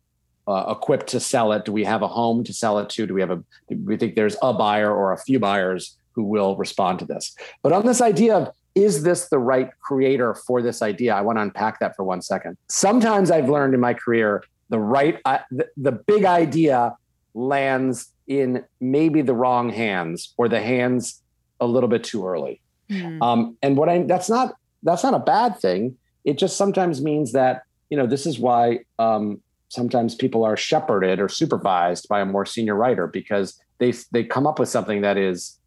uh, 0.46 0.74
equipped 0.76 1.08
to 1.08 1.20
sell 1.20 1.52
it? 1.52 1.64
Do 1.64 1.72
we 1.72 1.84
have 1.84 2.02
a 2.02 2.08
home 2.08 2.44
to 2.44 2.52
sell 2.52 2.78
it 2.78 2.90
to? 2.90 3.06
Do 3.06 3.14
we 3.14 3.20
have 3.20 3.30
a? 3.30 3.42
Do 3.68 3.78
we 3.84 3.96
think 3.96 4.14
there's 4.14 4.36
a 4.42 4.52
buyer 4.52 4.94
or 4.94 5.12
a 5.12 5.18
few 5.18 5.38
buyers 5.38 5.96
who 6.12 6.24
will 6.24 6.56
respond 6.56 6.98
to 7.00 7.04
this? 7.04 7.34
But 7.62 7.72
on 7.72 7.86
this 7.86 8.00
idea 8.00 8.36
of 8.36 8.54
is 8.74 9.04
this 9.04 9.28
the 9.28 9.38
right 9.38 9.70
creator 9.80 10.34
for 10.34 10.60
this 10.60 10.82
idea? 10.82 11.14
I 11.14 11.20
want 11.20 11.38
to 11.38 11.42
unpack 11.42 11.78
that 11.80 11.94
for 11.94 12.04
one 12.04 12.22
second. 12.22 12.56
Sometimes 12.68 13.30
I've 13.30 13.48
learned 13.48 13.74
in 13.74 13.80
my 13.80 13.94
career 13.94 14.42
the 14.68 14.78
right 14.78 15.20
uh, 15.24 15.38
the, 15.50 15.68
the 15.76 15.92
big 15.92 16.24
idea 16.24 16.96
lands 17.34 18.10
in 18.26 18.64
maybe 18.80 19.22
the 19.22 19.34
wrong 19.34 19.70
hands 19.70 20.34
or 20.36 20.48
the 20.48 20.60
hands 20.60 21.22
a 21.60 21.66
little 21.66 21.88
bit 21.88 22.02
too 22.02 22.26
early. 22.26 22.60
Mm. 22.90 23.22
Um, 23.22 23.56
and 23.62 23.76
what 23.76 23.88
I 23.88 24.02
that's 24.02 24.28
not 24.28 24.54
that's 24.82 25.02
not 25.02 25.14
a 25.14 25.18
bad 25.18 25.58
thing. 25.58 25.96
It 26.24 26.38
just 26.38 26.56
sometimes 26.56 27.02
means 27.02 27.32
that 27.32 27.62
you 27.90 27.96
know 27.96 28.06
this 28.06 28.26
is 28.26 28.38
why 28.38 28.80
um, 28.98 29.40
sometimes 29.74 30.14
people 30.14 30.44
are 30.44 30.56
shepherded 30.56 31.20
or 31.20 31.28
supervised 31.28 32.08
by 32.08 32.20
a 32.20 32.24
more 32.24 32.46
senior 32.46 32.74
writer 32.74 33.06
because 33.06 33.60
they 33.78 33.92
they 34.12 34.24
come 34.24 34.46
up 34.46 34.58
with 34.58 34.68
something 34.68 35.02
that 35.02 35.16
is 35.18 35.58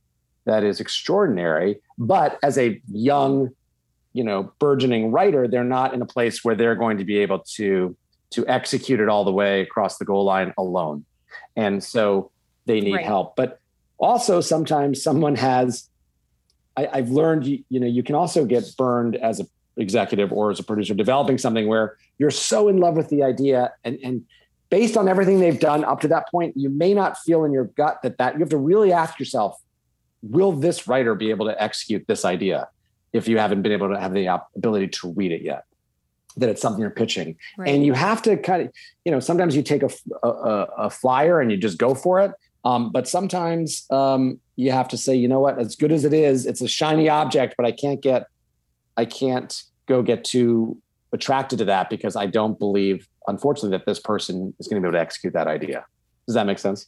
that 0.45 0.63
is 0.63 0.79
extraordinary. 0.79 1.79
But 1.97 2.39
as 2.41 2.57
a 2.57 2.81
young 2.91 3.51
you 4.13 4.23
know 4.23 4.51
burgeoning 4.57 5.11
writer 5.11 5.47
they're 5.47 5.63
not 5.63 5.93
in 5.93 6.01
a 6.01 6.05
place 6.05 6.43
where 6.43 6.55
they're 6.55 6.75
going 6.75 6.97
to 6.97 7.05
be 7.05 7.17
able 7.19 7.39
to 7.39 7.95
to 8.31 8.47
execute 8.47 8.99
it 8.99 9.09
all 9.09 9.23
the 9.23 9.31
way 9.31 9.61
across 9.61 9.97
the 9.97 10.05
goal 10.05 10.23
line 10.23 10.53
alone. 10.57 11.05
And 11.55 11.83
so 11.83 12.31
they 12.65 12.81
need 12.81 12.95
right. 12.95 13.05
help. 13.05 13.35
But 13.35 13.59
also 13.97 14.41
sometimes 14.41 15.01
someone 15.01 15.35
has 15.35 15.89
I, 16.75 16.97
have 16.97 17.09
learned 17.09 17.45
you, 17.47 17.63
you 17.69 17.79
know 17.79 17.87
you 17.87 18.03
can 18.03 18.15
also 18.15 18.45
get 18.45 18.63
burned 18.77 19.15
as 19.15 19.39
a 19.39 19.47
executive 19.77 20.31
or 20.31 20.51
as 20.51 20.59
a 20.59 20.63
producer 20.63 20.93
developing 20.93 21.37
something 21.37 21.67
where 21.67 21.97
you're 22.17 22.31
so 22.31 22.67
in 22.67 22.77
love 22.77 22.95
with 22.95 23.09
the 23.09 23.23
idea 23.23 23.71
and 23.83 23.97
and 24.03 24.23
based 24.69 24.97
on 24.97 25.07
everything 25.07 25.39
they've 25.39 25.59
done 25.59 25.85
up 25.85 26.01
to 26.01 26.07
that 26.07 26.29
point 26.29 26.55
you 26.57 26.69
may 26.69 26.93
not 26.93 27.17
feel 27.19 27.45
in 27.45 27.51
your 27.51 27.65
gut 27.65 27.99
that 28.01 28.17
that 28.17 28.33
you 28.33 28.39
have 28.39 28.49
to 28.49 28.57
really 28.57 28.91
ask 28.91 29.19
yourself 29.19 29.61
will 30.21 30.51
this 30.51 30.87
writer 30.87 31.15
be 31.15 31.29
able 31.29 31.45
to 31.45 31.61
execute 31.61 32.05
this 32.07 32.25
idea 32.25 32.67
if 33.13 33.27
you 33.27 33.37
haven't 33.37 33.61
been 33.61 33.71
able 33.71 33.89
to 33.89 33.99
have 33.99 34.13
the 34.13 34.27
ability 34.55 34.87
to 34.87 35.11
read 35.13 35.31
it 35.31 35.41
yet? 35.41 35.63
That 36.37 36.49
it's 36.49 36.61
something 36.61 36.81
you're 36.81 36.91
pitching. 36.91 37.35
Right. 37.57 37.69
and 37.69 37.85
you 37.85 37.93
have 37.93 38.21
to 38.23 38.37
kind 38.37 38.63
of 38.63 38.71
you 39.05 39.11
know 39.11 39.19
sometimes 39.19 39.55
you 39.55 39.63
take 39.63 39.83
a, 39.83 39.89
a, 40.23 40.67
a 40.77 40.89
flyer 40.89 41.41
and 41.41 41.51
you 41.51 41.57
just 41.57 41.77
go 41.77 41.95
for 41.95 42.19
it. 42.19 42.31
Um, 42.63 42.91
but 42.91 43.07
sometimes 43.07 43.85
um, 43.91 44.39
you 44.55 44.71
have 44.71 44.87
to 44.89 44.97
say 44.97 45.15
you 45.15 45.27
know 45.27 45.39
what? 45.39 45.57
As 45.57 45.75
good 45.75 45.91
as 45.91 46.05
it 46.05 46.13
is 46.13 46.45
it's 46.45 46.61
a 46.61 46.67
shiny 46.67 47.09
object 47.09 47.55
but 47.57 47.65
i 47.65 47.71
can't 47.71 48.01
get 48.01 48.27
i 48.97 49.05
can't 49.05 49.63
go 49.87 50.01
get 50.01 50.23
too 50.23 50.81
attracted 51.13 51.59
to 51.59 51.65
that 51.65 51.89
because 51.89 52.15
I 52.15 52.25
don't 52.25 52.57
believe, 52.59 53.07
unfortunately, 53.27 53.77
that 53.77 53.85
this 53.85 53.99
person 53.99 54.53
is 54.59 54.67
going 54.67 54.81
to 54.81 54.85
be 54.85 54.89
able 54.89 54.97
to 54.97 55.01
execute 55.01 55.33
that 55.33 55.47
idea. 55.47 55.85
Does 56.27 56.35
that 56.35 56.45
make 56.45 56.59
sense? 56.59 56.87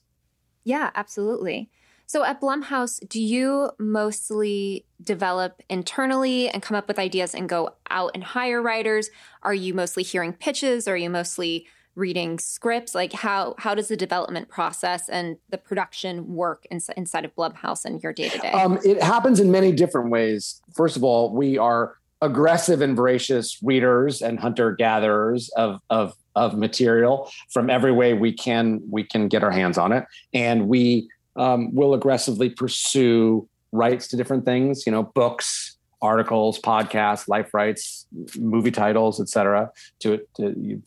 Yeah, 0.64 0.92
absolutely. 0.96 1.70
So 2.06 2.24
at 2.24 2.42
Blumhouse, 2.42 3.08
do 3.08 3.22
you 3.22 3.72
mostly 3.78 4.86
develop 5.02 5.62
internally 5.70 6.50
and 6.50 6.62
come 6.62 6.76
up 6.76 6.88
with 6.88 7.00
ideas 7.00 7.36
and 7.36 7.48
go 7.48 7.76
out 7.90 8.12
and 8.16 8.24
hire 8.24 8.62
writers? 8.62 9.10
Are 9.44 9.54
you 9.54 9.74
mostly 9.74 10.04
hearing 10.04 10.34
pitches? 10.34 10.88
Are 10.88 10.98
you 10.98 11.10
mostly 11.10 11.68
reading 12.00 12.40
scripts? 12.40 12.96
Like 12.96 13.14
how 13.14 13.54
how 13.58 13.76
does 13.76 13.90
the 13.90 13.98
development 13.98 14.50
process 14.50 15.10
and 15.10 15.38
the 15.50 15.58
production 15.58 16.34
work 16.34 16.66
inside 16.72 17.26
of 17.26 17.36
Blumhouse 17.36 17.86
and 17.86 18.02
your 18.02 18.14
day 18.14 18.30
to 18.30 18.38
day? 18.40 18.52
It 18.84 19.04
happens 19.04 19.40
in 19.40 19.52
many 19.52 19.72
different 19.72 20.10
ways. 20.10 20.62
First 20.74 20.96
of 20.96 21.04
all, 21.04 21.36
we 21.36 21.58
are 21.58 21.98
aggressive 22.22 22.82
and 22.82 22.96
voracious 22.96 23.62
readers 23.64 24.22
and 24.22 24.40
hunter 24.40 24.74
gatherers 24.74 25.50
of 25.50 25.80
of 25.90 26.16
of 26.36 26.58
material 26.58 27.32
from 27.50 27.70
every 27.70 27.92
way 27.92 28.14
we 28.14 28.32
can 28.32 28.82
we 28.90 29.04
can 29.04 29.28
get 29.28 29.44
our 29.44 29.52
hands 29.52 29.78
on 29.78 29.92
it 29.92 30.06
and 30.34 30.68
we 30.68 31.10
um, 31.36 31.74
will 31.74 31.94
aggressively 31.94 32.50
pursue 32.50 33.48
rights 33.72 34.08
to 34.08 34.18
different 34.18 34.44
things 34.44 34.86
you 34.86 34.92
know 34.92 35.04
books 35.04 35.78
articles 36.02 36.60
podcasts 36.60 37.28
life 37.28 37.54
rights 37.54 38.08
movie 38.38 38.72
titles 38.72 39.20
etc 39.20 39.70
to, 40.00 40.20
to 40.36 40.82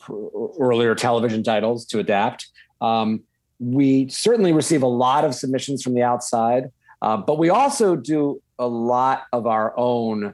earlier 0.59 0.95
television 0.95 1.43
titles 1.43 1.85
to 1.85 1.99
adapt 1.99 2.47
um, 2.81 3.21
we 3.59 4.07
certainly 4.09 4.51
receive 4.51 4.83
a 4.83 4.87
lot 4.87 5.23
of 5.23 5.35
submissions 5.35 5.83
from 5.83 5.93
the 5.93 6.01
outside 6.01 6.71
uh, 7.01 7.17
but 7.17 7.37
we 7.37 7.49
also 7.49 7.95
do 7.95 8.41
a 8.59 8.67
lot 8.67 9.23
of 9.33 9.45
our 9.45 9.77
own 9.77 10.33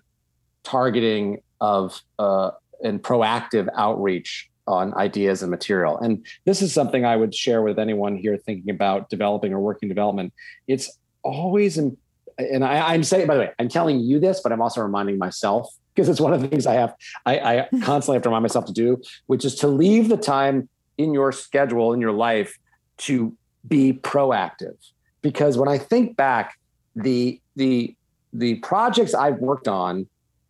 targeting 0.63 1.41
of 1.61 2.01
uh, 2.19 2.51
and 2.83 3.01
proactive 3.01 3.67
outreach 3.75 4.49
on 4.67 4.93
ideas 4.93 5.41
and 5.41 5.49
material. 5.49 5.97
And 5.97 6.25
this 6.45 6.61
is 6.61 6.71
something 6.71 7.03
I 7.03 7.15
would 7.15 7.33
share 7.33 7.61
with 7.63 7.79
anyone 7.79 8.15
here 8.15 8.37
thinking 8.37 8.69
about 8.69 9.09
developing 9.09 9.51
or 9.51 9.59
working 9.59 9.89
development. 9.89 10.31
It's 10.67 10.97
always, 11.23 11.77
in, 11.77 11.97
and 12.39 12.63
I, 12.63 12.93
am 12.93 13.03
saying, 13.03 13.27
by 13.27 13.35
the 13.35 13.41
way, 13.41 13.51
I'm 13.59 13.69
telling 13.69 13.99
you 13.99 14.19
this, 14.19 14.39
but 14.41 14.51
I'm 14.51 14.61
also 14.61 14.81
reminding 14.81 15.17
myself 15.17 15.73
because 15.93 16.07
it's 16.07 16.21
one 16.21 16.33
of 16.33 16.41
the 16.41 16.47
things 16.47 16.65
I 16.65 16.73
have, 16.73 16.95
I, 17.25 17.39
I 17.39 17.67
constantly 17.81 18.15
have 18.15 18.23
to 18.23 18.29
remind 18.29 18.43
myself 18.43 18.65
to 18.65 18.73
do, 18.73 19.01
which 19.27 19.43
is 19.43 19.55
to 19.55 19.67
leave 19.67 20.07
the 20.07 20.17
time 20.17 20.69
in 20.97 21.13
your 21.13 21.31
schedule, 21.31 21.93
in 21.93 21.99
your 21.99 22.13
life 22.13 22.57
to 22.99 23.35
be 23.67 23.93
proactive. 23.93 24.75
Because 25.21 25.57
when 25.57 25.67
I 25.67 25.77
think 25.77 26.15
back, 26.15 26.57
the, 26.95 27.41
the, 27.55 27.95
the 28.31 28.55
projects 28.55 29.13
I've 29.13 29.39
worked 29.39 29.67
on 29.67 30.07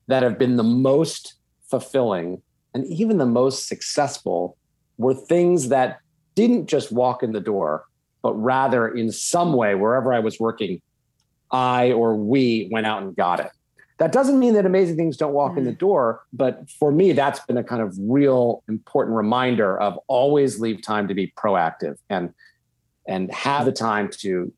that 0.08 0.22
have 0.22 0.38
been 0.38 0.56
the 0.56 0.64
most 0.64 1.36
fulfilling 1.70 2.42
and 2.74 2.86
even 2.86 3.18
the 3.18 3.26
most 3.26 3.68
successful 3.68 4.56
were 4.98 5.16
things 5.16 5.70
that 5.70 6.00
didn't 6.36 6.68
just 6.68 6.92
walk 6.92 7.24
in 7.24 7.32
the 7.32 7.40
door, 7.40 7.86
but 8.22 8.34
rather 8.34 8.88
in 8.88 9.12
some 9.12 9.54
way, 9.54 9.74
wherever 9.74 10.14
I 10.14 10.20
was 10.20 10.40
working, 10.40 10.82
I 11.52 11.92
or 11.92 12.16
we 12.16 12.70
went 12.72 12.86
out 12.86 13.02
and 13.02 13.16
got 13.16 13.40
it. 13.40 13.52
That 13.98 14.14
doesn't 14.14 14.40
mean 14.40 14.54
that 14.54 14.66
amazing 14.66 14.96
things 14.96 15.18
don't 15.18 15.34
walk 15.34 15.54
mm. 15.54 15.58
in 15.58 15.64
the 15.66 15.74
mm. 15.74 15.80
door, 15.80 16.24
but 16.32 16.70
for 16.70 16.92
me, 16.92 17.12
that's 17.12 17.42
been 17.42 17.58
a 17.58 17.64
kind 17.64 17.82
of 17.82 17.96
real 18.00 18.64
important 18.70 19.16
reminder 19.16 19.80
of 19.80 20.00
always 20.08 20.60
leave 20.60 20.82
time 20.82 21.08
to 21.08 21.14
be 21.14 21.34
proactive 21.38 21.98
and 22.10 22.34
and 23.08 23.32
have 23.34 23.66
the 23.66 23.72
time 23.72 24.08
to 24.08 24.54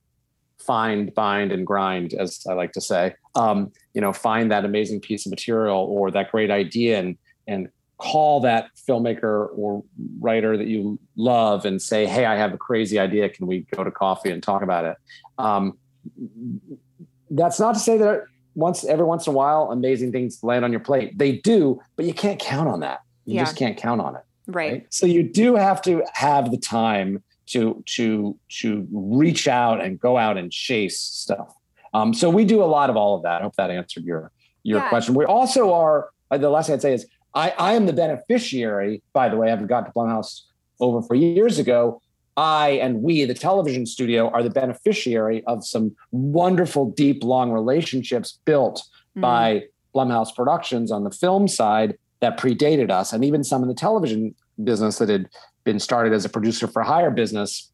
find, 0.60 1.14
bind, 1.14 1.52
and 1.52 1.66
grind, 1.66 2.14
as 2.14 2.46
I 2.50 2.54
like 2.54 2.74
to 2.74 2.82
say. 2.82 3.16
Um, 3.36 3.72
you 3.94 4.02
know, 4.02 4.14
find 4.14 4.52
that 4.52 4.66
amazing 4.66 5.00
piece 5.00 5.26
of 5.26 5.32
material 5.32 5.88
or 5.89 6.12
that 6.12 6.32
great 6.32 6.52
idea 6.52 7.00
and 7.00 7.18
and 7.48 7.70
call 7.98 8.42
that 8.42 8.70
filmmaker 8.88 9.50
or 9.56 9.84
writer 10.20 10.58
that 10.58 10.68
you 10.68 11.00
love 11.16 11.66
and 11.66 11.82
say, 11.82 12.06
"Hey, 12.06 12.26
I 12.26 12.36
have 12.36 12.54
a 12.54 12.58
crazy 12.58 13.00
idea. 13.00 13.30
Can 13.30 13.48
we 13.48 13.66
go 13.76 13.84
to 13.84 13.92
coffee 13.92 14.32
and 14.32 14.42
talk 14.42 14.62
about 14.62 14.86
it?" 14.86 14.98
Um, 15.38 15.78
that's 17.30 17.60
not 17.60 17.74
to 17.74 17.80
say 17.80 17.97
that 17.97 18.24
once 18.56 18.84
every 18.84 19.06
once 19.06 19.28
in 19.28 19.34
a 19.34 19.36
while 19.36 19.70
amazing 19.72 20.12
things 20.12 20.43
land 20.43 20.66
on 20.66 20.72
your 20.72 20.82
plate. 20.82 21.18
They 21.18 21.34
do, 21.38 21.82
but 21.95 22.06
you 22.06 22.14
can't 22.14 22.39
count 22.39 22.68
on 22.68 22.82
that. 22.82 22.99
You 23.26 23.36
yeah. 23.36 23.43
just 23.43 23.56
can't 23.56 23.78
count 23.78 24.02
on 24.02 24.16
it. 24.16 24.24
Right. 24.47 24.72
right. 24.74 24.88
So 24.89 25.06
you 25.06 25.24
do 25.24 25.56
have 25.56 25.82
to 25.84 26.04
have 26.14 26.52
the 26.52 26.58
time 26.58 27.24
to 27.47 27.84
to 27.86 28.38
to 28.62 28.88
reach 28.91 29.47
out 29.47 29.82
and 29.84 29.99
go 29.99 30.18
out 30.18 30.38
and 30.38 30.52
chase 30.52 30.99
stuff. 30.99 31.54
Um, 31.93 32.14
so 32.14 32.30
we 32.30 32.45
do 32.45 32.64
a 32.64 32.66
lot 32.66 32.89
of 32.89 32.97
all 32.97 33.16
of 33.16 33.24
that. 33.24 33.41
I 33.41 33.43
hope 33.43 33.56
that 33.56 33.70
answered 33.72 34.04
your 34.04 34.32
your 34.64 34.80
Yeah. 34.80 34.89
question. 34.89 35.16
We 35.16 35.26
also 35.26 35.74
are. 35.74 36.10
uh, 36.30 36.38
The 36.38 36.49
last 36.49 36.68
thing 36.68 36.76
I'd 36.76 36.82
say 36.82 36.93
is 36.93 37.06
I, 37.34 37.52
I 37.58 37.74
am 37.74 37.86
the 37.86 37.93
beneficiary. 37.93 39.02
By 39.14 39.30
the 39.30 39.38
way, 39.38 39.49
having 39.49 39.68
got 39.68 39.86
to 39.86 39.91
Blumhouse 39.91 40.41
over 40.80 41.02
four 41.02 41.16
years 41.16 41.60
ago, 41.60 42.02
I 42.42 42.70
and 42.86 43.02
we, 43.04 43.26
the 43.26 43.34
television 43.34 43.86
studio, 43.86 44.30
are 44.32 44.44
the 44.44 44.50
beneficiary 44.50 45.44
of 45.46 45.58
some 45.74 45.96
wonderful, 46.12 46.84
deep, 46.92 47.24
long 47.24 47.52
relationships 47.52 48.39
built 48.46 48.78
Mm. 49.18 49.22
by 49.22 49.64
Blumhouse 49.94 50.34
Productions 50.34 50.89
on 50.89 51.04
the 51.04 51.12
film 51.12 51.48
side 51.48 51.98
that 52.22 52.39
predated 52.39 52.89
us, 52.89 53.12
and 53.14 53.26
even 53.26 53.44
some 53.44 53.62
in 53.62 53.68
the 53.68 53.74
television 53.88 54.34
business 54.64 55.00
that 55.00 55.10
had 55.10 55.28
been 55.66 55.80
started 55.80 56.14
as 56.14 56.24
a 56.24 56.30
producer 56.30 56.68
for 56.68 56.82
hire 56.82 57.12
business 57.12 57.72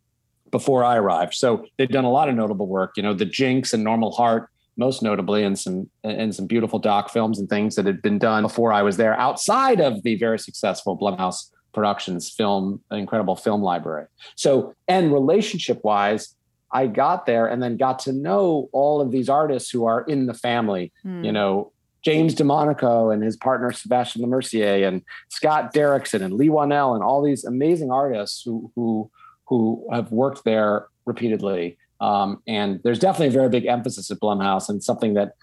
before 0.50 0.84
I 0.84 0.96
arrived. 0.98 1.34
So 1.36 1.66
they've 1.78 1.90
done 1.90 2.06
a 2.06 2.12
lot 2.12 2.28
of 2.30 2.36
notable 2.36 2.68
work. 2.68 2.92
You 2.98 3.04
know, 3.04 3.14
The 3.14 3.26
Jinx 3.26 3.74
and 3.74 3.84
Normal 3.84 4.12
Heart, 4.14 4.50
most 4.78 5.04
notably, 5.04 5.44
and 5.44 5.60
some 5.60 5.90
and 6.04 6.34
some 6.34 6.48
beautiful 6.48 6.80
doc 6.80 7.12
films 7.12 7.38
and 7.40 7.48
things 7.50 7.76
that 7.76 7.86
had 7.86 8.02
been 8.02 8.20
done 8.20 8.42
before 8.44 8.72
I 8.74 8.82
was 8.82 8.98
there, 8.98 9.14
outside 9.20 9.80
of 9.80 10.02
the 10.02 10.16
very 10.16 10.40
successful 10.40 10.98
Blumhouse 10.98 11.52
Productions 11.78 12.28
film, 12.28 12.82
incredible 12.90 13.36
film 13.36 13.62
library. 13.62 14.08
So, 14.36 14.74
and 14.88 15.14
relationship 15.14 15.84
wise, 15.84 16.34
I 16.72 16.88
got 16.88 17.28
there 17.28 17.46
and 17.46 17.62
then 17.62 17.78
got 17.78 18.00
to 18.00 18.12
know 18.12 18.68
all 18.72 19.00
of 19.00 19.12
these 19.12 19.30
artists 19.30 19.70
who 19.70 19.86
are 19.86 20.02
in 20.02 20.26
the 20.26 20.34
family. 20.34 20.92
Mm. 21.06 21.24
You 21.24 21.32
know, 21.32 21.72
James 22.04 22.34
DeMonaco 22.34 23.14
and 23.14 23.22
his 23.22 23.38
partner 23.38 23.72
Sebastian 23.72 24.24
Lemercier 24.24 24.88
and 24.88 25.04
Scott 25.30 25.72
Derrickson 25.72 26.24
and 26.24 26.34
Leigh 26.34 26.50
Whannell 26.50 26.96
and 26.96 27.04
all 27.04 27.22
these 27.22 27.46
amazing 27.46 27.92
artists 27.92 28.42
who 28.44 28.72
who 28.74 29.12
who 29.46 29.88
have 29.92 30.12
worked 30.12 30.46
there 30.46 30.88
repeatedly. 31.06 31.78
Um, 32.02 32.42
and 32.48 32.80
there's 32.84 32.98
definitely 32.98 33.28
a 33.28 33.40
very 33.40 33.50
big 33.50 33.68
emphasis 33.68 34.10
at 34.10 34.20
Blumhouse 34.20 34.68
and 34.68 34.84
something 34.84 35.14
that 35.14 35.34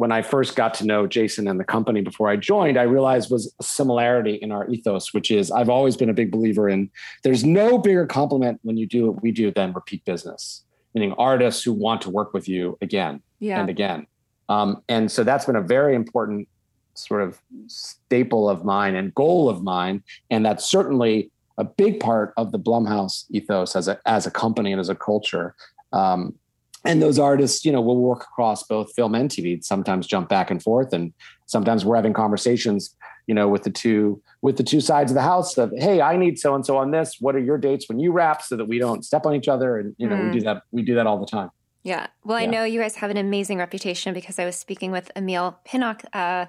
when 0.00 0.12
I 0.12 0.22
first 0.22 0.56
got 0.56 0.72
to 0.74 0.86
know 0.86 1.06
Jason 1.06 1.46
and 1.46 1.60
the 1.60 1.64
company 1.64 2.00
before 2.00 2.30
I 2.30 2.36
joined, 2.36 2.78
I 2.78 2.84
realized 2.84 3.30
was 3.30 3.54
a 3.60 3.62
similarity 3.62 4.36
in 4.36 4.50
our 4.50 4.66
ethos, 4.70 5.12
which 5.12 5.30
is 5.30 5.50
I've 5.50 5.68
always 5.68 5.94
been 5.94 6.08
a 6.08 6.14
big 6.14 6.30
believer 6.30 6.70
in 6.70 6.90
there's 7.22 7.44
no 7.44 7.76
bigger 7.76 8.06
compliment 8.06 8.60
when 8.62 8.78
you 8.78 8.86
do 8.86 9.10
what 9.10 9.22
we 9.22 9.30
do 9.30 9.50
than 9.50 9.74
repeat 9.74 10.02
business, 10.06 10.64
meaning 10.94 11.12
artists 11.18 11.62
who 11.62 11.74
want 11.74 12.00
to 12.00 12.08
work 12.08 12.32
with 12.32 12.48
you 12.48 12.78
again 12.80 13.20
Yeah. 13.40 13.60
and 13.60 13.68
again. 13.68 14.06
Um, 14.48 14.82
and 14.88 15.12
so 15.12 15.22
that's 15.22 15.44
been 15.44 15.56
a 15.56 15.60
very 15.60 15.94
important 15.94 16.48
sort 16.94 17.20
of 17.20 17.38
staple 17.66 18.48
of 18.48 18.64
mine 18.64 18.94
and 18.96 19.14
goal 19.14 19.50
of 19.50 19.62
mine. 19.62 20.02
And 20.30 20.46
that's 20.46 20.64
certainly 20.64 21.30
a 21.58 21.64
big 21.64 22.00
part 22.00 22.32
of 22.38 22.52
the 22.52 22.58
Blumhouse 22.58 23.26
ethos 23.28 23.76
as 23.76 23.86
a, 23.86 24.00
as 24.06 24.26
a 24.26 24.30
company 24.30 24.72
and 24.72 24.80
as 24.80 24.88
a 24.88 24.94
culture. 24.94 25.54
Um, 25.92 26.36
and 26.84 27.02
those 27.02 27.18
artists, 27.18 27.64
you 27.64 27.72
know, 27.72 27.80
will 27.80 27.98
work 28.00 28.22
across 28.24 28.62
both 28.64 28.92
film 28.94 29.14
and 29.14 29.28
TV, 29.30 29.62
sometimes 29.62 30.06
jump 30.06 30.28
back 30.28 30.50
and 30.50 30.62
forth. 30.62 30.92
And 30.92 31.12
sometimes 31.46 31.84
we're 31.84 31.96
having 31.96 32.12
conversations, 32.12 32.96
you 33.26 33.34
know, 33.34 33.48
with 33.48 33.64
the 33.64 33.70
two, 33.70 34.22
with 34.42 34.56
the 34.56 34.62
two 34.62 34.80
sides 34.80 35.10
of 35.10 35.14
the 35.14 35.22
house 35.22 35.58
of, 35.58 35.72
Hey, 35.76 36.00
I 36.00 36.16
need 36.16 36.38
so-and-so 36.38 36.76
on 36.76 36.90
this. 36.90 37.16
What 37.20 37.36
are 37.36 37.40
your 37.40 37.58
dates 37.58 37.88
when 37.88 37.98
you 38.00 38.12
wrap 38.12 38.42
so 38.42 38.56
that 38.56 38.64
we 38.66 38.78
don't 38.78 39.04
step 39.04 39.26
on 39.26 39.34
each 39.34 39.48
other? 39.48 39.78
And, 39.78 39.94
you 39.98 40.08
know, 40.08 40.16
Mm. 40.16 40.32
we 40.32 40.38
do 40.38 40.44
that, 40.44 40.62
we 40.72 40.82
do 40.82 40.94
that 40.94 41.06
all 41.06 41.18
the 41.20 41.26
time. 41.26 41.50
Yeah. 41.82 42.06
Well, 42.24 42.36
I 42.36 42.44
know 42.46 42.64
you 42.64 42.78
guys 42.80 42.96
have 42.96 43.10
an 43.10 43.16
amazing 43.16 43.58
reputation 43.58 44.12
because 44.12 44.38
I 44.38 44.44
was 44.44 44.56
speaking 44.56 44.90
with 44.90 45.10
Emil 45.16 45.58
Pinnock 45.64 46.02
uh, 46.12 46.44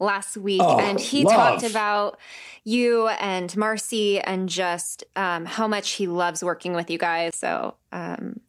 last 0.00 0.36
week, 0.36 0.60
Oh, 0.62 0.78
and 0.80 0.98
he 0.98 1.24
love. 1.24 1.34
talked 1.60 1.70
about 1.70 2.18
you 2.64 3.06
and 3.08 3.48
Marci 3.52 4.20
and 4.24 4.48
just 4.48 5.04
um, 5.14 5.44
how 5.44 5.68
much 5.68 5.90
he 5.92 6.08
loves 6.08 6.42
working 6.42 6.72
with 6.74 6.90
you 6.90 6.98
guys. 6.98 7.36
So 7.36 7.74
um, 7.92 8.40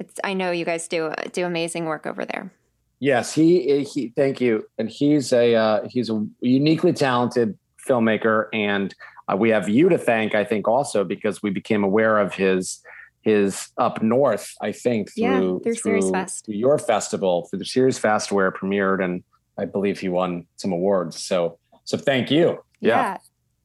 it's 0.00 0.18
I 0.24 0.34
know 0.34 0.50
you 0.50 0.64
guys 0.64 0.88
do 0.88 1.12
do 1.32 1.46
amazing 1.46 1.84
work 1.84 2.06
over 2.06 2.24
there. 2.24 2.52
Yes, 2.98 3.32
he 3.32 3.84
he. 3.84 4.12
Thank 4.16 4.40
you. 4.40 4.66
And 4.78 4.90
he's 4.90 5.32
a 5.32 5.54
uh, 5.54 5.88
he's 5.88 6.10
a 6.10 6.26
uniquely 6.40 6.92
talented 6.92 7.56
filmmaker, 7.88 8.46
and 8.52 8.94
uh, 9.28 9.36
we 9.36 9.50
have 9.50 9.68
you 9.68 9.88
to 9.88 9.98
thank. 9.98 10.34
I 10.34 10.44
think 10.44 10.66
also 10.66 11.04
because 11.04 11.42
we 11.42 11.50
became 11.50 11.84
aware 11.84 12.18
of 12.18 12.34
his 12.34 12.82
his 13.22 13.68
up 13.78 14.02
north. 14.02 14.52
I 14.60 14.72
think 14.72 15.10
Yeah, 15.14 15.38
through 15.38 15.60
through 15.62 15.74
Series 15.74 16.10
Fest. 16.10 16.44
through 16.46 16.56
your 16.56 16.78
festival, 16.78 17.46
through 17.48 17.60
the 17.60 17.64
Series 17.66 17.98
Fest 17.98 18.32
where 18.32 18.48
it 18.48 18.54
premiered, 18.54 19.04
and 19.04 19.22
I 19.56 19.66
believe 19.66 20.00
he 20.00 20.08
won 20.08 20.46
some 20.56 20.72
awards. 20.72 21.22
So 21.22 21.58
so 21.84 21.96
thank 21.96 22.30
you. 22.30 22.62
Yeah. 22.80 23.18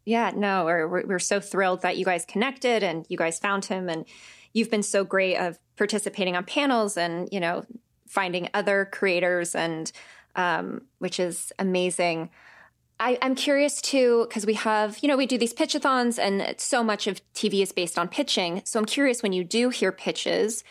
Yeah, 0.07 0.31
no, 0.35 0.65
we're, 0.65 0.87
we're, 0.87 1.05
we're 1.07 1.19
so 1.19 1.39
thrilled 1.39 1.81
that 1.81 1.97
you 1.97 2.05
guys 2.05 2.25
connected 2.25 2.83
and 2.83 3.07
you 3.09 3.17
guys 3.17 3.39
found 3.39 3.65
him. 3.65 3.89
And 3.89 4.05
you've 4.55 4.71
been 4.71 4.81
so 4.81 5.03
great 5.03 5.35
of 5.35 5.59
participating 5.75 6.35
on 6.35 6.45
panels 6.45 6.97
and, 6.97 7.29
you 7.31 7.39
know, 7.39 7.65
finding 8.07 8.49
other 8.53 8.89
creators 8.91 9.53
and 9.53 9.91
um, 10.35 10.81
which 10.99 11.19
is 11.19 11.51
amazing. 11.59 12.29
I, 12.99 13.17
I'm 13.21 13.35
curious 13.35 13.81
too, 13.81 14.25
because 14.27 14.45
we 14.45 14.53
have, 14.53 14.97
you 14.99 15.09
know, 15.09 15.17
we 15.17 15.25
do 15.25 15.37
these 15.37 15.53
pitchathons 15.53 16.17
and 16.17 16.55
so 16.59 16.83
much 16.83 17.07
of 17.07 17.21
TV 17.33 17.61
is 17.61 17.73
based 17.73 17.99
on 17.99 18.07
pitching. 18.07 18.61
So 18.63 18.79
I'm 18.79 18.85
curious 18.85 19.21
when 19.21 19.33
you 19.33 19.43
do 19.43 19.69
hear 19.69 19.91
pitches, 19.91 20.63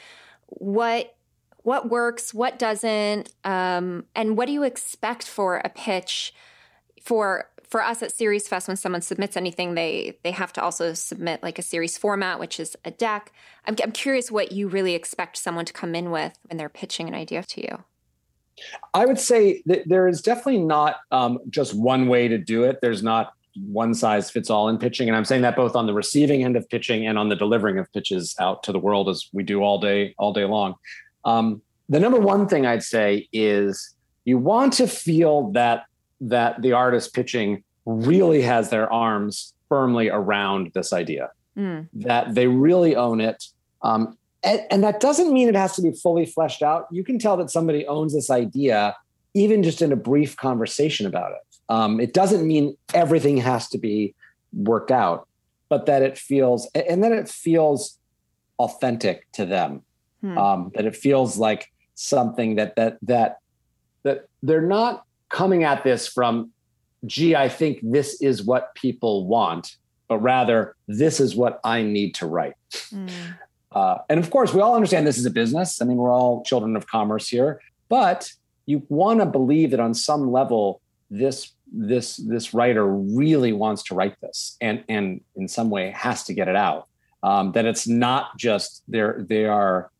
what 0.46 1.14
what 1.58 1.88
works, 1.88 2.34
what 2.34 2.58
doesn't, 2.58 3.32
um, 3.42 4.04
and 4.14 4.36
what 4.36 4.46
do 4.46 4.52
you 4.52 4.64
expect 4.64 5.26
for 5.26 5.62
a 5.64 5.70
pitch 5.70 6.34
for 7.02 7.48
for 7.74 7.82
us 7.82 8.04
at 8.04 8.12
Series 8.12 8.46
Fest, 8.46 8.68
when 8.68 8.76
someone 8.76 9.02
submits 9.02 9.36
anything, 9.36 9.74
they 9.74 10.16
they 10.22 10.30
have 10.30 10.52
to 10.52 10.62
also 10.62 10.94
submit 10.94 11.42
like 11.42 11.58
a 11.58 11.62
series 11.62 11.98
format, 11.98 12.38
which 12.38 12.60
is 12.60 12.76
a 12.84 12.92
deck. 12.92 13.32
I'm, 13.66 13.74
I'm 13.82 13.90
curious 13.90 14.30
what 14.30 14.52
you 14.52 14.68
really 14.68 14.94
expect 14.94 15.36
someone 15.36 15.64
to 15.64 15.72
come 15.72 15.96
in 15.96 16.12
with 16.12 16.38
when 16.44 16.56
they're 16.56 16.68
pitching 16.68 17.08
an 17.08 17.16
idea 17.16 17.42
to 17.42 17.60
you. 17.60 17.82
I 18.94 19.06
would 19.06 19.18
say 19.18 19.60
that 19.66 19.88
there 19.88 20.06
is 20.06 20.22
definitely 20.22 20.60
not 20.60 21.00
um, 21.10 21.40
just 21.50 21.74
one 21.74 22.06
way 22.06 22.28
to 22.28 22.38
do 22.38 22.62
it. 22.62 22.78
There's 22.80 23.02
not 23.02 23.32
one 23.66 23.92
size 23.92 24.30
fits 24.30 24.50
all 24.50 24.68
in 24.68 24.78
pitching. 24.78 25.08
And 25.08 25.16
I'm 25.16 25.24
saying 25.24 25.42
that 25.42 25.56
both 25.56 25.74
on 25.74 25.88
the 25.88 25.94
receiving 25.94 26.44
end 26.44 26.56
of 26.56 26.68
pitching 26.68 27.08
and 27.08 27.18
on 27.18 27.28
the 27.28 27.34
delivering 27.34 27.80
of 27.80 27.92
pitches 27.92 28.36
out 28.38 28.62
to 28.62 28.70
the 28.70 28.78
world 28.78 29.08
as 29.08 29.28
we 29.32 29.42
do 29.42 29.64
all 29.64 29.80
day, 29.80 30.14
all 30.16 30.32
day 30.32 30.44
long. 30.44 30.76
Um, 31.24 31.60
the 31.88 31.98
number 31.98 32.20
one 32.20 32.46
thing 32.46 32.66
I'd 32.66 32.84
say 32.84 33.28
is 33.32 33.96
you 34.24 34.38
want 34.38 34.74
to 34.74 34.86
feel 34.86 35.50
that 35.54 35.86
that 36.20 36.62
the 36.62 36.72
artist 36.72 37.14
pitching 37.14 37.63
really 37.86 38.42
has 38.42 38.70
their 38.70 38.92
arms 38.92 39.52
firmly 39.68 40.08
around 40.08 40.70
this 40.74 40.92
idea 40.92 41.30
Mm. 41.56 41.88
that 41.92 42.34
they 42.34 42.48
really 42.48 42.96
own 42.96 43.20
it. 43.20 43.44
Um, 43.82 44.18
and, 44.42 44.60
and 44.72 44.82
that 44.82 44.98
doesn't 44.98 45.32
mean 45.32 45.48
it 45.48 45.54
has 45.54 45.76
to 45.76 45.82
be 45.82 45.92
fully 45.92 46.26
fleshed 46.26 46.62
out. 46.64 46.88
You 46.90 47.04
can 47.04 47.16
tell 47.16 47.36
that 47.36 47.48
somebody 47.48 47.86
owns 47.86 48.12
this 48.12 48.28
idea, 48.28 48.96
even 49.34 49.62
just 49.62 49.80
in 49.80 49.92
a 49.92 49.96
brief 49.96 50.36
conversation 50.36 51.06
about 51.06 51.30
it. 51.30 51.58
Um, 51.68 52.00
it 52.00 52.12
doesn't 52.12 52.44
mean 52.44 52.76
everything 52.92 53.36
has 53.36 53.68
to 53.68 53.78
be 53.78 54.16
worked 54.52 54.90
out, 54.90 55.28
but 55.68 55.86
that 55.86 56.02
it 56.02 56.18
feels, 56.18 56.68
and 56.74 57.04
that 57.04 57.12
it 57.12 57.28
feels 57.28 57.98
authentic 58.58 59.30
to 59.32 59.46
them. 59.46 59.82
Hmm. 60.22 60.38
Um, 60.38 60.72
that 60.74 60.86
it 60.86 60.96
feels 60.96 61.38
like 61.38 61.70
something 61.94 62.56
that 62.56 62.74
that 62.74 62.98
that 63.02 63.38
that 64.02 64.26
they're 64.42 64.60
not 64.60 65.04
coming 65.28 65.62
at 65.62 65.84
this 65.84 66.08
from, 66.08 66.50
gee, 67.06 67.36
I 67.36 67.48
think 67.48 67.80
this 67.82 68.20
is 68.20 68.42
what 68.42 68.74
people 68.74 69.26
want 69.26 69.76
but 70.08 70.18
rather 70.18 70.76
this 70.86 71.20
is 71.20 71.34
what 71.34 71.60
I 71.64 71.82
need 71.82 72.14
to 72.16 72.26
write. 72.26 72.54
Mm. 72.92 73.10
Uh, 73.72 73.98
and 74.08 74.20
of 74.20 74.30
course, 74.30 74.54
we 74.54 74.60
all 74.60 74.74
understand 74.74 75.06
this 75.06 75.18
is 75.18 75.26
a 75.26 75.30
business. 75.30 75.82
I 75.82 75.84
mean, 75.84 75.96
we're 75.96 76.12
all 76.12 76.44
children 76.44 76.76
of 76.76 76.86
commerce 76.86 77.28
here, 77.28 77.60
but 77.88 78.32
you 78.66 78.86
want 78.88 79.20
to 79.20 79.26
believe 79.26 79.72
that 79.72 79.80
on 79.80 79.94
some 79.94 80.30
level, 80.30 80.80
this 81.10 81.52
this 81.72 82.16
this 82.16 82.54
writer 82.54 82.86
really 82.86 83.52
wants 83.52 83.82
to 83.84 83.94
write 83.94 84.14
this, 84.20 84.56
and 84.60 84.84
and 84.88 85.20
in 85.34 85.48
some 85.48 85.70
way 85.70 85.90
has 85.90 86.24
to 86.24 86.34
get 86.34 86.48
it 86.48 86.56
out. 86.56 86.86
Um, 87.22 87.52
that 87.52 87.64
it's 87.64 87.88
not 87.88 88.36
just 88.36 88.82
they're 88.86 89.24
they 89.28 89.46
are 89.46 89.90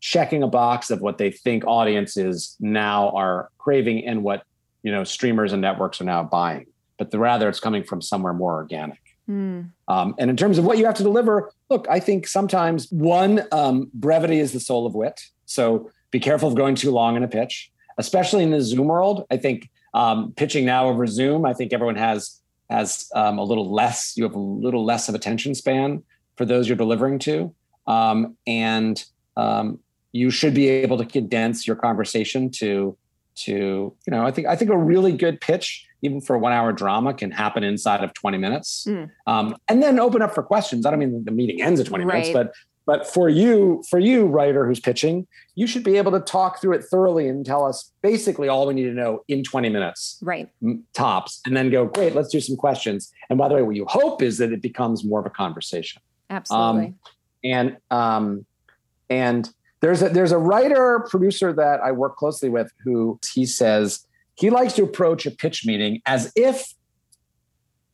checking 0.00 0.42
a 0.42 0.48
box 0.48 0.90
of 0.90 1.00
what 1.00 1.18
they 1.18 1.30
think 1.30 1.64
audiences 1.66 2.56
now 2.60 3.10
are 3.10 3.50
craving 3.58 4.04
and 4.06 4.22
what 4.22 4.42
you 4.82 4.92
know 4.92 5.04
streamers 5.04 5.52
and 5.52 5.60
networks 5.60 6.00
are 6.00 6.04
now 6.04 6.22
buying, 6.22 6.66
but 6.98 7.10
the, 7.10 7.18
rather 7.18 7.48
it's 7.48 7.60
coming 7.60 7.84
from 7.84 8.00
somewhere 8.02 8.32
more 8.32 8.54
organic. 8.54 9.00
Mm. 9.28 9.70
Um, 9.86 10.14
and 10.18 10.30
in 10.30 10.36
terms 10.36 10.58
of 10.58 10.64
what 10.64 10.78
you 10.78 10.86
have 10.86 10.96
to 10.96 11.02
deliver, 11.02 11.52
look, 11.68 11.86
I 11.88 12.00
think 12.00 12.26
sometimes 12.26 12.90
one, 12.90 13.44
um, 13.52 13.90
brevity 13.94 14.40
is 14.40 14.52
the 14.52 14.60
soul 14.60 14.86
of 14.86 14.94
wit. 14.94 15.20
So 15.46 15.90
be 16.10 16.18
careful 16.18 16.48
of 16.48 16.56
going 16.56 16.74
too 16.74 16.90
long 16.90 17.16
in 17.16 17.22
a 17.22 17.28
pitch, 17.28 17.70
especially 17.98 18.42
in 18.42 18.50
the 18.50 18.60
Zoom 18.60 18.88
world. 18.88 19.26
I 19.30 19.36
think 19.36 19.70
um, 19.94 20.32
pitching 20.36 20.64
now 20.64 20.88
over 20.88 21.06
Zoom, 21.06 21.44
I 21.44 21.54
think 21.54 21.72
everyone 21.72 21.96
has 21.96 22.40
has 22.70 23.10
um, 23.14 23.38
a 23.38 23.44
little 23.44 23.72
less. 23.72 24.16
You 24.16 24.24
have 24.24 24.34
a 24.34 24.38
little 24.38 24.84
less 24.84 25.08
of 25.08 25.14
attention 25.14 25.54
span 25.54 26.02
for 26.36 26.44
those 26.44 26.68
you're 26.68 26.76
delivering 26.76 27.18
to, 27.20 27.54
um, 27.86 28.36
and 28.46 29.04
um, 29.36 29.78
you 30.12 30.30
should 30.30 30.54
be 30.54 30.68
able 30.68 30.98
to 30.98 31.04
condense 31.04 31.66
your 31.66 31.76
conversation 31.76 32.50
to 32.50 32.96
to 33.44 33.52
you 33.52 34.10
know. 34.10 34.24
I 34.24 34.30
think 34.30 34.46
I 34.46 34.56
think 34.56 34.70
a 34.70 34.76
really 34.78 35.12
good 35.12 35.40
pitch 35.40 35.86
even 36.02 36.20
for 36.20 36.34
a 36.34 36.38
one 36.38 36.52
hour 36.52 36.72
drama 36.72 37.12
can 37.12 37.30
happen 37.30 37.62
inside 37.62 38.02
of 38.02 38.14
20 38.14 38.38
minutes 38.38 38.86
Mm. 38.88 39.10
um, 39.26 39.56
and 39.68 39.82
then 39.82 40.00
open 40.00 40.22
up 40.22 40.34
for 40.34 40.42
questions 40.42 40.86
i 40.86 40.90
don't 40.90 40.98
mean 40.98 41.24
the 41.26 41.30
meeting 41.30 41.60
ends 41.60 41.78
at 41.78 41.86
20 41.86 42.06
minutes 42.06 42.30
but 42.30 42.54
but 42.86 43.06
for 43.06 43.28
you, 43.28 43.84
for 43.88 44.00
you, 44.00 44.26
writer 44.26 44.66
who's 44.66 44.80
pitching, 44.80 45.28
you 45.54 45.68
should 45.68 45.84
be 45.84 45.96
able 45.96 46.10
to 46.10 46.18
talk 46.18 46.60
through 46.60 46.72
it 46.74 46.82
thoroughly 46.90 47.28
and 47.28 47.46
tell 47.46 47.64
us 47.64 47.92
basically 48.02 48.48
all 48.48 48.66
we 48.66 48.74
need 48.74 48.86
to 48.86 48.92
know 48.92 49.22
in 49.28 49.44
20 49.44 49.68
minutes. 49.68 50.18
Right. 50.22 50.48
Tops. 50.92 51.40
And 51.46 51.56
then 51.56 51.70
go, 51.70 51.84
great, 51.86 52.16
let's 52.16 52.30
do 52.30 52.40
some 52.40 52.56
questions. 52.56 53.12
And 53.28 53.38
by 53.38 53.48
the 53.48 53.54
way, 53.54 53.62
what 53.62 53.76
you 53.76 53.84
hope 53.86 54.22
is 54.22 54.38
that 54.38 54.50
it 54.52 54.60
becomes 54.60 55.04
more 55.04 55.20
of 55.20 55.26
a 55.26 55.30
conversation. 55.30 56.02
Absolutely. 56.30 56.86
Um, 56.86 56.94
and 57.44 57.76
um, 57.92 58.46
and 59.08 59.48
there's 59.80 60.02
a 60.02 60.08
there's 60.08 60.32
a 60.32 60.38
writer 60.38 61.06
producer 61.08 61.52
that 61.52 61.80
I 61.80 61.92
work 61.92 62.16
closely 62.16 62.48
with 62.48 62.72
who 62.84 63.18
he 63.32 63.46
says 63.46 64.06
he 64.34 64.50
likes 64.50 64.72
to 64.74 64.82
approach 64.82 65.26
a 65.26 65.30
pitch 65.30 65.66
meeting 65.66 66.00
as 66.06 66.32
if 66.36 66.74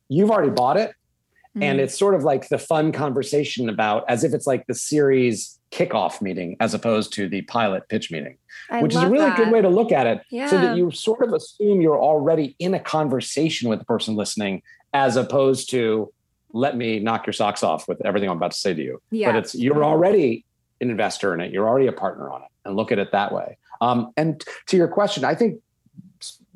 you've 0.09 0.31
already 0.31 0.51
bought 0.51 0.77
it 0.77 0.89
mm-hmm. 0.89 1.63
and 1.63 1.79
it's 1.79 1.97
sort 1.97 2.15
of 2.15 2.23
like 2.23 2.49
the 2.49 2.57
fun 2.57 2.91
conversation 2.91 3.69
about 3.69 4.05
as 4.07 4.23
if 4.23 4.33
it's 4.33 4.47
like 4.47 4.65
the 4.67 4.75
series 4.75 5.59
kickoff 5.71 6.21
meeting 6.21 6.55
as 6.59 6.73
opposed 6.73 7.11
to 7.13 7.27
the 7.27 7.41
pilot 7.43 7.87
pitch 7.89 8.11
meeting 8.11 8.37
I 8.69 8.81
which 8.81 8.95
is 8.95 9.01
a 9.01 9.09
really 9.09 9.25
that. 9.25 9.37
good 9.37 9.51
way 9.51 9.61
to 9.61 9.69
look 9.69 9.91
at 9.91 10.07
it 10.07 10.21
yeah. 10.29 10.47
so 10.47 10.59
that 10.61 10.77
you 10.77 10.91
sort 10.91 11.23
of 11.23 11.33
assume 11.33 11.81
you're 11.81 11.99
already 11.99 12.55
in 12.59 12.73
a 12.73 12.79
conversation 12.79 13.69
with 13.69 13.79
the 13.79 13.85
person 13.85 14.15
listening 14.15 14.61
as 14.93 15.17
opposed 15.17 15.69
to 15.71 16.13
let 16.53 16.77
me 16.77 16.99
knock 16.99 17.25
your 17.25 17.33
socks 17.33 17.63
off 17.63 17.87
with 17.89 18.03
everything 18.05 18.29
i'm 18.29 18.37
about 18.37 18.51
to 18.51 18.57
say 18.57 18.73
to 18.73 18.81
you 18.81 19.01
yeah. 19.11 19.29
but 19.29 19.37
it's 19.37 19.53
you're 19.53 19.83
already 19.83 20.45
an 20.81 20.89
investor 20.89 21.33
in 21.33 21.41
it. 21.41 21.51
You're 21.51 21.67
already 21.67 21.87
a 21.87 21.91
partner 21.91 22.29
on 22.29 22.41
it 22.41 22.49
and 22.65 22.75
look 22.75 22.91
at 22.91 22.99
it 22.99 23.11
that 23.11 23.33
way. 23.33 23.57
Um, 23.79 24.11
and 24.17 24.43
to 24.67 24.77
your 24.77 24.87
question 24.87 25.23
i 25.23 25.35
think 25.35 25.61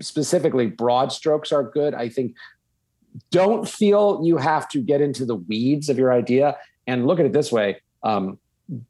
specifically 0.04 0.68
broad 0.68 1.12
strokes 1.12 1.52
are 1.52 1.64
good. 1.64 1.94
I 1.94 2.10
think 2.10 2.36
don't 3.30 3.68
feel 3.68 4.22
you 4.24 4.38
have 4.38 4.70
to 4.70 4.80
get 4.80 5.02
into 5.02 5.26
the 5.26 5.36
weeds 5.36 5.90
of 5.90 5.98
your 5.98 6.14
idea. 6.14 6.58
And 6.88 7.06
look 7.06 7.20
at 7.20 7.26
it 7.26 7.34
this 7.34 7.52
way 7.52 7.82
um, 8.04 8.40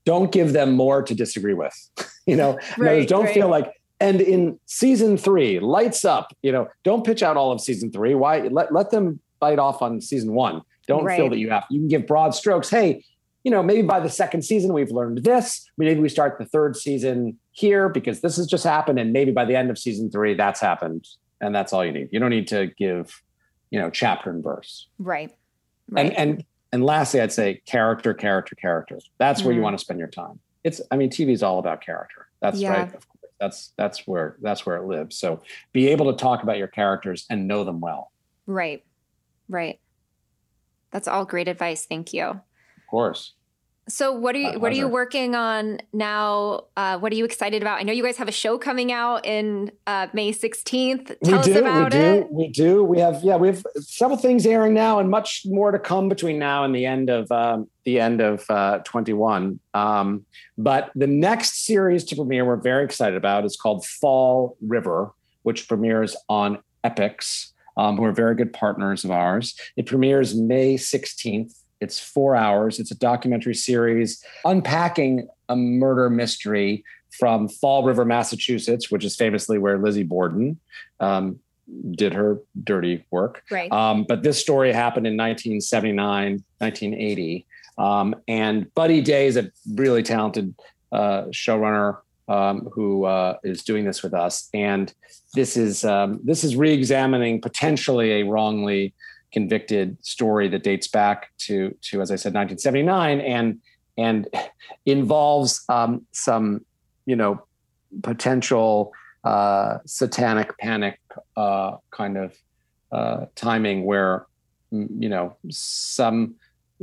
don't 0.06 0.32
give 0.32 0.54
them 0.54 0.76
more 0.76 1.02
to 1.04 1.14
disagree 1.14 1.54
with 1.54 1.76
you 2.26 2.36
know? 2.36 2.58
Right, 2.78 3.08
don't 3.08 3.26
right. 3.26 3.34
feel 3.34 3.50
like 3.50 3.74
and 4.00 4.20
in 4.22 4.60
season 4.66 5.18
three 5.18 5.60
lights 5.60 6.06
up 6.06 6.36
you 6.42 6.52
know? 6.52 6.68
Don't 6.84 7.06
pitch 7.06 7.24
out 7.24 7.38
all 7.38 7.52
of 7.52 7.62
season 7.62 7.92
three. 7.92 8.16
Why 8.16 8.42
let, 8.48 8.74
let 8.74 8.92
them 8.92 9.20
bite 9.40 9.60
off 9.60 9.82
on 9.82 10.02
season 10.02 10.34
one. 10.34 10.62
Don't 10.88 11.04
right. 11.04 11.18
feel 11.18 11.30
that 11.30 11.38
you 11.38 11.50
have 11.50 11.66
you 11.70 11.80
can 11.80 11.88
give 11.88 12.08
broad 12.08 12.34
strokes. 12.34 12.70
Hey 12.70 13.04
you 13.44 13.52
know 13.52 13.64
maybe 13.64 13.82
by 13.82 14.00
the 14.00 14.10
second 14.10 14.44
season 14.44 14.74
we've 14.74 14.92
learned 14.92 15.24
this. 15.24 15.68
Maybe 15.78 16.00
we 16.00 16.10
start 16.10 16.38
the 16.38 16.46
third 16.46 16.76
season 16.76 17.38
here 17.52 17.90
because 17.90 18.22
this 18.22 18.38
has 18.38 18.48
just 18.48 18.64
happened 18.64 19.00
and 19.00 19.12
maybe 19.12 19.32
by 19.32 19.46
the 19.46 19.56
end 19.56 19.70
of 19.70 19.78
season 19.78 20.12
three 20.12 20.34
that's 20.34 20.60
happened 20.60 21.08
and 21.40 21.54
that's 21.54 21.74
all 21.74 21.84
you 21.84 21.92
need. 21.92 22.10
You 22.12 22.20
don't 22.20 22.30
need 22.30 22.48
to 22.48 22.68
give 22.78 23.22
you 23.72 23.80
know 23.80 23.90
chapter 23.90 24.30
and 24.30 24.44
verse. 24.44 24.88
Right, 25.00 25.32
right. 25.90 26.06
and 26.08 26.18
and 26.18 26.46
and 26.74 26.86
lastly 26.86 27.20
i'd 27.20 27.32
say 27.32 27.62
character 27.66 28.14
character 28.14 28.56
character. 28.56 29.00
That's 29.18 29.44
where 29.44 29.52
you 29.52 29.58
mm-hmm. 29.58 29.64
want 29.64 29.78
to 29.78 29.84
spend 29.84 30.00
your 30.00 30.10
time. 30.10 30.40
It's 30.64 30.82
i 30.92 30.98
mean 30.98 31.10
tv 31.10 31.32
is 31.32 31.44
all 31.44 31.60
about 31.60 31.82
character. 31.82 32.28
That's 32.42 32.60
yeah. 32.60 32.70
right 32.70 32.88
of 32.88 33.08
course. 33.08 33.34
That's 33.40 33.74
that's 33.76 34.08
where 34.08 34.38
that's 34.42 34.66
where 34.68 34.78
it 34.78 34.86
lives. 34.86 35.18
So 35.18 35.42
be 35.74 35.88
able 35.88 36.14
to 36.14 36.18
talk 36.18 36.44
about 36.44 36.60
your 36.60 36.68
characters 36.68 37.26
and 37.30 37.48
know 37.48 37.64
them 37.64 37.80
well. 37.80 38.12
Right. 38.46 38.84
Right. 39.50 39.80
That's 40.92 41.08
all 41.08 41.26
great 41.26 41.48
advice. 41.48 41.86
Thank 41.88 42.14
you 42.14 42.42
course 42.92 43.34
so 43.92 44.12
what 44.12 44.36
are 44.36 44.40
you 44.40 44.60
what 44.60 44.72
are 44.72 44.76
you 44.76 44.88
working 44.88 45.36
on 45.36 45.80
now? 45.92 46.66
Uh, 46.78 47.00
what 47.00 47.12
are 47.12 47.16
you 47.16 47.26
excited 47.26 47.62
about? 47.62 47.80
I 47.80 47.84
know 47.84 47.92
you 47.92 48.04
guys 48.04 48.18
have 48.18 48.28
a 48.28 48.32
show 48.32 48.58
coming 48.58 48.92
out 48.92 49.26
in 49.26 49.72
uh, 49.88 50.08
May 50.14 50.32
16th. 50.32 51.08
Tell 51.08 51.18
we 51.24 51.34
us 51.34 51.46
do, 51.46 51.60
about 51.60 51.94
we 51.94 52.00
it. 52.00 52.22
Do, 52.22 52.28
we 52.32 52.48
do. 52.48 52.84
We 52.84 53.00
have 53.00 53.24
yeah, 53.24 53.38
we 53.38 53.48
have 53.48 53.66
several 53.80 54.18
things 54.18 54.46
airing 54.46 54.74
now 54.74 55.00
and 55.00 55.10
much 55.10 55.42
more 55.46 55.72
to 55.72 55.80
come 55.80 56.10
between 56.10 56.40
now 56.40 56.64
and 56.64 56.76
the 56.76 56.86
end 56.86 57.10
of 57.10 57.32
um, 57.32 57.68
the 57.84 58.00
end 58.00 58.22
of 58.22 58.46
uh, 58.50 58.80
21. 58.80 59.60
Um, 59.74 60.26
but 60.58 60.92
the 60.96 61.08
next 61.08 61.66
series 61.66 62.04
to 62.06 62.16
premiere 62.16 62.46
we're 62.46 62.58
very 62.58 62.86
excited 62.86 63.18
about 63.18 63.46
is 63.46 63.58
called 63.58 63.86
Fall 63.86 64.58
River, 64.62 65.12
which 65.42 65.68
premieres 65.68 66.16
on 66.30 66.60
Epix, 66.84 67.52
um, 67.78 67.98
who 67.98 68.04
are 68.04 68.12
very 68.12 68.36
good 68.36 68.54
partners 68.54 69.04
of 69.04 69.12
ours. 69.12 69.60
It 69.76 69.88
premieres 69.88 70.36
May 70.36 70.76
16th 70.76 71.61
it's 71.82 72.00
four 72.00 72.36
hours. 72.36 72.80
It's 72.80 72.92
a 72.92 72.96
documentary 72.96 73.56
series 73.56 74.24
unpacking 74.46 75.28
a 75.50 75.56
murder 75.56 76.10
mystery 76.10 76.86
from 77.10 77.50
Fall 77.50 77.84
River, 77.84 78.06
Massachusetts, 78.06 78.90
which 78.90 79.04
is 79.04 79.16
famously 79.16 79.58
where 79.58 79.78
Lizzie 79.78 80.04
Borden 80.04 80.60
um, 81.00 81.40
did 81.92 82.14
her 82.14 82.40
dirty 82.64 83.04
work. 83.12 83.44
Right. 83.52 83.72
Um, 83.72 84.06
but 84.08 84.24
this 84.24 84.40
story 84.40 84.72
happened 84.72 85.08
in 85.08 85.18
1979, 85.18 86.44
1980. 86.60 87.46
Um, 87.78 88.16
and 88.28 88.74
Buddy 88.76 89.02
Day 89.02 89.28
is 89.28 89.36
a 89.36 89.52
really 89.74 90.04
talented 90.04 90.54
uh, 90.92 91.24
showrunner 91.26 91.98
um, 92.28 92.70
who 92.72 93.06
uh, 93.06 93.38
is 93.44 93.64
doing 93.64 93.86
this 93.86 94.04
with 94.04 94.14
us. 94.14 94.50
And 94.54 94.94
this 95.34 95.58
is 95.58 95.84
um, 95.84 96.20
this 96.24 96.44
is 96.44 96.56
re-examining 96.56 97.42
potentially 97.42 98.22
a 98.22 98.24
wrongly 98.24 98.94
convicted 99.32 99.98
story 100.06 100.48
that 100.50 100.64
dates 100.64 100.88
back 100.88 101.32
to 101.38 101.76
to 101.82 102.02
as 102.02 102.12
I 102.12 102.16
said 102.16 102.34
1979 102.34 103.22
and 103.22 103.60
and 103.98 104.28
involves 104.86 105.64
um, 105.70 106.06
some 106.12 106.66
you 107.06 107.16
know 107.16 107.44
potential 108.04 108.94
uh, 109.24 109.78
satanic 109.86 110.58
panic 110.58 111.00
uh, 111.38 111.78
kind 111.92 112.18
of 112.18 112.36
uh, 112.92 113.26
timing 113.36 113.86
where 113.86 114.26
you 114.72 115.10
know 115.10 115.36
some 115.50 116.36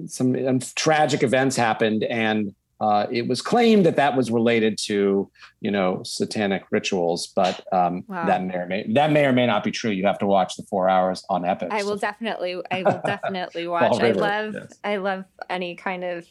some 0.06 0.60
tragic 0.74 1.22
events 1.22 1.56
happened 1.56 2.04
and 2.04 2.54
uh, 2.80 3.06
it 3.10 3.26
was 3.26 3.42
claimed 3.42 3.84
that 3.86 3.96
that 3.96 4.16
was 4.16 4.30
related 4.30 4.78
to, 4.78 5.30
you 5.60 5.70
know, 5.70 6.00
satanic 6.04 6.64
rituals, 6.70 7.26
but 7.26 7.66
um, 7.72 8.04
wow. 8.06 8.24
that 8.26 8.44
may 8.44 8.54
or 8.54 8.66
may 8.66 8.86
that 8.92 9.10
may 9.10 9.26
or 9.26 9.32
may 9.32 9.46
not 9.46 9.64
be 9.64 9.70
true. 9.72 9.90
You 9.90 10.06
have 10.06 10.18
to 10.20 10.26
watch 10.26 10.56
the 10.56 10.62
four 10.64 10.88
hours 10.88 11.24
on 11.28 11.42
Epix. 11.42 11.68
I 11.72 11.82
will 11.82 11.96
definitely, 11.96 12.60
I 12.70 12.82
will 12.86 13.00
definitely 13.04 13.66
watch. 13.66 14.00
I 14.00 14.12
love, 14.12 14.54
yes. 14.54 14.78
I 14.84 14.96
love 14.96 15.24
any 15.50 15.74
kind 15.74 16.04
of 16.04 16.26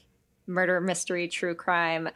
murder 0.47 0.79
mystery, 0.79 1.27
true 1.27 1.53
crime. 1.53 2.09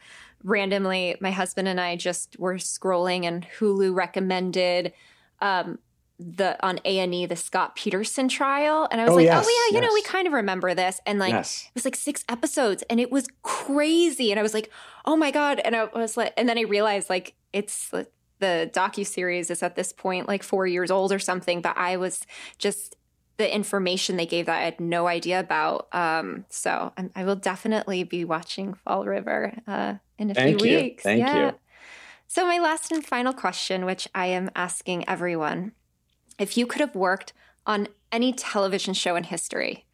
Randomly, 0.44 1.18
my 1.20 1.32
husband 1.32 1.68
and 1.68 1.80
I 1.80 1.98
just 1.98 2.40
were 2.40 2.56
scrolling, 2.56 3.26
and 3.26 3.46
Hulu 3.60 3.94
recommended 3.94 4.94
um, 5.42 5.78
the 6.22 6.58
on 6.66 6.80
A 6.86 7.00
and 7.00 7.14
E 7.14 7.26
the 7.26 7.36
Scott 7.36 7.76
Peterson 7.76 8.28
trial, 8.28 8.88
and 8.92 9.02
I 9.02 9.06
was 9.06 9.14
oh, 9.14 9.16
like, 9.16 9.26
yes, 9.26 9.46
oh 9.46 9.50
yeah, 9.50 9.78
you 9.78 9.82
yes. 9.82 9.90
know, 9.90 9.94
we 9.94 10.02
kind 10.04 10.28
of 10.28 10.34
remember 10.34 10.74
this, 10.74 11.00
and 11.06 11.20
like 11.20 11.34
yes. 11.34 11.66
it 11.68 11.76
was 11.76 11.86
like 11.86 11.96
six 11.96 12.24
episodes, 12.30 12.84
and 12.90 13.00
it 13.00 13.12
was 13.12 13.28
crazy, 13.44 14.32
and 14.32 14.40
I 14.40 14.44
was 14.44 14.54
like, 14.54 14.70
oh 15.06 15.16
my 15.16 15.32
god, 15.32 15.60
and 15.60 15.76
I 15.76 15.86
was 15.86 16.18
like, 16.18 16.34
and 16.38 16.48
then 16.48 16.58
I 16.58 16.62
realized 16.62 17.10
like 17.10 17.34
it's 17.54 17.92
the 18.42 18.70
docu 18.74 19.06
series 19.06 19.50
is 19.50 19.64
at 19.64 19.76
this 19.76 19.94
point 19.94 20.28
like 20.28 20.44
four 20.44 20.68
years 20.68 20.92
old 20.92 21.12
or 21.12 21.20
something, 21.20 21.62
but 21.62 21.78
I 21.78 21.98
was 21.98 22.26
just 22.58 22.96
the 23.38 23.54
information 23.54 24.18
they 24.18 24.26
gave 24.26 24.48
that 24.48 24.60
I 24.60 24.66
had 24.66 24.80
no 24.80 25.08
idea 25.08 25.40
about. 25.40 25.88
Um, 25.94 26.46
so 26.50 26.92
I'm, 26.98 27.12
i 27.16 27.24
will 27.24 27.36
definitely 27.36 28.04
be 28.04 28.26
watching 28.26 28.74
Fall 28.74 29.06
River 29.06 29.54
uh, 29.66 29.96
in 30.18 30.30
a 30.30 30.34
Thank 30.34 30.60
few 30.60 30.70
you. 30.70 30.78
weeks. 30.78 31.04
Thank 31.04 31.20
yeah. 31.20 31.48
you. 31.48 31.54
So 32.28 32.46
my 32.46 32.60
last 32.60 32.92
and 32.92 33.06
final 33.06 33.34
question, 33.34 33.86
which 33.86 34.08
I 34.14 34.28
am 34.28 34.52
asking 34.56 35.08
everyone 35.10 35.72
if 36.42 36.58
you 36.58 36.66
could 36.66 36.82
have 36.82 36.96
worked 36.96 37.34
on 37.68 37.88
any 38.12 38.34
television 38.34 38.96
show 38.96 39.16
in 39.16 39.24
history, 39.24 39.86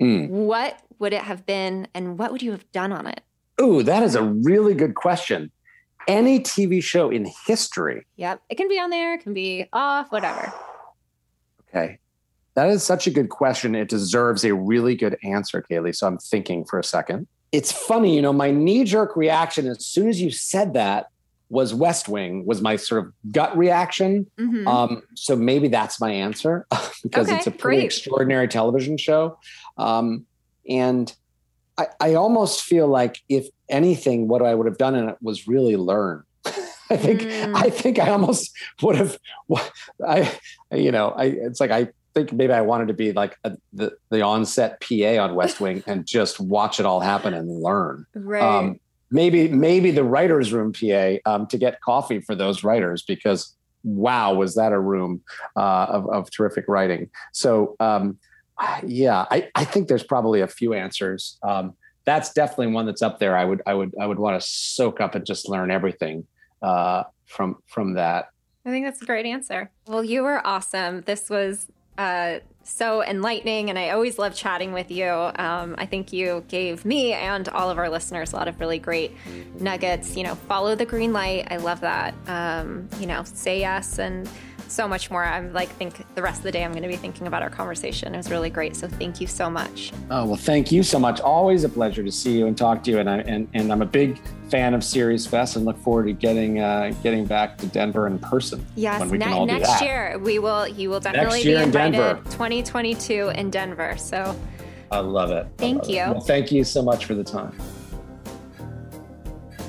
mm. 0.00 0.28
what 0.30 0.80
would 0.98 1.12
it 1.12 1.22
have 1.22 1.44
been 1.44 1.86
and 1.94 2.18
what 2.18 2.32
would 2.32 2.42
you 2.42 2.52
have 2.52 2.70
done 2.72 2.90
on 2.90 3.06
it? 3.06 3.20
Ooh, 3.60 3.82
that 3.82 4.02
is 4.02 4.14
a 4.14 4.22
really 4.22 4.72
good 4.72 4.94
question. 4.94 5.50
Any 6.08 6.40
TV 6.40 6.82
show 6.82 7.10
in 7.10 7.30
history. 7.46 8.06
Yep. 8.16 8.40
It 8.48 8.54
can 8.54 8.68
be 8.68 8.80
on 8.80 8.88
there, 8.88 9.14
it 9.14 9.22
can 9.22 9.34
be 9.34 9.66
off, 9.74 10.10
whatever. 10.10 10.50
okay. 11.68 11.98
That 12.54 12.70
is 12.70 12.82
such 12.82 13.06
a 13.06 13.10
good 13.10 13.28
question. 13.28 13.74
It 13.74 13.88
deserves 13.88 14.42
a 14.44 14.54
really 14.54 14.96
good 14.96 15.16
answer, 15.22 15.64
Kaily. 15.70 15.94
So 15.94 16.06
I'm 16.06 16.18
thinking 16.18 16.64
for 16.64 16.78
a 16.78 16.84
second. 16.84 17.26
It's 17.52 17.70
funny, 17.70 18.16
you 18.16 18.22
know, 18.22 18.32
my 18.32 18.50
knee 18.50 18.84
jerk 18.84 19.16
reaction 19.16 19.66
as 19.66 19.84
soon 19.84 20.08
as 20.08 20.20
you 20.20 20.30
said 20.30 20.72
that 20.74 21.10
was 21.50 21.74
West 21.74 22.08
Wing 22.08 22.46
was 22.46 22.62
my 22.62 22.76
sort 22.76 23.04
of 23.04 23.12
gut 23.32 23.56
reaction. 23.58 24.30
Mm-hmm. 24.38 24.66
Um, 24.66 25.02
so 25.14 25.36
maybe 25.36 25.68
that's 25.68 26.00
my 26.00 26.10
answer 26.10 26.66
because 27.02 27.28
okay, 27.28 27.36
it's 27.36 27.46
a 27.46 27.50
pretty 27.50 27.78
great. 27.78 27.86
extraordinary 27.86 28.48
television 28.48 28.96
show. 28.96 29.38
Um, 29.76 30.26
and 30.68 31.12
I, 31.76 31.88
I, 32.00 32.14
almost 32.14 32.62
feel 32.62 32.86
like 32.86 33.18
if 33.28 33.48
anything, 33.68 34.28
what 34.28 34.42
I 34.42 34.54
would 34.54 34.66
have 34.66 34.78
done 34.78 34.94
in 34.94 35.08
it 35.08 35.16
was 35.20 35.48
really 35.48 35.76
learn. 35.76 36.22
I 36.90 36.96
think 36.96 37.22
mm. 37.22 37.54
I 37.54 37.70
think 37.70 37.98
I 37.98 38.10
almost 38.10 38.52
would 38.82 38.96
have. 38.96 39.18
I 40.06 40.30
you 40.72 40.92
know 40.92 41.10
I 41.10 41.24
it's 41.24 41.60
like 41.60 41.70
I 41.70 41.88
think 42.14 42.32
maybe 42.32 42.52
I 42.52 42.60
wanted 42.60 42.88
to 42.88 42.94
be 42.94 43.12
like 43.12 43.36
a, 43.44 43.56
the 43.72 43.96
the 44.10 44.22
onset 44.22 44.80
PA 44.80 45.22
on 45.22 45.34
West 45.34 45.60
Wing 45.60 45.82
and 45.86 46.06
just 46.06 46.40
watch 46.40 46.80
it 46.80 46.86
all 46.86 47.00
happen 47.00 47.34
and 47.34 47.62
learn. 47.62 48.06
Right. 48.14 48.42
Um, 48.42 48.80
maybe 49.10 49.48
maybe 49.48 49.90
the 49.90 50.04
writers 50.04 50.52
room 50.52 50.72
pa 50.72 51.16
um, 51.26 51.46
to 51.46 51.58
get 51.58 51.80
coffee 51.80 52.20
for 52.20 52.34
those 52.34 52.64
writers 52.64 53.02
because 53.02 53.54
wow 53.82 54.34
was 54.34 54.54
that 54.54 54.72
a 54.72 54.78
room 54.78 55.22
uh, 55.56 55.86
of, 55.88 56.08
of 56.10 56.30
terrific 56.30 56.64
writing 56.68 57.08
so 57.32 57.76
um, 57.80 58.18
yeah 58.86 59.24
I, 59.30 59.48
I 59.54 59.64
think 59.64 59.88
there's 59.88 60.04
probably 60.04 60.40
a 60.40 60.48
few 60.48 60.74
answers 60.74 61.38
um, 61.42 61.74
that's 62.04 62.32
definitely 62.32 62.68
one 62.68 62.86
that's 62.86 63.02
up 63.02 63.18
there. 63.18 63.36
I 63.36 63.44
would 63.44 63.62
I 63.66 63.74
would 63.74 63.94
I 64.00 64.06
would 64.06 64.18
want 64.18 64.40
to 64.40 64.46
soak 64.46 65.00
up 65.00 65.14
and 65.14 65.24
just 65.24 65.48
learn 65.48 65.70
everything 65.70 66.26
uh, 66.62 67.04
from 67.26 67.56
from 67.66 67.94
that. 67.94 68.30
I 68.64 68.70
think 68.70 68.84
that's 68.84 69.02
a 69.02 69.06
great 69.06 69.26
answer. 69.26 69.70
Well, 69.86 70.04
you 70.04 70.22
were 70.22 70.44
awesome. 70.46 71.02
This 71.02 71.30
was 71.30 71.68
uh, 71.98 72.40
so 72.70 73.02
enlightening, 73.02 73.68
and 73.68 73.78
I 73.78 73.90
always 73.90 74.18
love 74.18 74.34
chatting 74.34 74.72
with 74.72 74.90
you. 74.90 75.08
Um, 75.08 75.74
I 75.76 75.86
think 75.86 76.12
you 76.12 76.44
gave 76.48 76.84
me 76.84 77.12
and 77.12 77.48
all 77.48 77.68
of 77.68 77.78
our 77.78 77.90
listeners 77.90 78.32
a 78.32 78.36
lot 78.36 78.48
of 78.48 78.58
really 78.60 78.78
great 78.78 79.12
nuggets. 79.58 80.16
You 80.16 80.22
know, 80.22 80.34
follow 80.34 80.74
the 80.74 80.86
green 80.86 81.12
light. 81.12 81.48
I 81.50 81.56
love 81.56 81.80
that. 81.80 82.14
Um, 82.26 82.88
you 82.98 83.06
know, 83.06 83.24
say 83.24 83.60
yes 83.60 83.98
and 83.98 84.28
so 84.70 84.86
much 84.86 85.10
more. 85.10 85.24
I'm 85.24 85.52
like, 85.52 85.68
think 85.70 86.04
the 86.14 86.22
rest 86.22 86.38
of 86.38 86.44
the 86.44 86.52
day 86.52 86.64
I'm 86.64 86.72
going 86.72 86.82
to 86.82 86.88
be 86.88 86.96
thinking 86.96 87.26
about 87.26 87.42
our 87.42 87.50
conversation. 87.50 88.14
It 88.14 88.16
was 88.16 88.30
really 88.30 88.50
great. 88.50 88.76
So 88.76 88.88
thank 88.88 89.20
you 89.20 89.26
so 89.26 89.50
much. 89.50 89.92
Oh, 90.10 90.26
well, 90.26 90.36
thank 90.36 90.70
you 90.70 90.82
so 90.82 90.98
much. 90.98 91.20
Always 91.20 91.64
a 91.64 91.68
pleasure 91.68 92.02
to 92.02 92.12
see 92.12 92.38
you 92.38 92.46
and 92.46 92.56
talk 92.56 92.82
to 92.84 92.90
you. 92.90 92.98
And 92.98 93.10
I, 93.10 93.18
and, 93.18 93.48
and 93.54 93.72
I'm 93.72 93.82
a 93.82 93.86
big 93.86 94.20
fan 94.50 94.74
of 94.74 94.82
Series 94.82 95.26
Fest 95.26 95.56
and 95.56 95.64
look 95.64 95.78
forward 95.78 96.06
to 96.06 96.12
getting, 96.12 96.60
uh, 96.60 96.94
getting 97.02 97.24
back 97.24 97.58
to 97.58 97.66
Denver 97.66 98.06
in 98.06 98.18
person. 98.18 98.64
Yes. 98.76 99.10
Ne- 99.10 99.44
next 99.44 99.82
year 99.82 100.18
we 100.18 100.38
will, 100.38 100.66
you 100.66 100.90
will 100.90 101.00
definitely 101.00 101.42
be 101.42 101.54
invited 101.54 102.00
in 102.00 102.24
2022 102.24 103.32
in 103.34 103.50
Denver. 103.50 103.96
So 103.96 104.36
I 104.90 104.98
love 104.98 105.30
it. 105.30 105.46
Thank 105.56 105.82
love 105.82 105.90
you. 105.90 106.00
It. 106.00 106.08
Well, 106.08 106.20
thank 106.20 106.50
you 106.50 106.64
so 106.64 106.82
much 106.82 107.04
for 107.04 107.14
the 107.14 107.24
time. 107.24 107.56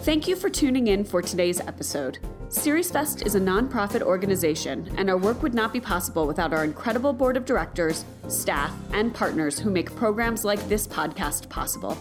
Thank 0.03 0.27
you 0.27 0.35
for 0.35 0.49
tuning 0.49 0.87
in 0.87 1.03
for 1.03 1.21
today's 1.21 1.59
episode. 1.59 2.17
SeriesFest 2.51 3.25
is 3.25 3.35
a 3.35 3.39
nonprofit 3.39 4.01
organization, 4.01 4.93
and 4.97 5.09
our 5.09 5.15
work 5.15 5.41
would 5.41 5.53
not 5.53 5.71
be 5.71 5.79
possible 5.79 6.27
without 6.27 6.51
our 6.51 6.65
incredible 6.65 7.13
board 7.13 7.37
of 7.37 7.45
directors, 7.45 8.03
staff, 8.27 8.73
and 8.91 9.13
partners 9.13 9.57
who 9.57 9.71
make 9.71 9.95
programs 9.95 10.43
like 10.43 10.59
this 10.67 10.85
podcast 10.85 11.47
possible. 11.47 11.97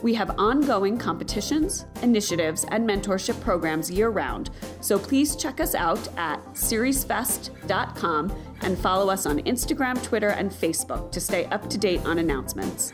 We 0.00 0.14
have 0.14 0.38
ongoing 0.38 0.96
competitions, 0.96 1.86
initiatives, 2.02 2.64
and 2.68 2.88
mentorship 2.88 3.40
programs 3.40 3.90
year 3.90 4.10
round, 4.10 4.50
so 4.80 4.96
please 4.96 5.34
check 5.34 5.58
us 5.58 5.74
out 5.74 6.06
at 6.16 6.38
seriesfest.com 6.54 8.32
and 8.60 8.78
follow 8.78 9.10
us 9.10 9.26
on 9.26 9.40
Instagram, 9.40 10.00
Twitter, 10.04 10.28
and 10.28 10.52
Facebook 10.52 11.10
to 11.10 11.20
stay 11.20 11.46
up 11.46 11.68
to 11.68 11.76
date 11.76 12.06
on 12.06 12.18
announcements. 12.18 12.92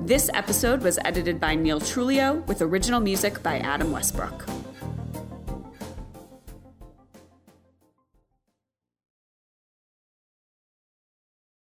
This 0.00 0.28
episode 0.34 0.82
was 0.82 0.98
edited 1.04 1.38
by 1.38 1.54
Neil 1.54 1.78
Trulio 1.78 2.44
with 2.48 2.62
original 2.62 2.98
music 2.98 3.40
by 3.44 3.58
Adam 3.60 3.92
Westbrook. 3.92 4.44